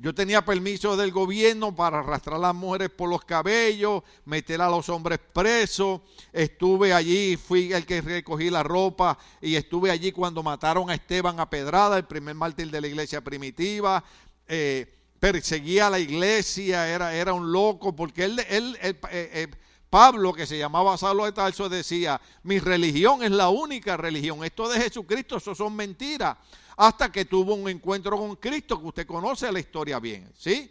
Yo 0.00 0.14
tenía 0.14 0.44
permiso 0.44 0.96
del 0.96 1.10
gobierno 1.10 1.74
para 1.74 1.98
arrastrar 1.98 2.36
a 2.36 2.38
las 2.38 2.54
mujeres 2.54 2.88
por 2.88 3.10
los 3.10 3.24
cabellos, 3.24 4.04
meter 4.24 4.60
a 4.60 4.70
los 4.70 4.88
hombres 4.90 5.18
presos. 5.32 6.02
Estuve 6.32 6.92
allí, 6.92 7.36
fui 7.36 7.72
el 7.72 7.84
que 7.84 8.00
recogí 8.00 8.48
la 8.48 8.62
ropa 8.62 9.18
y 9.40 9.56
estuve 9.56 9.90
allí 9.90 10.12
cuando 10.12 10.44
mataron 10.44 10.88
a 10.88 10.94
Esteban 10.94 11.40
a 11.40 11.50
Pedrada, 11.50 11.96
el 11.96 12.04
primer 12.04 12.36
mártir 12.36 12.70
de 12.70 12.80
la 12.80 12.86
iglesia 12.86 13.22
primitiva. 13.22 14.04
Eh, 14.46 14.86
perseguía 15.18 15.88
a 15.88 15.90
la 15.90 15.98
iglesia, 15.98 16.88
era, 16.88 17.12
era 17.12 17.32
un 17.32 17.50
loco, 17.50 17.96
porque 17.96 18.24
él, 18.24 18.38
él, 18.48 18.78
eh, 18.80 18.94
eh, 19.10 19.48
Pablo, 19.90 20.32
que 20.32 20.46
se 20.46 20.58
llamaba 20.58 20.96
Saulo 20.96 21.24
de 21.24 21.32
Tarso, 21.32 21.68
decía, 21.68 22.20
mi 22.44 22.60
religión 22.60 23.24
es 23.24 23.32
la 23.32 23.48
única 23.48 23.96
religión. 23.96 24.44
Esto 24.44 24.68
de 24.68 24.80
Jesucristo, 24.80 25.38
eso 25.38 25.56
son 25.56 25.74
mentiras 25.74 26.36
hasta 26.78 27.10
que 27.10 27.24
tuvo 27.24 27.54
un 27.54 27.68
encuentro 27.68 28.16
con 28.16 28.36
Cristo, 28.36 28.80
que 28.80 28.86
usted 28.86 29.06
conoce 29.06 29.50
la 29.50 29.58
historia 29.58 29.98
bien, 29.98 30.32
¿sí? 30.38 30.70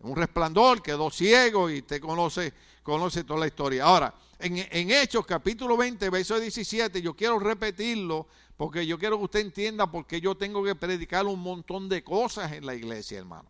un 0.00 0.16
resplandor, 0.16 0.82
quedó 0.82 1.08
ciego 1.08 1.70
y 1.70 1.82
te 1.82 2.00
conoce, 2.00 2.52
conoce 2.82 3.22
toda 3.22 3.38
la 3.38 3.46
historia. 3.46 3.84
Ahora, 3.84 4.12
en, 4.40 4.58
en 4.58 4.90
Hechos 4.90 5.24
capítulo 5.24 5.76
20, 5.76 6.10
verso 6.10 6.40
17, 6.40 7.00
yo 7.00 7.14
quiero 7.14 7.38
repetirlo 7.38 8.26
porque 8.56 8.84
yo 8.84 8.98
quiero 8.98 9.18
que 9.18 9.24
usted 9.24 9.40
entienda 9.40 9.88
por 9.88 10.04
qué 10.04 10.20
yo 10.20 10.36
tengo 10.36 10.64
que 10.64 10.74
predicar 10.74 11.26
un 11.26 11.38
montón 11.38 11.88
de 11.88 12.02
cosas 12.02 12.50
en 12.50 12.66
la 12.66 12.74
iglesia, 12.74 13.18
hermano. 13.18 13.48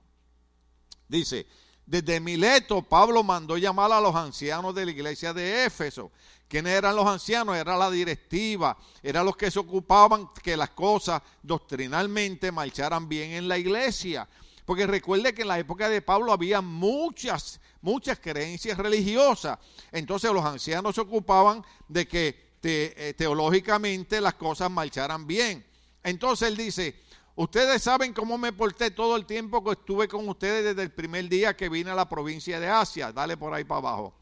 Dice, 1.09 1.47
desde 1.87 2.21
Mileto, 2.21 2.83
Pablo 2.83 3.23
mandó 3.23 3.57
llamar 3.59 3.93
a 3.93 4.01
los 4.01 4.15
ancianos 4.15 4.75
de 4.75 4.85
la 4.85 4.91
iglesia 4.93 5.33
de 5.33 5.65
Éfeso. 5.65 6.11
¿Quiénes 6.49 6.75
eran 6.75 6.95
los 6.95 7.07
ancianos? 7.07 7.57
Era 7.57 7.77
la 7.77 7.91
directiva, 7.91 8.77
eran 9.03 9.27
los 9.27 9.37
que 9.37 9.51
se 9.51 9.59
ocupaban 9.59 10.29
que 10.43 10.57
las 10.57 10.71
cosas 10.71 11.23
doctrinalmente 11.43 12.53
marcharan 12.53 13.09
bien 13.09 13.33
en 13.33 13.49
la 13.49 13.59
iglesia. 13.59 14.29
Porque 14.65 14.87
recuerde 14.87 15.35
que 15.35 15.43
en 15.43 15.49
la 15.49 15.59
época 15.59 15.89
de 15.89 16.03
Pablo 16.03 16.33
había 16.33 16.61
muchas, 16.61 17.61
muchas 17.81 18.19
creencias 18.21 18.79
religiosas. 18.79 19.59
Entonces 19.91 20.31
los 20.31 20.45
ancianos 20.45 20.95
se 20.95 21.01
ocupaban 21.01 21.65
de 21.89 22.07
que 22.07 22.53
eh, 22.63 23.15
teológicamente 23.17 24.21
las 24.21 24.35
cosas 24.35 24.71
marcharan 24.71 25.27
bien. 25.27 25.65
Entonces 26.05 26.49
él 26.49 26.57
dice, 26.57 26.97
ustedes 27.35 27.83
saben 27.83 28.13
cómo 28.13 28.39
me 28.39 28.53
porté 28.53 28.91
todo 28.91 29.17
el 29.17 29.27
tiempo 29.27 29.63
que 29.65 29.73
estuve 29.73 30.09
con 30.09 30.29
ustedes 30.29 30.65
desde 30.65 30.83
el 30.83 30.91
primer 30.93 31.29
día 31.29 31.57
que 31.57 31.69
vine 31.69 31.91
a 31.91 31.95
la 31.95 32.09
provincia 32.09 32.59
de 32.61 32.69
Asia. 32.69 33.13
Dale 33.13 33.37
por 33.37 33.55
ahí 33.55 33.65
para 33.65 33.79
abajo. 33.79 34.15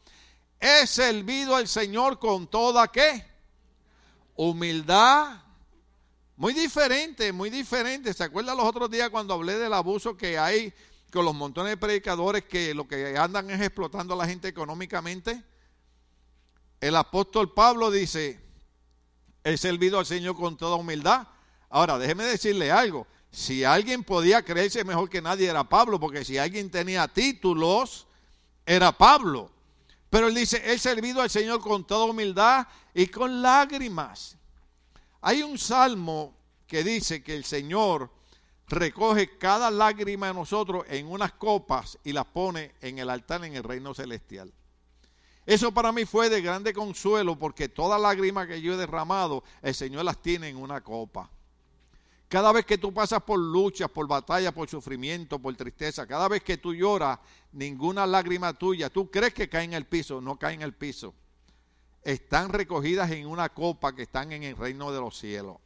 He 0.61 0.87
servido 0.87 1.57
al 1.57 1.67
Señor 1.69 2.19
con 2.19 2.47
toda 2.47 2.89
qué? 2.89 3.25
Humildad. 4.37 5.43
Muy 6.37 6.53
diferente, 6.53 7.33
muy 7.33 7.51
diferente. 7.51 8.13
¿Se 8.15 8.25
acuerdan 8.25 8.57
los 8.57 8.67
otros 8.67 8.91
días 8.91 9.11
cuando 9.11 9.35
hablé 9.35 9.59
del 9.59 9.73
abuso 9.73 10.17
que 10.17 10.39
hay 10.39 10.73
con 11.13 11.25
los 11.25 11.35
montones 11.35 11.73
de 11.73 11.77
predicadores 11.77 12.45
que 12.45 12.75
lo 12.75 12.87
que 12.87 13.17
andan 13.19 13.51
es 13.51 13.61
explotando 13.61 14.15
a 14.15 14.17
la 14.17 14.27
gente 14.27 14.49
económicamente? 14.49 15.43
El 16.81 16.97
apóstol 16.97 17.53
Pablo 17.53 17.91
dice, 17.91 18.41
he 19.45 19.57
servido 19.59 19.99
al 19.99 20.07
Señor 20.07 20.35
con 20.37 20.57
toda 20.57 20.77
humildad. 20.77 21.27
Ahora, 21.71 21.99
déjeme 21.99 22.25
decirle 22.25 22.71
algo. 22.71 23.07
Si 23.31 23.63
alguien 23.63 24.03
podía 24.03 24.43
creerse 24.43 24.85
mejor 24.85 25.09
que 25.09 25.23
nadie 25.23 25.49
era 25.49 25.65
Pablo, 25.65 26.01
porque 26.01 26.25
si 26.25 26.37
alguien 26.37 26.69
tenía 26.69 27.07
títulos, 27.07 28.09
era 28.67 28.91
Pablo. 28.91 29.51
Pero 30.11 30.27
él 30.27 30.35
dice, 30.35 30.61
he 30.65 30.77
servido 30.79 31.23
al 31.23 31.31
Señor 31.31 31.61
con 31.61 31.87
toda 31.87 32.07
humildad 32.07 32.67
y 32.93 33.07
con 33.07 33.41
lágrimas. 33.41 34.37
Hay 35.21 35.43
un 35.43 35.57
salmo 35.57 36.35
que 36.67 36.83
dice 36.83 37.23
que 37.23 37.37
el 37.37 37.45
Señor 37.45 38.11
recoge 38.67 39.39
cada 39.39 39.71
lágrima 39.71 40.29
de 40.29 40.35
nosotros 40.35 40.85
en 40.89 41.07
unas 41.07 41.33
copas 41.33 41.99
y 42.03 42.13
las 42.13 42.25
pone 42.27 42.73
en 42.81 42.99
el 42.99 43.11
altar 43.11 43.45
en 43.45 43.55
el 43.55 43.63
reino 43.63 43.95
celestial. 43.95 44.53
Eso 45.47 45.73
para 45.73 45.93
mí 45.93 46.05
fue 46.05 46.29
de 46.29 46.43
grande 46.43 46.73
consuelo 46.73 47.39
porque 47.39 47.69
todas 47.69 48.01
lágrimas 48.01 48.49
que 48.49 48.61
yo 48.61 48.75
he 48.75 48.77
derramado, 48.77 49.45
el 49.63 49.75
Señor 49.75 50.05
las 50.05 50.21
tiene 50.21 50.49
en 50.49 50.57
una 50.57 50.81
copa. 50.81 51.31
Cada 52.31 52.53
vez 52.53 52.65
que 52.65 52.79
tú 52.79 52.95
pasas 52.95 53.21
por 53.25 53.41
luchas, 53.41 53.91
por 53.91 54.07
batallas, 54.07 54.53
por 54.53 54.69
sufrimiento, 54.69 55.41
por 55.41 55.53
tristeza, 55.57 56.07
cada 56.07 56.29
vez 56.29 56.45
que 56.45 56.59
tú 56.59 56.73
lloras, 56.73 57.19
ninguna 57.51 58.07
lágrima 58.07 58.53
tuya, 58.53 58.89
tú 58.89 59.11
crees 59.11 59.35
que 59.35 59.49
cae 59.49 59.65
en 59.65 59.73
el 59.73 59.85
piso, 59.85 60.21
no 60.21 60.39
cae 60.39 60.55
en 60.55 60.63
el 60.63 60.73
piso. 60.73 61.13
Están 62.05 62.51
recogidas 62.51 63.11
en 63.11 63.27
una 63.27 63.49
copa 63.49 63.97
que 63.97 64.03
están 64.03 64.31
en 64.31 64.45
el 64.45 64.57
reino 64.57 64.93
de 64.93 65.01
los 65.01 65.19
cielos. 65.19 65.57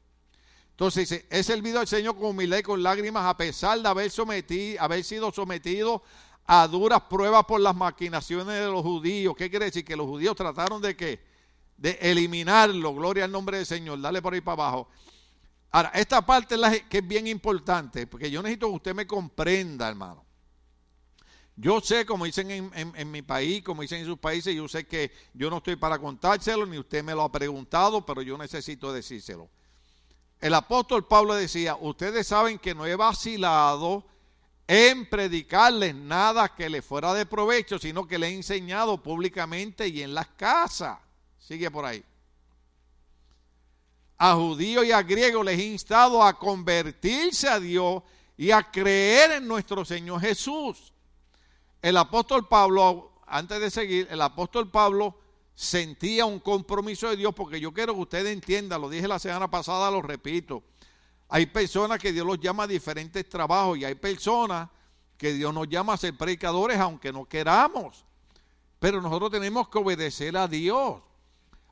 Entonces 0.71 1.07
dice, 1.07 1.27
he 1.29 1.43
servido 1.43 1.81
al 1.81 1.87
Señor 1.87 2.17
con 2.17 2.29
humildad 2.29 2.57
y 2.57 2.63
con 2.63 2.83
lágrimas 2.83 3.27
a 3.27 3.37
pesar 3.37 3.79
de 3.83 3.87
haber, 3.87 4.11
sometido, 4.11 4.83
haber 4.83 5.05
sido 5.05 5.31
sometido 5.33 6.03
a 6.47 6.67
duras 6.67 7.03
pruebas 7.11 7.45
por 7.45 7.61
las 7.61 7.77
maquinaciones 7.77 8.47
de 8.47 8.69
los 8.69 8.81
judíos. 8.81 9.35
¿Qué 9.37 9.51
quiere 9.51 9.67
decir? 9.67 9.85
Que 9.85 9.97
los 9.97 10.07
judíos 10.07 10.35
trataron 10.35 10.81
de 10.81 10.97
qué? 10.97 11.21
De 11.77 11.99
eliminarlo. 12.01 12.95
Gloria 12.95 13.25
al 13.25 13.33
nombre 13.33 13.59
del 13.59 13.67
Señor. 13.67 14.01
Dale 14.01 14.23
por 14.23 14.33
ahí 14.33 14.41
para 14.41 14.63
abajo. 14.63 14.89
Ahora, 15.75 15.91
esta 15.93 16.25
parte 16.25 16.55
es 16.55 16.61
la 16.61 16.71
que 16.71 16.99
es 16.99 17.09
bien 17.09 17.27
importante, 17.27 18.07
porque 18.07 18.31
yo 18.31 18.41
necesito 18.41 18.69
que 18.69 18.77
usted 18.77 18.95
me 18.95 19.09
comprenda, 19.09 19.89
hermano. 19.89 20.25
Yo 21.57 21.81
sé, 21.81 22.07
como 22.07 22.27
dicen 22.27 22.49
en, 22.53 22.71
en, 22.73 23.11
mi 23.11 23.23
país, 23.23 23.61
como 23.65 23.83
dicen 23.83 23.99
en 23.99 24.07
sus 24.07 24.21
países, 24.21 24.55
yo 24.55 24.69
sé 24.69 24.87
que 24.87 25.11
yo 25.33 25.51
no 25.51 25.57
estoy 25.57 25.75
para 25.75 25.99
contárselo, 25.99 26.65
ni 26.65 26.79
usted 26.79 27.03
me 27.03 27.13
lo 27.13 27.23
ha 27.23 27.33
preguntado, 27.33 28.07
pero 28.07 28.23
yo 28.23 28.39
necesito 28.39 28.93
decírselo. 28.93 29.51
El 30.41 30.55
apóstol 30.55 31.09
Pablo 31.09 31.35
decía, 31.35 31.75
ustedes 31.75 32.29
saben 32.29 32.61
que 32.61 32.73
no 32.73 32.87
he 32.87 32.95
vacilado 32.95 34.07
en 34.69 35.11
predicarles 35.11 35.93
nada 35.93 36.55
que 36.55 36.71
le 36.71 36.83
fuera 36.83 37.13
de 37.15 37.27
provecho, 37.27 37.81
sino 37.81 38.07
que 38.07 38.21
le 38.21 38.29
he 38.29 38.33
enseñado 38.33 39.03
públicamente 39.03 39.89
y 39.89 40.03
en 40.03 40.15
las 40.15 40.29
casas. 40.29 41.01
Sigue 41.37 41.69
por 41.69 41.85
ahí. 41.85 42.05
A 44.25 44.35
judíos 44.35 44.85
y 44.87 44.93
a 44.93 45.03
griegos 45.03 45.45
les 45.45 45.59
he 45.59 45.65
instado 45.65 46.23
a 46.23 46.39
convertirse 46.39 47.49
a 47.49 47.61
Dios 47.61 48.03
y 48.37 48.51
a 48.51 48.63
creer 48.71 49.33
en 49.33 49.49
nuestro 49.49 49.85
Señor 49.85 50.21
Jesús. 50.21 50.93
El 51.83 51.97
apóstol 51.97 52.49
Pablo, 52.49 53.13
antes 53.27 53.61
de 53.61 53.71
seguir, 53.71 54.09
el 54.11 54.23
apóstol 54.23 54.71
Pablo 54.71 55.19
sentía 55.55 56.25
un 56.25 56.41
compromiso 56.41 57.09
de 57.11 57.17
Dios 57.17 57.35
porque 57.35 57.61
yo 57.61 57.73
quiero 57.73 57.95
que 57.95 58.01
usted 58.01 58.27
entienda, 58.27 58.79
lo 58.79 58.89
dije 58.89 59.07
la 59.09 59.19
semana 59.19 59.51
pasada, 59.51 59.91
lo 59.91 60.01
repito 60.01 60.63
hay 61.29 61.47
personas 61.47 61.99
que 61.99 62.13
Dios 62.13 62.27
los 62.27 62.39
llama 62.39 62.63
a 62.63 62.67
diferentes 62.67 63.29
trabajos 63.29 63.79
y 63.79 63.85
hay 63.85 63.95
personas 63.95 64.69
que 65.17 65.33
Dios 65.33 65.53
nos 65.53 65.69
llama 65.69 65.95
a 65.95 65.97
ser 65.97 66.17
predicadores 66.17 66.79
aunque 66.79 67.13
no 67.13 67.25
queramos. 67.25 68.05
Pero 68.79 69.01
nosotros 69.01 69.31
tenemos 69.31 69.69
que 69.69 69.79
obedecer 69.79 70.37
a 70.37 70.47
Dios. 70.47 71.03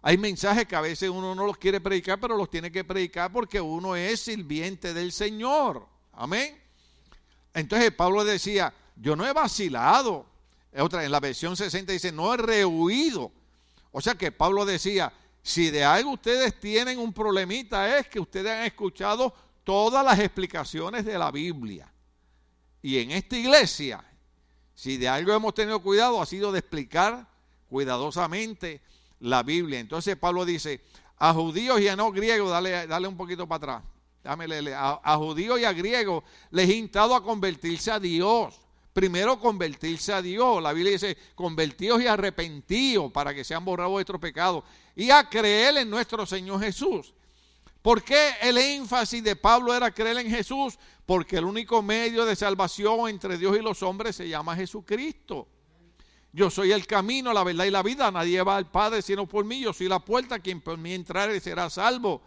Hay 0.03 0.19
mensajes 0.19 0.67
que 0.67 0.75
a 0.75 0.81
veces 0.81 1.09
uno 1.09 1.33
no 1.35 1.47
los 1.47 1.57
quiere 1.57 1.81
predicar, 1.81 2.19
pero 2.19 2.37
los 2.37 2.51
tiene 2.51 2.73
que 2.73 2.83
predicar 2.83 3.33
porque 3.33 3.61
uno 3.61 3.95
es 3.95 4.21
sirviente 4.21 4.93
del 4.93 5.13
Señor. 5.13 5.87
Amén. 6.13 6.61
Entonces 7.55 7.93
Pablo 7.93 8.25
decía, 8.25 8.75
yo 8.97 9.15
no 9.15 9.25
he 9.27 9.33
vacilado. 9.33 10.27
Otra, 10.77 11.05
en 11.05 11.13
la 11.13 11.21
versión 11.21 11.57
60 11.57 11.93
dice, 11.93 12.11
no 12.11 12.35
he 12.35 12.37
rehuido. 12.37 13.31
O 13.93 14.01
sea 14.01 14.17
que 14.17 14.33
Pablo 14.33 14.65
decía, 14.65 15.13
si 15.41 15.71
de 15.71 15.85
algo 15.85 16.13
ustedes 16.13 16.59
tienen 16.59 16.99
un 16.99 17.13
problemita 17.13 17.99
es 17.99 18.09
que 18.09 18.19
ustedes 18.19 18.51
han 18.51 18.65
escuchado 18.65 19.33
todas 19.63 20.05
las 20.05 20.19
explicaciones 20.19 21.05
de 21.05 21.17
la 21.17 21.31
Biblia. 21.31 21.93
Y 22.81 22.99
en 22.99 23.13
esta 23.13 23.37
iglesia, 23.37 24.05
si 24.75 24.97
de 24.97 25.09
algo 25.09 25.33
hemos 25.33 25.55
tenido 25.55 25.81
cuidado, 25.81 26.21
ha 26.21 26.27
sido 26.27 26.51
de 26.51 26.59
explicar 26.59 27.29
cuidadosamente 27.69 28.81
la 29.23 29.43
Biblia. 29.43 29.81
Entonces 29.81 30.17
Pablo 30.17 30.45
dice, 30.45 30.81
a 31.17 31.33
judíos 31.33 31.81
y 31.81 31.89
a 31.89 31.97
no 31.97 32.13
griegos, 32.13 32.51
dale, 32.51 32.87
dale 32.87 33.09
un 33.09 33.17
poquito 33.17 33.47
para 33.47 33.79
atrás. 33.79 33.93
A 35.03 35.17
judíos 35.17 35.59
y 35.59 35.65
a 35.65 35.73
griegos 35.73 36.23
les 36.51 36.69
he 36.69 36.75
instado 36.75 37.15
a 37.15 37.23
convertirse 37.23 37.91
a 37.91 37.99
Dios. 37.99 38.61
Primero 38.93 39.41
convertirse 39.41 40.13
a 40.13 40.21
Dios. 40.21 40.63
La 40.63 40.73
Biblia 40.73 40.93
dice, 40.93 41.17
convertidos 41.35 42.03
y 42.03 42.07
arrepentidos 42.07 43.11
para 43.11 43.35
que 43.35 43.43
sean 43.43 43.65
borrados 43.65 43.93
vuestros 43.93 44.21
pecados. 44.21 44.65
Y 44.95 45.11
a 45.11 45.29
creer 45.29 45.79
en 45.79 45.89
nuestro 45.91 46.27
Señor 46.27 46.61
Jesús. 46.61 47.15
¿Por 47.81 48.03
qué 48.03 48.33
el 48.43 48.59
énfasis 48.59 49.25
de 49.25 49.35
Pablo 49.35 49.75
era 49.75 49.91
creer 49.91 50.19
en 50.19 50.31
Jesús? 50.31 50.79
Porque 51.07 51.39
el 51.39 51.45
único 51.45 51.83
medio 51.83 52.25
de 52.25 52.37
salvación 52.37 53.09
entre 53.09 53.39
Dios 53.39 53.57
y 53.57 53.61
los 53.61 53.83
hombres 53.83 54.15
se 54.15 54.29
llama 54.29 54.55
Jesucristo. 54.55 55.49
Yo 56.35 56.49
soy 56.49 56.73
el 56.73 56.87
camino, 56.87 57.33
la 57.33 57.45
verdad 57.45 57.67
y 57.67 57.71
la 57.71 57.83
vida. 57.83 58.11
Nadie 58.11 58.43
va 58.43 58.57
al 58.57 58.71
Padre 58.71 59.03
sino 59.03 59.27
por 59.27 59.45
mí. 59.45 59.61
Yo 59.61 59.73
soy 59.73 59.89
la 59.89 59.99
puerta. 59.99 60.39
Quien 60.39 60.63
por 60.63 60.79
mí 60.79 60.95
entrare 60.95 61.39
será 61.41 61.69
salvo. 61.69 62.23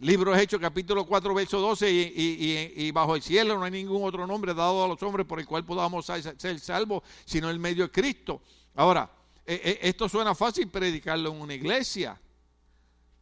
Libro 0.00 0.32
de 0.32 0.42
Hechos, 0.42 0.60
capítulo 0.60 1.06
4, 1.06 1.34
verso 1.34 1.60
12. 1.60 1.90
Y, 1.90 2.90
bajo 2.90 3.16
el 3.16 3.22
cielo 3.22 3.58
no 3.58 3.64
hay 3.64 3.70
ningún 3.70 4.04
otro 4.04 4.26
nombre 4.26 4.52
dado 4.54 4.84
a 4.84 4.88
los 4.88 5.02
hombres 5.02 5.26
por 5.26 5.40
el 5.40 5.46
cual 5.46 5.64
podamos 5.64 6.06
ser 6.06 6.60
salvos, 6.60 7.02
sino 7.24 7.48
el 7.48 7.58
medio 7.58 7.84
de 7.84 7.90
Cristo. 7.90 8.42
Ahora, 8.74 9.10
eh, 9.46 9.60
eh, 9.64 9.78
esto 9.82 10.08
suena 10.08 10.34
fácil 10.34 10.68
predicarlo 10.68 11.32
en 11.32 11.40
una 11.40 11.54
iglesia. 11.54 12.20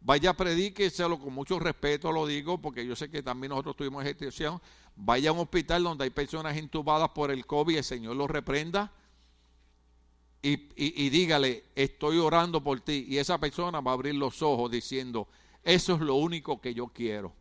Vaya, 0.01 0.33
predíqueselo 0.33 1.19
con 1.19 1.33
mucho 1.33 1.59
respeto, 1.59 2.13
lo 2.13 2.27
digo, 2.27 2.61
porque 2.61 2.87
yo 2.87 2.95
sé 2.95 3.11
que 3.11 3.23
también 3.23 3.51
nosotros 3.51 3.77
tuvimos 3.77 4.05
gestión. 4.05 4.61
Vaya 4.95 5.31
a 5.31 5.33
un 5.33 5.41
hospital 5.41 5.83
donde 5.83 6.05
hay 6.05 6.11
personas 6.11 6.57
intubadas 6.57 7.11
por 7.11 7.31
el 7.31 7.45
COVID, 7.47 7.77
el 7.77 7.85
Señor 7.85 8.17
los 8.17 8.31
reprenda. 8.31 8.93
Y, 10.77 11.11
dígale, 11.11 11.65
estoy 11.75 12.19
orando 12.19 12.63
por 12.63 12.81
ti. 12.81 13.07
Y 13.09 13.19
esa 13.19 13.39
persona 13.39 13.81
va 13.81 13.91
a 13.91 13.95
abrir 13.95 14.15
los 14.15 14.41
ojos 14.43 14.71
diciendo, 14.71 15.29
eso 15.63 15.95
es 15.95 16.01
lo 16.01 16.15
único 16.15 16.61
que 16.61 16.73
yo 16.73 16.89
quiero. 16.89 17.35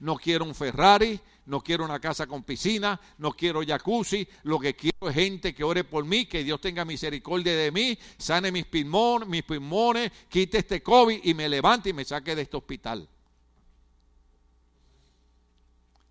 No 0.00 0.16
quiero 0.16 0.44
un 0.44 0.54
Ferrari, 0.54 1.20
no 1.46 1.60
quiero 1.60 1.84
una 1.84 2.00
casa 2.00 2.26
con 2.26 2.42
piscina, 2.42 3.00
no 3.18 3.32
quiero 3.32 3.62
jacuzzi, 3.64 4.26
lo 4.42 4.58
que 4.58 4.74
quiero 4.74 5.08
es 5.08 5.14
gente 5.14 5.54
que 5.54 5.62
ore 5.62 5.84
por 5.84 6.04
mí, 6.04 6.26
que 6.26 6.42
Dios 6.42 6.60
tenga 6.60 6.84
misericordia 6.84 7.54
de 7.54 7.70
mí, 7.70 7.96
sane 8.18 8.50
mis 8.50 8.64
pulmones, 8.64 9.28
mis 9.28 9.44
pulmones, 9.44 10.10
quite 10.28 10.58
este 10.58 10.82
COVID 10.82 11.20
y 11.22 11.34
me 11.34 11.48
levante 11.48 11.90
y 11.90 11.92
me 11.92 12.04
saque 12.04 12.34
de 12.34 12.42
este 12.42 12.56
hospital. 12.56 13.08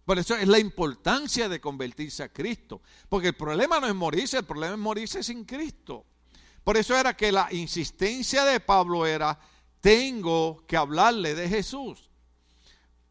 Por 0.06 0.20
eso 0.20 0.36
es 0.36 0.48
la 0.48 0.60
importancia 0.60 1.48
de 1.48 1.62
convertirse 1.62 2.24
a 2.24 2.30
Cristo. 2.30 2.82
Porque 3.08 3.30
el 3.30 3.34
problema 3.34 3.80
no 3.80 3.88
es 3.88 3.96
morirse, 3.96 4.38
el 4.38 4.46
problema 4.46 4.74
es 4.74 4.80
morirse 4.80 5.24
sin 5.24 5.46
Cristo. 5.46 6.06
Por 6.64 6.78
eso 6.78 6.98
era 6.98 7.16
que 7.16 7.32
la 7.32 7.48
insistencia 7.52 8.46
de 8.46 8.60
Pablo 8.60 9.06
era, 9.06 9.40
tengo 9.80 10.64
que 10.68 10.78
hablarle 10.78 11.34
de 11.36 11.50
Jesús. 11.50 12.12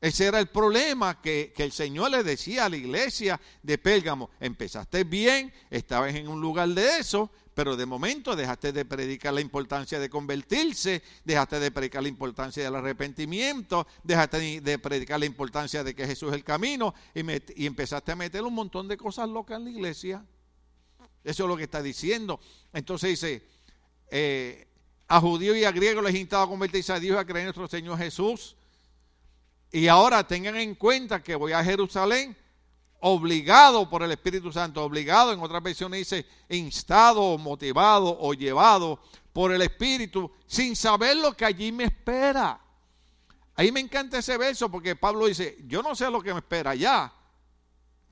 Ese 0.00 0.26
era 0.26 0.38
el 0.38 0.46
problema 0.46 1.20
que, 1.20 1.52
el 1.58 1.72
Señor 1.72 2.10
le 2.10 2.22
decía 2.22 2.64
a 2.64 2.68
la 2.70 2.78
iglesia 2.78 3.38
de 3.62 3.76
Pérgamo. 3.76 4.30
Empezaste 4.40 5.04
bien, 5.04 5.52
estabas 5.68 6.14
en 6.14 6.26
un 6.26 6.40
lugar 6.40 6.70
de 6.70 6.98
eso, 6.98 7.30
pero 7.52 7.76
de 7.76 7.84
momento 7.84 8.34
dejaste 8.34 8.72
de 8.72 8.86
predicar 8.86 9.34
la 9.34 9.42
importancia 9.42 9.98
de 9.98 10.08
convertirse, 10.08 11.02
dejaste 11.24 11.60
de 11.60 11.70
predicar 11.70 12.02
la 12.02 12.08
importancia 12.08 12.64
del 12.64 12.76
arrepentimiento, 12.76 13.86
dejaste 14.02 14.62
de 14.62 14.78
predicar 14.78 15.20
la 15.20 15.26
importancia 15.26 15.84
de 15.84 15.94
que 15.94 16.06
Jesús 16.06 16.30
es 16.30 16.36
el 16.36 16.44
camino 16.44 16.94
y, 17.14 17.66
empezaste 17.66 18.12
a 18.12 18.16
meter 18.16 18.42
un 18.42 18.54
montón 18.54 18.88
de 18.88 18.96
cosas 18.96 19.28
locas 19.28 19.58
en 19.58 19.64
la 19.64 19.70
iglesia. 19.70 20.24
Eso 21.24 21.44
es 21.44 21.48
lo 21.48 21.56
que 21.56 21.64
está 21.64 21.82
diciendo. 21.82 22.40
Entonces 22.72 23.10
dice, 23.10 23.46
eh, 24.10 24.68
a 25.08 25.20
judíos 25.20 25.56
y 25.56 25.64
a 25.64 25.72
griegos 25.72 26.04
les 26.04 26.14
instaba 26.14 26.44
a 26.44 26.48
convertirse 26.48 26.92
a 26.92 27.00
Dios 27.00 27.16
y 27.16 27.18
a 27.18 27.24
creer 27.24 27.40
en 27.40 27.44
nuestro 27.46 27.68
Señor 27.68 27.98
Jesús 27.98 28.56
y 29.72 29.86
ahora 29.86 30.26
tengan 30.26 30.56
en 30.56 30.74
cuenta 30.74 31.22
que 31.22 31.34
voy 31.36 31.52
a 31.52 31.62
Jerusalén 31.62 32.36
obligado 33.00 33.88
por 33.88 34.02
el 34.02 34.10
Espíritu 34.10 34.52
Santo, 34.52 34.82
obligado, 34.82 35.32
en 35.32 35.40
otra 35.40 35.60
versiones 35.60 36.00
dice 36.00 36.26
instado, 36.48 37.38
motivado 37.38 38.16
o 38.20 38.34
llevado 38.34 39.00
por 39.32 39.52
el 39.52 39.62
Espíritu, 39.62 40.30
sin 40.46 40.74
saber 40.74 41.16
lo 41.16 41.36
que 41.36 41.44
allí 41.44 41.72
me 41.72 41.84
espera. 41.84 42.60
Ahí 43.54 43.70
me 43.70 43.80
encanta 43.80 44.18
ese 44.18 44.36
verso 44.36 44.70
porque 44.70 44.96
Pablo 44.96 45.26
dice, 45.26 45.58
yo 45.66 45.82
no 45.82 45.94
sé 45.94 46.10
lo 46.10 46.20
que 46.20 46.32
me 46.32 46.40
espera 46.40 46.72
allá, 46.72 47.12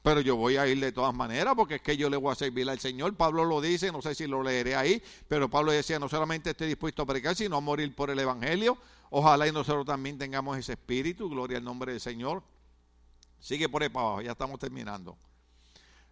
pero 0.02 0.20
yo 0.20 0.36
voy 0.36 0.56
a 0.56 0.66
ir 0.66 0.80
de 0.80 0.92
todas 0.92 1.14
maneras 1.14 1.54
porque 1.56 1.76
es 1.76 1.82
que 1.82 1.96
yo 1.96 2.08
le 2.08 2.16
voy 2.16 2.32
a 2.32 2.34
servir 2.34 2.68
al 2.70 2.78
Señor. 2.78 3.14
Pablo 3.16 3.44
lo 3.44 3.60
dice, 3.60 3.90
no 3.92 4.00
sé 4.00 4.14
si 4.14 4.26
lo 4.26 4.42
leeré 4.42 4.76
ahí, 4.76 5.02
pero 5.26 5.50
Pablo 5.50 5.72
decía, 5.72 5.98
no 5.98 6.08
solamente 6.08 6.50
estoy 6.50 6.68
dispuesto 6.68 7.02
a 7.02 7.06
predicar, 7.06 7.34
sino 7.34 7.56
a 7.56 7.60
morir 7.60 7.94
por 7.94 8.10
el 8.10 8.18
Evangelio. 8.18 8.78
Ojalá 9.10 9.48
y 9.48 9.52
nosotros 9.52 9.86
también 9.86 10.18
tengamos 10.18 10.56
ese 10.56 10.72
espíritu, 10.72 11.28
gloria 11.28 11.58
al 11.58 11.64
nombre 11.64 11.92
del 11.92 12.00
Señor. 12.00 12.42
Sigue 13.40 13.68
por 13.68 13.82
ahí 13.82 13.88
para 13.88 14.06
abajo, 14.06 14.22
ya 14.22 14.32
estamos 14.32 14.58
terminando. 14.58 15.16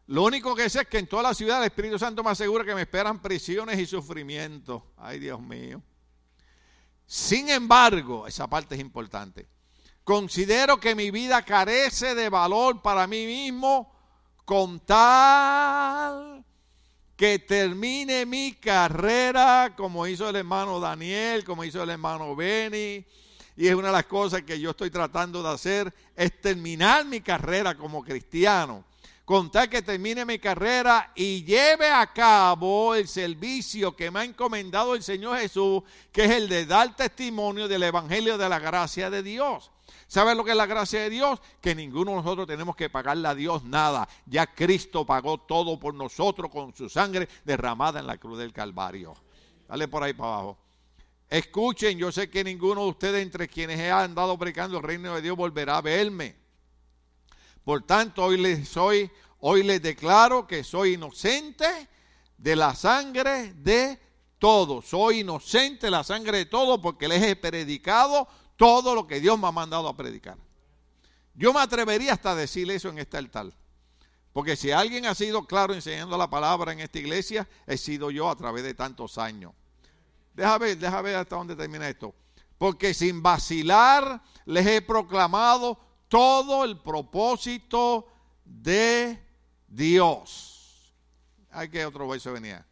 Lo 0.09 0.25
único 0.25 0.55
que 0.55 0.71
sé 0.71 0.83
es 0.83 0.89
que 0.89 0.99
en 0.99 1.09
toda 1.09 1.25
la 1.25 1.35
ciudad 1.35 1.59
el 1.59 1.67
Espíritu 1.67 1.99
Santo 1.99 2.23
me 2.23 2.31
asegura 2.31 2.65
que 2.65 2.75
me 2.75 2.83
esperan 2.83 3.21
prisiones 3.21 3.79
y 3.79 3.87
sufrimientos. 3.87 4.83
Ay, 4.97 5.19
Dios 5.19 5.41
mío. 5.41 5.83
Sin 7.07 7.49
embargo, 7.49 8.27
esa 8.27 8.47
parte 8.47 8.77
es 8.77 8.81
importante. 8.81 9.49
Considero 10.07 10.79
que 10.79 10.95
mi 10.95 11.11
vida 11.11 11.43
carece 11.43 12.15
de 12.15 12.29
valor 12.29 12.81
para 12.81 13.09
mí 13.09 13.27
mismo 13.27 13.93
con 14.45 14.79
tal 14.79 16.45
que 17.17 17.41
termine 17.41 18.25
mi 18.25 18.53
carrera 18.53 19.75
como 19.77 20.07
hizo 20.07 20.29
el 20.29 20.37
hermano 20.37 20.79
Daniel, 20.79 21.43
como 21.43 21.65
hizo 21.65 21.83
el 21.83 21.91
hermano 21.91 22.37
Benny. 22.37 23.05
Y 23.57 23.67
es 23.67 23.75
una 23.75 23.89
de 23.89 23.95
las 23.95 24.07
cosas 24.07 24.43
que 24.43 24.61
yo 24.61 24.71
estoy 24.71 24.91
tratando 24.91 25.43
de 25.43 25.49
hacer, 25.49 25.93
es 26.15 26.41
terminar 26.41 27.05
mi 27.05 27.21
carrera 27.21 27.75
como 27.75 28.05
cristiano. 28.05 28.85
Contar 29.25 29.69
que 29.69 29.83
termine 29.83 30.25
mi 30.25 30.39
carrera 30.39 31.11
y 31.17 31.43
lleve 31.43 31.91
a 31.91 32.13
cabo 32.13 32.95
el 32.95 33.09
servicio 33.09 33.97
que 33.97 34.13
me 34.13 34.21
ha 34.21 34.25
encomendado 34.25 34.95
el 34.95 35.03
Señor 35.03 35.41
Jesús, 35.41 35.83
que 36.13 36.27
es 36.27 36.31
el 36.31 36.49
de 36.49 36.65
dar 36.65 36.95
testimonio 36.95 37.67
del 37.67 37.83
Evangelio 37.83 38.39
de 38.39 38.49
la 38.49 38.61
gracia 38.61 39.11
de 39.11 39.25
Dios. 39.25 39.73
¿Sabes 40.09 40.37
lo 40.37 40.45
que 40.45 40.53
es 40.53 40.57
la 40.57 40.67
gracia 40.67 41.01
de 41.01 41.11
Dios? 41.11 41.41
Que 41.61 41.75
ninguno 41.75 42.13
de 42.13 42.17
nosotros 42.19 42.47
tenemos 42.47 42.77
que 42.77 42.89
pagarle 42.89 43.27
a 43.27 43.35
Dios 43.35 43.65
nada. 43.65 44.09
Ya 44.27 44.47
Cristo 44.47 45.05
pagó 45.05 45.39
todo 45.39 45.79
por 45.81 45.95
nosotros 45.95 46.51
con 46.51 46.75
su 46.75 46.89
sangre 46.89 47.29
derramada 47.45 47.99
en 47.99 48.07
la 48.07 48.17
cruz 48.17 48.39
del 48.39 48.53
Calvario. 48.53 49.15
Dale 49.69 49.89
por 49.89 50.05
ahí 50.05 50.13
para 50.13 50.35
abajo. 50.35 50.59
Escuchen, 51.29 51.99
yo 51.99 52.13
sé 52.13 52.31
que 52.31 52.45
ninguno 52.45 52.83
de 52.83 52.91
ustedes 52.91 53.23
entre 53.23 53.49
quienes 53.49 53.81
he 53.81 53.91
andado 53.91 54.39
predicando 54.39 54.79
el 54.79 54.85
reino 54.85 55.13
de 55.15 55.23
Dios 55.23 55.37
volverá 55.37 55.79
a 55.79 55.83
verme. 55.83 56.37
Por 57.65 57.83
tanto, 57.83 58.25
hoy 58.25 58.37
les 58.37 58.69
soy, 58.69 59.11
hoy 59.41 59.65
les 59.65 59.83
declaro 59.83 60.47
que 60.47 60.63
soy 60.63 60.95
inocente 60.95 61.67
de 62.39 62.55
la 62.55 62.77
sangre 62.77 63.55
de 63.55 63.99
todos. 64.39 64.87
Soy 64.87 65.21
inocente 65.21 65.89
de 65.89 65.91
la 65.91 66.05
sangre 66.05 66.39
de 66.39 66.47
todos 66.47 66.79
porque 66.81 67.09
les 67.09 67.21
he 67.25 67.35
predicado 67.35 68.29
todo 68.57 68.95
lo 68.95 69.07
que 69.07 69.21
Dios 69.21 69.39
me 69.39 69.47
ha 69.47 69.53
mandado 69.53 69.89
a 69.89 69.97
predicar. 69.97 70.37
Yo 71.35 71.53
me 71.53 71.61
atrevería 71.61 72.15
hasta 72.15 72.33
a 72.33 72.35
decir 72.35 72.71
eso 72.71 72.89
en 72.89 72.99
este 72.99 73.17
altar. 73.17 73.53
Porque 74.33 74.57
si 74.57 74.71
alguien 74.71 75.07
ha 75.07 75.15
sido 75.15 75.47
claro 75.47 75.75
enseñando 75.75 76.19
la 76.19 76.29
palabra 76.29 76.73
en 76.73 76.81
esta 76.81 76.99
iglesia, 76.99 77.49
he 77.67 77.77
sido 77.77 78.11
yo 78.11 78.29
a 78.29 78.37
través 78.37 78.65
de 78.65 78.75
tantos 78.75 79.19
años. 79.19 79.53
Deja 80.35 80.59
ver, 80.59 80.77
deja 80.77 81.01
ver 81.01 81.17
hasta 81.17 81.37
dónde 81.37 81.57
termina 81.57 81.89
esto. 81.89 82.15
Porque 82.59 82.93
sin 82.93 83.23
vacilar 83.23 84.23
les 84.45 84.67
he 84.67 84.83
proclamado 84.83 85.79
todo 86.09 86.65
el 86.65 86.79
propósito 86.79 88.07
de 88.45 89.19
Dios. 89.69 90.93
Hay 91.51 91.69
que 91.71 91.85
otro 91.85 92.07
verso 92.07 92.33
venía. 92.33 92.67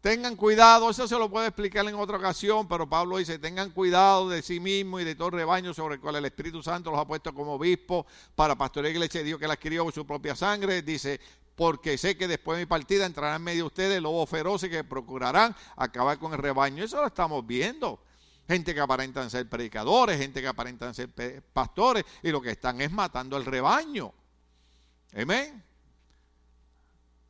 Tengan 0.00 0.34
cuidado, 0.34 0.88
eso 0.88 1.06
se 1.06 1.18
lo 1.18 1.28
puedo 1.28 1.46
explicar 1.46 1.86
en 1.86 1.94
otra 1.94 2.16
ocasión, 2.16 2.66
pero 2.66 2.88
Pablo 2.88 3.18
dice, 3.18 3.38
tengan 3.38 3.68
cuidado 3.70 4.30
de 4.30 4.40
sí 4.40 4.58
mismo 4.58 4.98
y 4.98 5.04
de 5.04 5.14
todo 5.14 5.28
el 5.28 5.34
rebaño 5.34 5.74
sobre 5.74 5.96
el 5.96 6.00
cual 6.00 6.16
el 6.16 6.24
Espíritu 6.24 6.62
Santo 6.62 6.90
los 6.90 6.98
ha 6.98 7.06
puesto 7.06 7.34
como 7.34 7.54
obispo 7.54 8.06
para 8.34 8.56
pastorear 8.56 8.94
iglesia 8.94 9.20
de 9.20 9.26
Dios 9.26 9.38
que 9.38 9.46
la 9.46 9.54
adquirió 9.54 9.84
con 9.84 9.92
su 9.92 10.06
propia 10.06 10.34
sangre. 10.34 10.80
Dice, 10.80 11.20
porque 11.54 11.98
sé 11.98 12.16
que 12.16 12.26
después 12.26 12.56
de 12.56 12.64
mi 12.64 12.66
partida 12.66 13.04
entrarán 13.04 13.36
en 13.36 13.42
medio 13.42 13.64
de 13.64 13.66
ustedes 13.66 14.00
lobos 14.00 14.30
feroces 14.30 14.70
que 14.70 14.84
procurarán 14.84 15.54
acabar 15.76 16.18
con 16.18 16.32
el 16.32 16.38
rebaño. 16.38 16.82
Eso 16.82 16.98
lo 17.02 17.08
estamos 17.08 17.46
viendo. 17.46 18.02
Gente 18.48 18.72
que 18.72 18.80
aparentan 18.80 19.28
ser 19.28 19.50
predicadores, 19.50 20.18
gente 20.18 20.40
que 20.40 20.48
aparentan 20.48 20.94
ser 20.94 21.10
pastores, 21.52 22.04
y 22.22 22.30
lo 22.30 22.40
que 22.40 22.52
están 22.52 22.80
es 22.80 22.90
matando 22.90 23.36
el 23.36 23.44
rebaño. 23.44 24.14
Amén. 25.14 25.62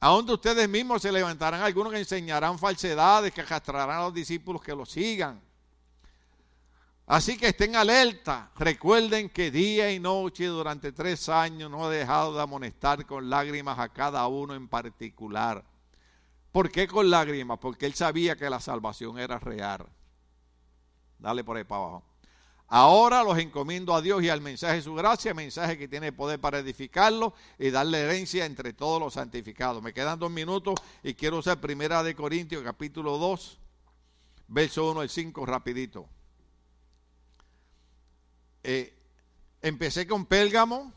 Aún 0.01 0.25
de 0.25 0.33
ustedes 0.33 0.67
mismos 0.67 1.03
se 1.03 1.13
levantarán 1.13 1.61
algunos 1.61 1.93
que 1.93 1.99
enseñarán 1.99 2.59
falsedades, 2.59 3.33
que 3.33 3.43
arrastrarán 3.43 3.99
a 3.99 4.05
los 4.05 4.15
discípulos 4.15 4.63
que 4.63 4.75
lo 4.75 4.87
sigan. 4.87 5.41
Así 7.07 7.37
que 7.37 7.49
estén 7.49 7.77
alerta. 7.77 8.51
Recuerden 8.57 9.29
que 9.29 9.51
día 9.51 9.93
y 9.93 10.01
noche 10.01 10.47
durante 10.47 10.93
tres 10.93 11.29
años 11.29 11.71
no 11.71 11.93
he 11.93 11.97
dejado 11.99 12.35
de 12.35 12.41
amonestar 12.41 13.05
con 13.05 13.29
lágrimas 13.29 13.79
a 13.79 13.91
cada 13.91 14.27
uno 14.27 14.55
en 14.55 14.69
particular. 14.69 15.65
¿Por 16.51 16.71
qué 16.71 16.89
con 16.89 17.11
lágrimas? 17.11 17.59
Porque 17.59 17.85
él 17.85 17.95
sabía 17.95 18.37
que 18.37 18.49
la 18.49 18.61
salvación 18.61 19.19
era 19.19 19.39
real. 19.39 19.87
Dale 21.19 21.45
por 21.45 21.59
ahí 21.59 21.65
para 21.65 21.83
abajo. 21.83 22.10
Ahora 22.73 23.25
los 23.25 23.37
encomiendo 23.37 23.97
a 23.97 24.01
Dios 24.01 24.23
y 24.23 24.29
al 24.29 24.41
mensaje 24.41 24.77
de 24.77 24.83
su 24.83 24.95
gracia, 24.95 25.35
mensaje 25.35 25.77
que 25.77 25.89
tiene 25.89 26.13
poder 26.13 26.39
para 26.39 26.61
edificarlo 26.61 27.35
y 27.59 27.71
darle 27.71 27.99
herencia 27.99 28.45
entre 28.45 28.73
todos 28.73 29.01
los 29.01 29.15
santificados. 29.15 29.83
Me 29.83 29.93
quedan 29.93 30.21
dos 30.21 30.31
minutos 30.31 30.77
y 31.03 31.15
quiero 31.15 31.39
usar 31.39 31.61
Primera 31.61 32.05
de 32.05 32.15
Corintios, 32.15 32.63
capítulo 32.63 33.19
2, 33.19 33.59
verso 34.47 34.89
1 34.89 35.01
al 35.01 35.11
5, 35.11 35.47
rapidito. 35.47 36.09
Eh, 38.63 38.95
empecé 39.63 40.07
con 40.07 40.27
Pélgamo, 40.27 40.93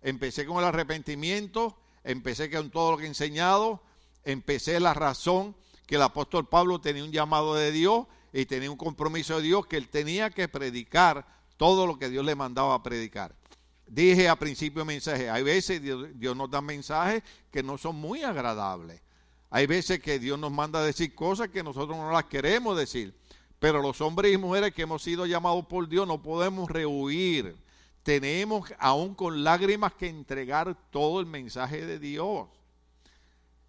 empecé 0.00 0.46
con 0.46 0.56
el 0.56 0.64
arrepentimiento, 0.64 1.78
empecé 2.04 2.50
con 2.50 2.70
todo 2.70 2.92
lo 2.92 2.96
que 2.96 3.04
he 3.04 3.08
enseñado, 3.08 3.82
empecé 4.24 4.80
la 4.80 4.94
razón 4.94 5.54
que 5.86 5.96
el 5.96 6.02
apóstol 6.02 6.48
Pablo 6.48 6.80
tenía 6.80 7.04
un 7.04 7.12
llamado 7.12 7.54
de 7.54 7.70
Dios 7.70 8.06
y 8.32 8.46
tenía 8.46 8.70
un 8.70 8.76
compromiso 8.76 9.36
de 9.36 9.42
Dios 9.42 9.66
que 9.66 9.76
él 9.76 9.88
tenía 9.88 10.30
que 10.30 10.48
predicar 10.48 11.26
todo 11.56 11.86
lo 11.86 11.98
que 11.98 12.08
Dios 12.08 12.24
le 12.24 12.34
mandaba 12.34 12.74
a 12.74 12.82
predicar. 12.82 13.34
Dije 13.86 14.28
a 14.28 14.36
principio 14.36 14.84
mensaje, 14.84 15.30
hay 15.30 15.42
veces 15.42 15.82
Dios, 15.82 16.08
Dios 16.14 16.36
nos 16.36 16.50
da 16.50 16.60
mensajes 16.60 17.22
que 17.50 17.62
no 17.62 17.78
son 17.78 17.96
muy 17.96 18.22
agradables. 18.22 19.00
Hay 19.50 19.66
veces 19.66 20.00
que 20.00 20.18
Dios 20.18 20.38
nos 20.38 20.52
manda 20.52 20.80
a 20.80 20.84
decir 20.84 21.14
cosas 21.14 21.48
que 21.48 21.62
nosotros 21.62 21.96
no 21.96 22.12
las 22.12 22.24
queremos 22.24 22.76
decir. 22.76 23.14
Pero 23.58 23.80
los 23.80 24.00
hombres 24.00 24.32
y 24.32 24.36
mujeres 24.36 24.72
que 24.74 24.82
hemos 24.82 25.02
sido 25.02 25.26
llamados 25.26 25.66
por 25.66 25.88
Dios 25.88 26.06
no 26.06 26.22
podemos 26.22 26.70
rehuir. 26.70 27.56
Tenemos 28.02 28.72
aún 28.78 29.14
con 29.14 29.42
lágrimas 29.42 29.94
que 29.94 30.08
entregar 30.08 30.76
todo 30.90 31.20
el 31.20 31.26
mensaje 31.26 31.84
de 31.84 31.98
Dios. 31.98 32.46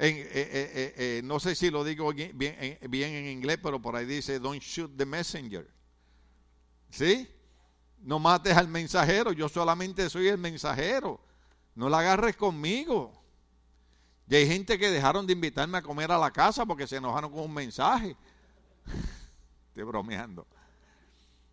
Eh, 0.02 0.30
eh, 0.34 0.94
eh, 0.96 1.22
no 1.26 1.42
sé 1.42 1.56
si 1.56 1.70
lo 1.70 1.84
digo 1.84 2.14
bien, 2.14 2.38
en 2.40 3.28
inglés, 3.28 3.60
pero 3.62 3.82
por 3.82 3.98
ahí 3.98 4.06
dice, 4.06 4.40
don't 4.40 4.62
shoot 4.62 4.96
the 4.96 5.06
messenger. 5.06 5.70
¿Sí? 6.90 7.28
No 8.00 8.18
mates 8.18 8.56
al 8.56 8.70
mensajero, 8.70 9.34
yo 9.34 9.50
solamente 9.50 10.10
soy 10.10 10.30
el 10.30 10.38
mensajero. 10.38 11.20
No 11.76 11.90
la 11.90 12.00
agarres 12.00 12.38
conmigo. 12.38 13.12
Y 14.30 14.36
hay 14.36 14.48
gente 14.48 14.80
que 14.80 14.90
dejaron 14.90 15.28
de 15.28 15.34
invitarme 15.34 15.78
a 15.78 15.82
comer 15.82 16.14
a 16.14 16.18
la 16.18 16.32
casa 16.32 16.66
porque 16.66 16.88
se 16.88 16.96
enojaron 16.96 17.30
con 17.30 17.42
un 17.42 17.54
mensaje. 17.54 18.16
Estoy 19.68 19.84
bromeando. 19.84 20.48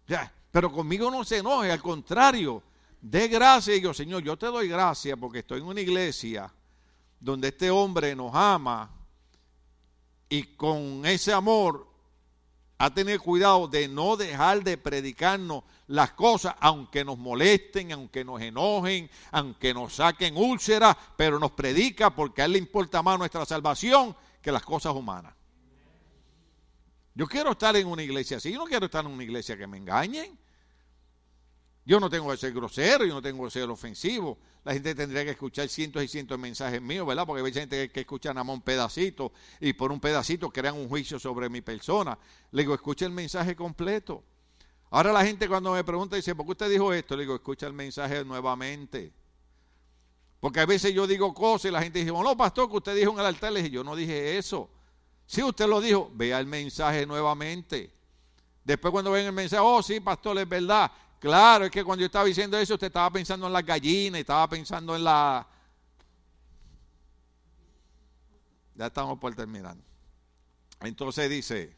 Ya, 0.07 0.33
pero 0.53 0.71
conmigo 0.71 1.11
no 1.11 1.25
se 1.25 1.39
enoje, 1.39 1.73
al 1.73 1.83
contrario. 1.83 2.63
De 3.01 3.27
gracia, 3.27 3.75
y 3.75 3.81
digo, 3.81 3.93
Señor, 3.93 4.23
yo 4.23 4.37
te 4.37 4.47
doy 4.47 4.69
gracias 4.69 5.19
porque 5.19 5.41
estoy 5.41 5.61
en 5.61 5.67
una 5.67 5.81
iglesia 5.81 6.53
donde 7.27 7.49
este 7.49 7.73
hombre 7.73 8.15
nos 8.15 8.33
ama 8.33 8.89
y 10.29 10.45
con 10.55 11.05
ese 11.05 11.33
amor 11.33 11.89
ha 12.79 12.95
tenido 12.95 13.19
cuidado 13.21 13.67
de 13.67 13.89
no 13.89 14.17
dejar 14.17 14.63
de 14.63 14.79
predicarnos 14.79 15.65
las 15.89 16.13
cosas, 16.13 16.55
aunque 16.61 17.05
nos 17.05 17.19
molesten, 17.19 17.91
aunque 17.91 18.25
nos 18.25 18.41
enojen, 18.41 19.11
aunque 19.33 19.75
nos 19.75 19.95
saquen 19.97 20.37
úlceras, 20.37 20.97
pero 21.17 21.41
nos 21.41 21.51
predica 21.51 22.15
porque 22.15 22.43
a 22.43 22.45
él 22.45 22.53
le 22.53 22.59
importa 22.59 23.03
más 23.03 23.19
nuestra 23.19 23.45
salvación 23.45 24.15
que 24.41 24.53
las 24.53 24.63
cosas 24.63 24.95
humanas. 24.95 25.35
Yo 27.13 27.27
quiero 27.27 27.53
estar 27.53 27.75
en 27.75 27.89
una 27.89 28.05
iglesia 28.05 28.37
así, 28.37 28.53
yo 28.53 28.59
no 28.59 28.67
quiero 28.67 28.87
estar 28.87 29.05
en 29.05 29.11
una 29.11 29.25
iglesia 29.25 29.57
que 29.57 29.67
me 29.67 29.79
engañen. 29.79 30.39
Yo 31.87 32.01
no 32.01 32.11
tengo 32.11 32.29
que 32.33 32.37
ser 32.37 32.53
grosero, 32.53 33.05
yo 33.05 33.15
no 33.15 33.23
tengo 33.23 33.45
que 33.45 33.51
ser 33.53 33.71
ofensivo. 33.71 34.37
La 34.65 34.73
gente 34.73 34.93
tendría 34.93 35.25
que 35.25 35.31
escuchar 35.31 35.69
cientos 35.69 36.03
y 36.03 36.09
cientos 36.09 36.37
de 36.37 36.43
mensajes 36.43 36.83
míos, 36.83 37.07
¿verdad? 37.07 37.25
Porque 37.25 37.47
hay 37.47 37.53
gente 37.53 37.89
que 37.91 38.01
escucha 38.01 38.35
nada 38.35 38.43
más 38.43 38.55
un 38.55 38.63
pedacito 38.63 39.33
y 39.61 39.73
por 39.73 39.93
un 39.93 40.01
pedacito 40.01 40.51
crean 40.51 40.75
un 40.75 40.89
juicio 40.89 41.21
sobre 41.21 41.49
mi 41.49 41.61
persona. 41.61 42.19
Le 42.51 42.63
digo, 42.63 42.75
escucha 42.75 43.07
el 43.07 43.13
mensaje 43.13 43.55
completo. 43.55 44.25
Ahora 44.91 45.13
la 45.13 45.25
gente 45.25 45.49
cuando 45.49 45.73
me 45.75 45.85
pregunta 45.85 46.17
dice, 46.17 46.35
¿por 46.35 46.45
qué 46.47 46.53
usted 46.53 46.71
dijo 46.71 46.93
esto? 46.93 47.17
Le 47.17 47.23
digo, 47.23 47.37
escucha 47.37 47.69
el 47.69 47.73
mensaje 47.73 48.25
nuevamente. 48.25 49.13
Porque 50.41 50.59
a 50.59 50.67
veces 50.67 50.93
yo 50.93 51.07
digo 51.07 51.33
cosas 51.33 51.67
y 51.67 51.73
la 51.73 51.83
gente 51.83 52.01
dice, 52.01 52.11
bueno, 52.11 52.31
no, 52.31 52.37
pastor, 52.37 52.69
que 52.69 52.79
usted 52.79 52.97
dijo 52.97 53.13
en 53.13 53.21
el 53.21 53.27
altar. 53.27 53.53
Le 53.53 53.63
dije, 53.63 53.71
yo 53.71 53.85
no 53.85 53.95
dije 53.95 54.37
eso. 54.37 54.69
Si 55.25 55.41
usted 55.41 55.69
lo 55.69 55.81
dijo, 55.81 56.11
vea 56.15 56.41
el 56.41 56.47
mensaje 56.47 57.07
nuevamente. 57.07 57.93
Después 58.65 58.91
cuando 58.91 59.13
ven 59.13 59.27
el 59.27 59.33
mensaje, 59.33 59.63
oh, 59.65 59.81
sí, 59.81 60.01
pastor, 60.01 60.37
es 60.39 60.49
verdad. 60.49 60.91
Claro, 61.19 61.65
es 61.65 61.71
que 61.71 61.83
cuando 61.83 62.01
yo 62.01 62.07
estaba 62.07 62.25
diciendo 62.25 62.59
eso, 62.59 62.75
usted 62.75 62.89
estaba 62.89 63.11
pensando 63.11 63.47
en 63.47 63.53
las 63.53 63.65
gallinas, 63.65 64.21
estaba 64.21 64.49
pensando 64.49 64.95
en 64.95 65.05
la... 65.05 65.47
Ya 68.75 68.87
estamos 68.87 69.19
por 69.19 69.35
terminar. 69.35 69.77
Entonces 70.81 71.31
dice, 71.31 71.75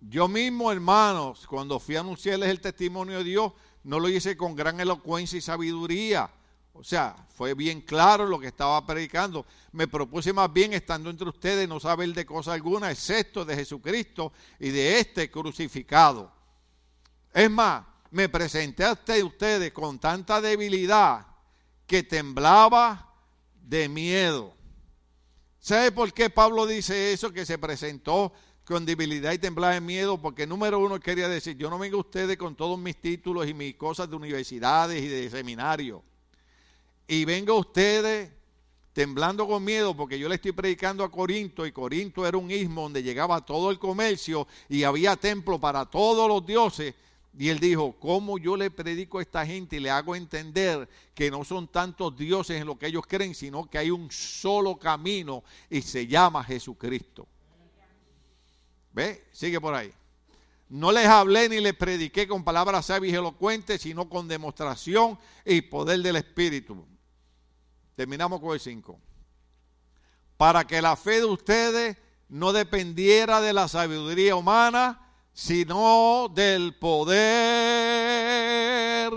yo 0.00 0.28
mismo, 0.28 0.72
hermanos, 0.72 1.46
cuando 1.46 1.78
fui 1.78 1.96
a 1.96 2.00
anunciarles 2.00 2.48
el 2.48 2.60
testimonio 2.60 3.18
de 3.18 3.24
Dios, 3.24 3.52
no 3.84 4.00
lo 4.00 4.08
hice 4.08 4.36
con 4.36 4.54
gran 4.54 4.80
elocuencia 4.80 5.38
y 5.38 5.42
sabiduría. 5.42 6.30
O 6.72 6.82
sea, 6.82 7.14
fue 7.28 7.54
bien 7.54 7.82
claro 7.82 8.26
lo 8.26 8.40
que 8.40 8.48
estaba 8.48 8.84
predicando. 8.84 9.46
Me 9.72 9.86
propuse 9.86 10.32
más 10.32 10.52
bien, 10.52 10.72
estando 10.72 11.08
entre 11.08 11.28
ustedes, 11.28 11.68
no 11.68 11.78
saber 11.78 12.12
de 12.14 12.26
cosa 12.26 12.54
alguna, 12.54 12.90
excepto 12.90 13.44
de 13.44 13.54
Jesucristo 13.54 14.32
y 14.58 14.70
de 14.70 14.98
este 14.98 15.30
crucificado. 15.30 16.32
Es 17.32 17.50
más, 17.50 17.84
me 18.14 18.28
presenté 18.28 18.84
a 18.84 18.92
ustedes 19.24 19.72
con 19.72 19.98
tanta 19.98 20.40
debilidad 20.40 21.26
que 21.84 22.04
temblaba 22.04 23.12
de 23.60 23.88
miedo. 23.88 24.54
¿Sabe 25.58 25.90
por 25.90 26.12
qué 26.12 26.30
Pablo 26.30 26.64
dice 26.64 27.12
eso? 27.12 27.32
Que 27.32 27.44
se 27.44 27.58
presentó 27.58 28.32
con 28.64 28.86
debilidad 28.86 29.32
y 29.32 29.38
temblaba 29.38 29.74
de 29.74 29.80
miedo, 29.80 30.22
porque 30.22 30.46
número 30.46 30.78
uno 30.78 31.00
quería 31.00 31.28
decir, 31.28 31.56
yo 31.56 31.68
no 31.68 31.76
vengo 31.76 31.96
a 31.96 32.00
ustedes 32.02 32.36
con 32.36 32.54
todos 32.54 32.78
mis 32.78 33.00
títulos 33.00 33.48
y 33.48 33.52
mis 33.52 33.74
cosas 33.74 34.08
de 34.08 34.14
universidades 34.14 35.02
y 35.02 35.08
de 35.08 35.28
seminario. 35.28 36.04
Y 37.08 37.24
vengo 37.24 37.54
a 37.54 37.58
ustedes 37.58 38.30
temblando 38.92 39.48
con 39.48 39.64
miedo 39.64 39.96
porque 39.96 40.20
yo 40.20 40.28
le 40.28 40.36
estoy 40.36 40.52
predicando 40.52 41.02
a 41.02 41.10
Corinto 41.10 41.66
y 41.66 41.72
Corinto 41.72 42.24
era 42.24 42.38
un 42.38 42.48
istmo 42.48 42.82
donde 42.82 43.02
llegaba 43.02 43.44
todo 43.44 43.72
el 43.72 43.80
comercio 43.80 44.46
y 44.68 44.84
había 44.84 45.16
templo 45.16 45.58
para 45.58 45.84
todos 45.84 46.28
los 46.28 46.46
dioses 46.46 46.94
y 47.36 47.48
él 47.48 47.58
dijo, 47.58 47.96
¿cómo 47.98 48.38
yo 48.38 48.56
le 48.56 48.70
predico 48.70 49.18
a 49.18 49.22
esta 49.22 49.44
gente 49.44 49.76
y 49.76 49.80
le 49.80 49.90
hago 49.90 50.14
entender 50.14 50.88
que 51.14 51.30
no 51.30 51.44
son 51.44 51.66
tantos 51.66 52.16
dioses 52.16 52.60
en 52.60 52.66
lo 52.66 52.78
que 52.78 52.86
ellos 52.86 53.04
creen, 53.08 53.34
sino 53.34 53.68
que 53.68 53.78
hay 53.78 53.90
un 53.90 54.10
solo 54.10 54.78
camino 54.78 55.42
y 55.68 55.82
se 55.82 56.06
llama 56.06 56.44
Jesucristo? 56.44 57.26
¿Ve? 58.92 59.26
Sigue 59.32 59.60
por 59.60 59.74
ahí. 59.74 59.92
No 60.68 60.92
les 60.92 61.06
hablé 61.06 61.48
ni 61.48 61.60
les 61.60 61.74
prediqué 61.74 62.28
con 62.28 62.44
palabras 62.44 62.86
sabias 62.86 63.12
y 63.12 63.16
elocuentes, 63.16 63.82
sino 63.82 64.08
con 64.08 64.28
demostración 64.28 65.18
y 65.44 65.60
poder 65.60 66.00
del 66.00 66.16
Espíritu. 66.16 66.86
Terminamos 67.96 68.40
con 68.40 68.52
el 68.52 68.60
5. 68.60 68.98
Para 70.36 70.64
que 70.66 70.80
la 70.80 70.94
fe 70.94 71.18
de 71.18 71.24
ustedes 71.24 71.96
no 72.28 72.52
dependiera 72.52 73.40
de 73.40 73.52
la 73.52 73.66
sabiduría 73.66 74.36
humana, 74.36 75.03
sino 75.34 76.28
del 76.32 76.74
poder 76.74 77.12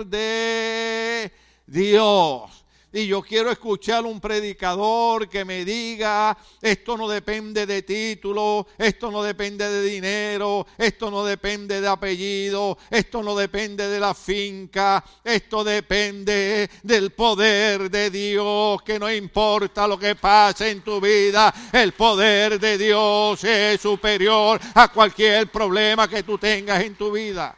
de 0.05 1.32
Dios. 1.68 2.57
Y 2.98 3.06
yo 3.06 3.22
quiero 3.22 3.52
escuchar 3.52 4.06
un 4.06 4.20
predicador 4.20 5.30
que 5.30 5.45
me 5.45 5.64
diga, 5.64 6.36
esto 6.60 6.98
no 6.98 7.08
depende 7.08 7.68
de 7.68 7.84
título, 7.84 8.66
esto 8.76 9.12
no 9.12 9.22
depende 9.22 9.70
de 9.70 9.84
dinero, 9.84 10.66
esto 10.80 11.12
no 11.12 11.24
depende 11.24 11.80
de 11.80 11.88
apellido, 11.88 12.76
esto 12.89 13.22
no 13.22 13.36
depende 13.36 13.88
de 13.88 14.00
la 14.00 14.16
finca, 14.16 15.06
esto 15.24 15.64
depende 15.64 16.68
del 16.82 17.12
poder 17.12 17.91
de 17.91 18.10
Dios, 18.10 18.82
que 18.82 18.98
no 18.98 19.14
importa 19.14 19.88
lo 19.88 20.00
que 20.00 20.16
pase 20.16 20.72
en 20.72 20.82
tu 20.82 21.00
vida, 21.00 21.54
el 21.72 21.91
poder 21.91 22.60
de 22.60 22.80
Dios 22.80 23.43
es 23.43 23.80
superior 23.80 24.60
a 24.74 24.88
cualquier 24.88 25.52
problema 25.52 26.10
que 26.10 26.24
tú 26.24 26.39
tengas 26.39 26.84
en 26.84 26.95
tu 26.95 27.12
vida. 27.12 27.56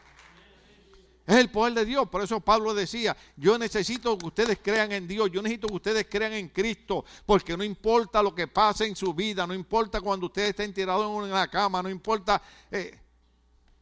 Es 1.30 1.36
el 1.36 1.52
poder 1.52 1.76
de 1.76 1.86
Dios. 1.86 2.10
Por 2.10 2.24
eso 2.24 2.40
Pablo 2.40 2.74
decía, 2.74 3.16
yo 3.38 3.60
necesito 3.60 4.18
que 4.18 4.26
ustedes 4.26 4.58
crean 4.64 4.92
en 4.92 5.08
Dios, 5.08 5.30
yo 5.32 5.44
necesito 5.44 5.68
que 5.68 5.76
ustedes 5.76 6.08
crean 6.10 6.34
en 6.34 6.50
Cristo, 6.50 7.06
porque 7.24 7.56
no 7.56 7.64
importa 7.64 8.24
lo 8.24 8.34
que 8.34 8.48
pase 8.48 8.88
en 8.88 8.96
su 8.96 9.14
vida, 9.14 9.46
no 9.46 9.54
importa 9.54 10.02
cuando 10.02 10.26
ustedes 10.26 10.50
estén 10.50 10.74
tirados 10.74 11.24
en 11.24 11.30
la 11.30 11.48
cama, 11.48 11.84
no 11.84 11.90
importa, 11.92 12.42
eh, 12.72 13.00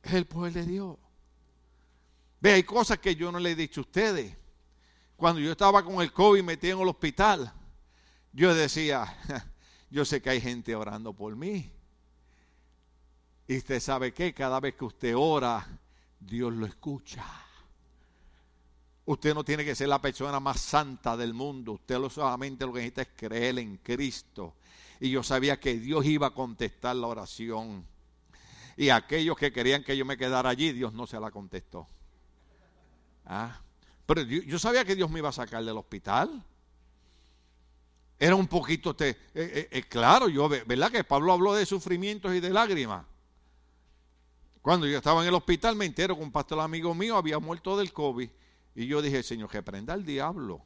es 0.04 0.14
el 0.14 0.26
poder 0.26 0.52
de 0.52 0.66
Dios. 0.66 0.98
Ve, 2.42 2.52
hay 2.52 2.64
cosas 2.64 3.00
que 3.00 3.16
yo 3.16 3.32
no 3.32 3.40
le 3.40 3.52
he 3.52 3.56
dicho 3.56 3.80
a 3.80 3.84
ustedes. 3.86 4.36
Cuando 5.16 5.40
yo 5.40 5.50
estaba 5.50 5.86
con 5.86 6.02
el 6.02 6.12
COVID 6.12 6.44
metido 6.44 6.76
en 6.76 6.84
el 6.84 6.90
hospital, 6.90 7.54
yo 8.34 8.54
decía, 8.54 9.18
yo 9.90 10.04
sé 10.04 10.22
que 10.22 10.32
hay 10.32 10.42
gente 10.42 10.76
orando 10.76 11.14
por 11.14 11.34
mí. 11.38 11.72
Y 13.48 13.56
usted 13.56 13.80
sabe 13.80 14.14
que 14.14 14.34
cada 14.34 14.60
vez 14.60 14.76
que 14.76 14.84
usted 14.84 15.16
ora, 15.16 15.66
Dios 16.20 16.54
lo 16.54 16.66
escucha. 16.66 17.26
Usted 19.06 19.34
no 19.34 19.44
tiene 19.44 19.64
que 19.64 19.74
ser 19.74 19.88
la 19.88 20.02
persona 20.02 20.40
más 20.40 20.60
santa 20.60 21.16
del 21.16 21.34
mundo. 21.34 21.74
Usted 21.74 21.98
lo 21.98 22.10
solamente 22.10 22.66
lo 22.66 22.74
que 22.74 22.80
necesita 22.80 23.04
es 23.04 23.10
creer 23.16 23.58
en 23.60 23.78
Cristo. 23.78 24.56
Y 25.00 25.10
yo 25.10 25.24
sabía 25.24 25.60
que 25.60 25.78
Dios 25.78 26.06
iba 26.06 26.28
a 26.28 26.34
contestar 26.34 26.96
la 26.96 27.08
oración. 27.08 27.86
Y 28.76 28.90
aquellos 28.90 29.38
que 29.38 29.52
querían 29.52 29.84
que 29.84 29.96
yo 29.96 30.06
me 30.06 30.18
quedara 30.18 30.50
allí, 30.50 30.74
Dios 30.74 30.94
no 30.94 31.08
se 31.08 31.20
la 31.20 31.32
contestó. 31.32 31.88
¿Ah? 33.26 33.62
Pero 34.06 34.22
yo, 34.22 34.60
sabía 34.60 34.86
que 34.86 34.96
Dios 34.96 35.10
me 35.10 35.20
iba 35.20 35.30
a 35.30 35.34
sacar 35.34 35.64
del 35.64 35.78
hospital. 35.78 36.44
Era 38.20 38.36
un 38.36 38.48
poquito, 38.48 38.96
te, 38.96 39.10
eh, 39.10 39.16
eh, 39.34 39.68
eh, 39.72 39.84
claro, 39.84 40.28
yo, 40.28 40.50
¿verdad 40.50 40.92
que 40.92 41.04
Pablo 41.04 41.34
habló 41.34 41.54
de 41.54 41.66
sufrimientos 41.66 42.34
y 42.34 42.40
de 42.40 42.50
lágrimas? 42.50 43.06
Cuando 44.68 44.84
yo 44.86 44.98
estaba 44.98 45.22
en 45.22 45.30
el 45.30 45.34
hospital 45.34 45.78
me 45.78 45.86
entero 45.86 46.18
que 46.18 46.22
un 46.22 46.30
pastor 46.30 46.60
amigo 46.60 46.94
mío 46.94 47.16
había 47.16 47.40
muerto 47.40 47.78
del 47.78 47.94
COVID. 47.94 48.30
Y 48.76 48.86
yo 48.86 49.02
dije, 49.02 49.24
Señor, 49.24 49.50
que 49.50 49.64
prenda 49.64 49.94
el 49.94 50.06
diablo. 50.06 50.62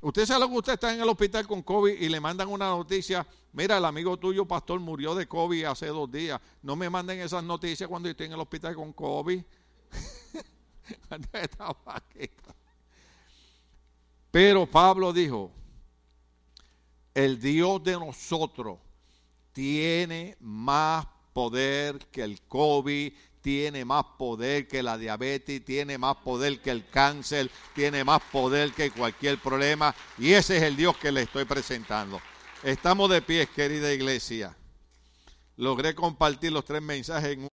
Usted 0.00 0.24
sabe 0.24 0.42
lo 0.42 0.48
que 0.50 0.58
usted 0.58 0.74
está 0.74 0.94
en 0.94 1.00
el 1.00 1.08
hospital 1.08 1.48
con 1.48 1.64
COVID 1.64 2.00
y 2.00 2.08
le 2.08 2.20
mandan 2.20 2.46
una 2.46 2.68
noticia. 2.68 3.26
Mira, 3.54 3.78
el 3.78 3.84
amigo 3.84 4.16
tuyo, 4.16 4.46
pastor, 4.46 4.78
murió 4.78 5.16
de 5.16 5.26
COVID 5.26 5.64
hace 5.64 5.88
dos 5.88 6.08
días. 6.12 6.40
No 6.62 6.76
me 6.76 6.88
manden 6.88 7.18
esas 7.18 7.42
noticias 7.42 7.88
cuando 7.88 8.06
yo 8.06 8.12
estoy 8.12 8.26
en 8.26 8.34
el 8.34 8.40
hospital 8.40 8.76
con 8.76 8.92
COVID. 8.92 9.42
Pero 14.30 14.70
Pablo 14.70 15.12
dijo, 15.12 15.50
el 17.14 17.40
Dios 17.40 17.82
de 17.82 17.94
nosotros 17.94 18.78
tiene 19.52 20.36
más 20.38 21.15
poder 21.36 21.98
que 22.10 22.22
el 22.22 22.40
COVID, 22.48 23.12
tiene 23.42 23.84
más 23.84 24.06
poder 24.16 24.66
que 24.66 24.82
la 24.82 24.96
diabetes, 24.96 25.62
tiene 25.62 25.98
más 25.98 26.16
poder 26.16 26.62
que 26.62 26.70
el 26.70 26.88
cáncer, 26.88 27.50
tiene 27.74 28.04
más 28.04 28.22
poder 28.32 28.72
que 28.72 28.90
cualquier 28.90 29.36
problema. 29.36 29.94
Y 30.16 30.32
ese 30.32 30.56
es 30.56 30.62
el 30.62 30.76
Dios 30.76 30.96
que 30.96 31.12
le 31.12 31.20
estoy 31.20 31.44
presentando. 31.44 32.22
Estamos 32.62 33.10
de 33.10 33.20
pie, 33.20 33.46
querida 33.48 33.92
iglesia. 33.92 34.56
Logré 35.58 35.94
compartir 35.94 36.52
los 36.52 36.64
tres 36.64 36.80
mensajes 36.80 37.36
en 37.36 37.48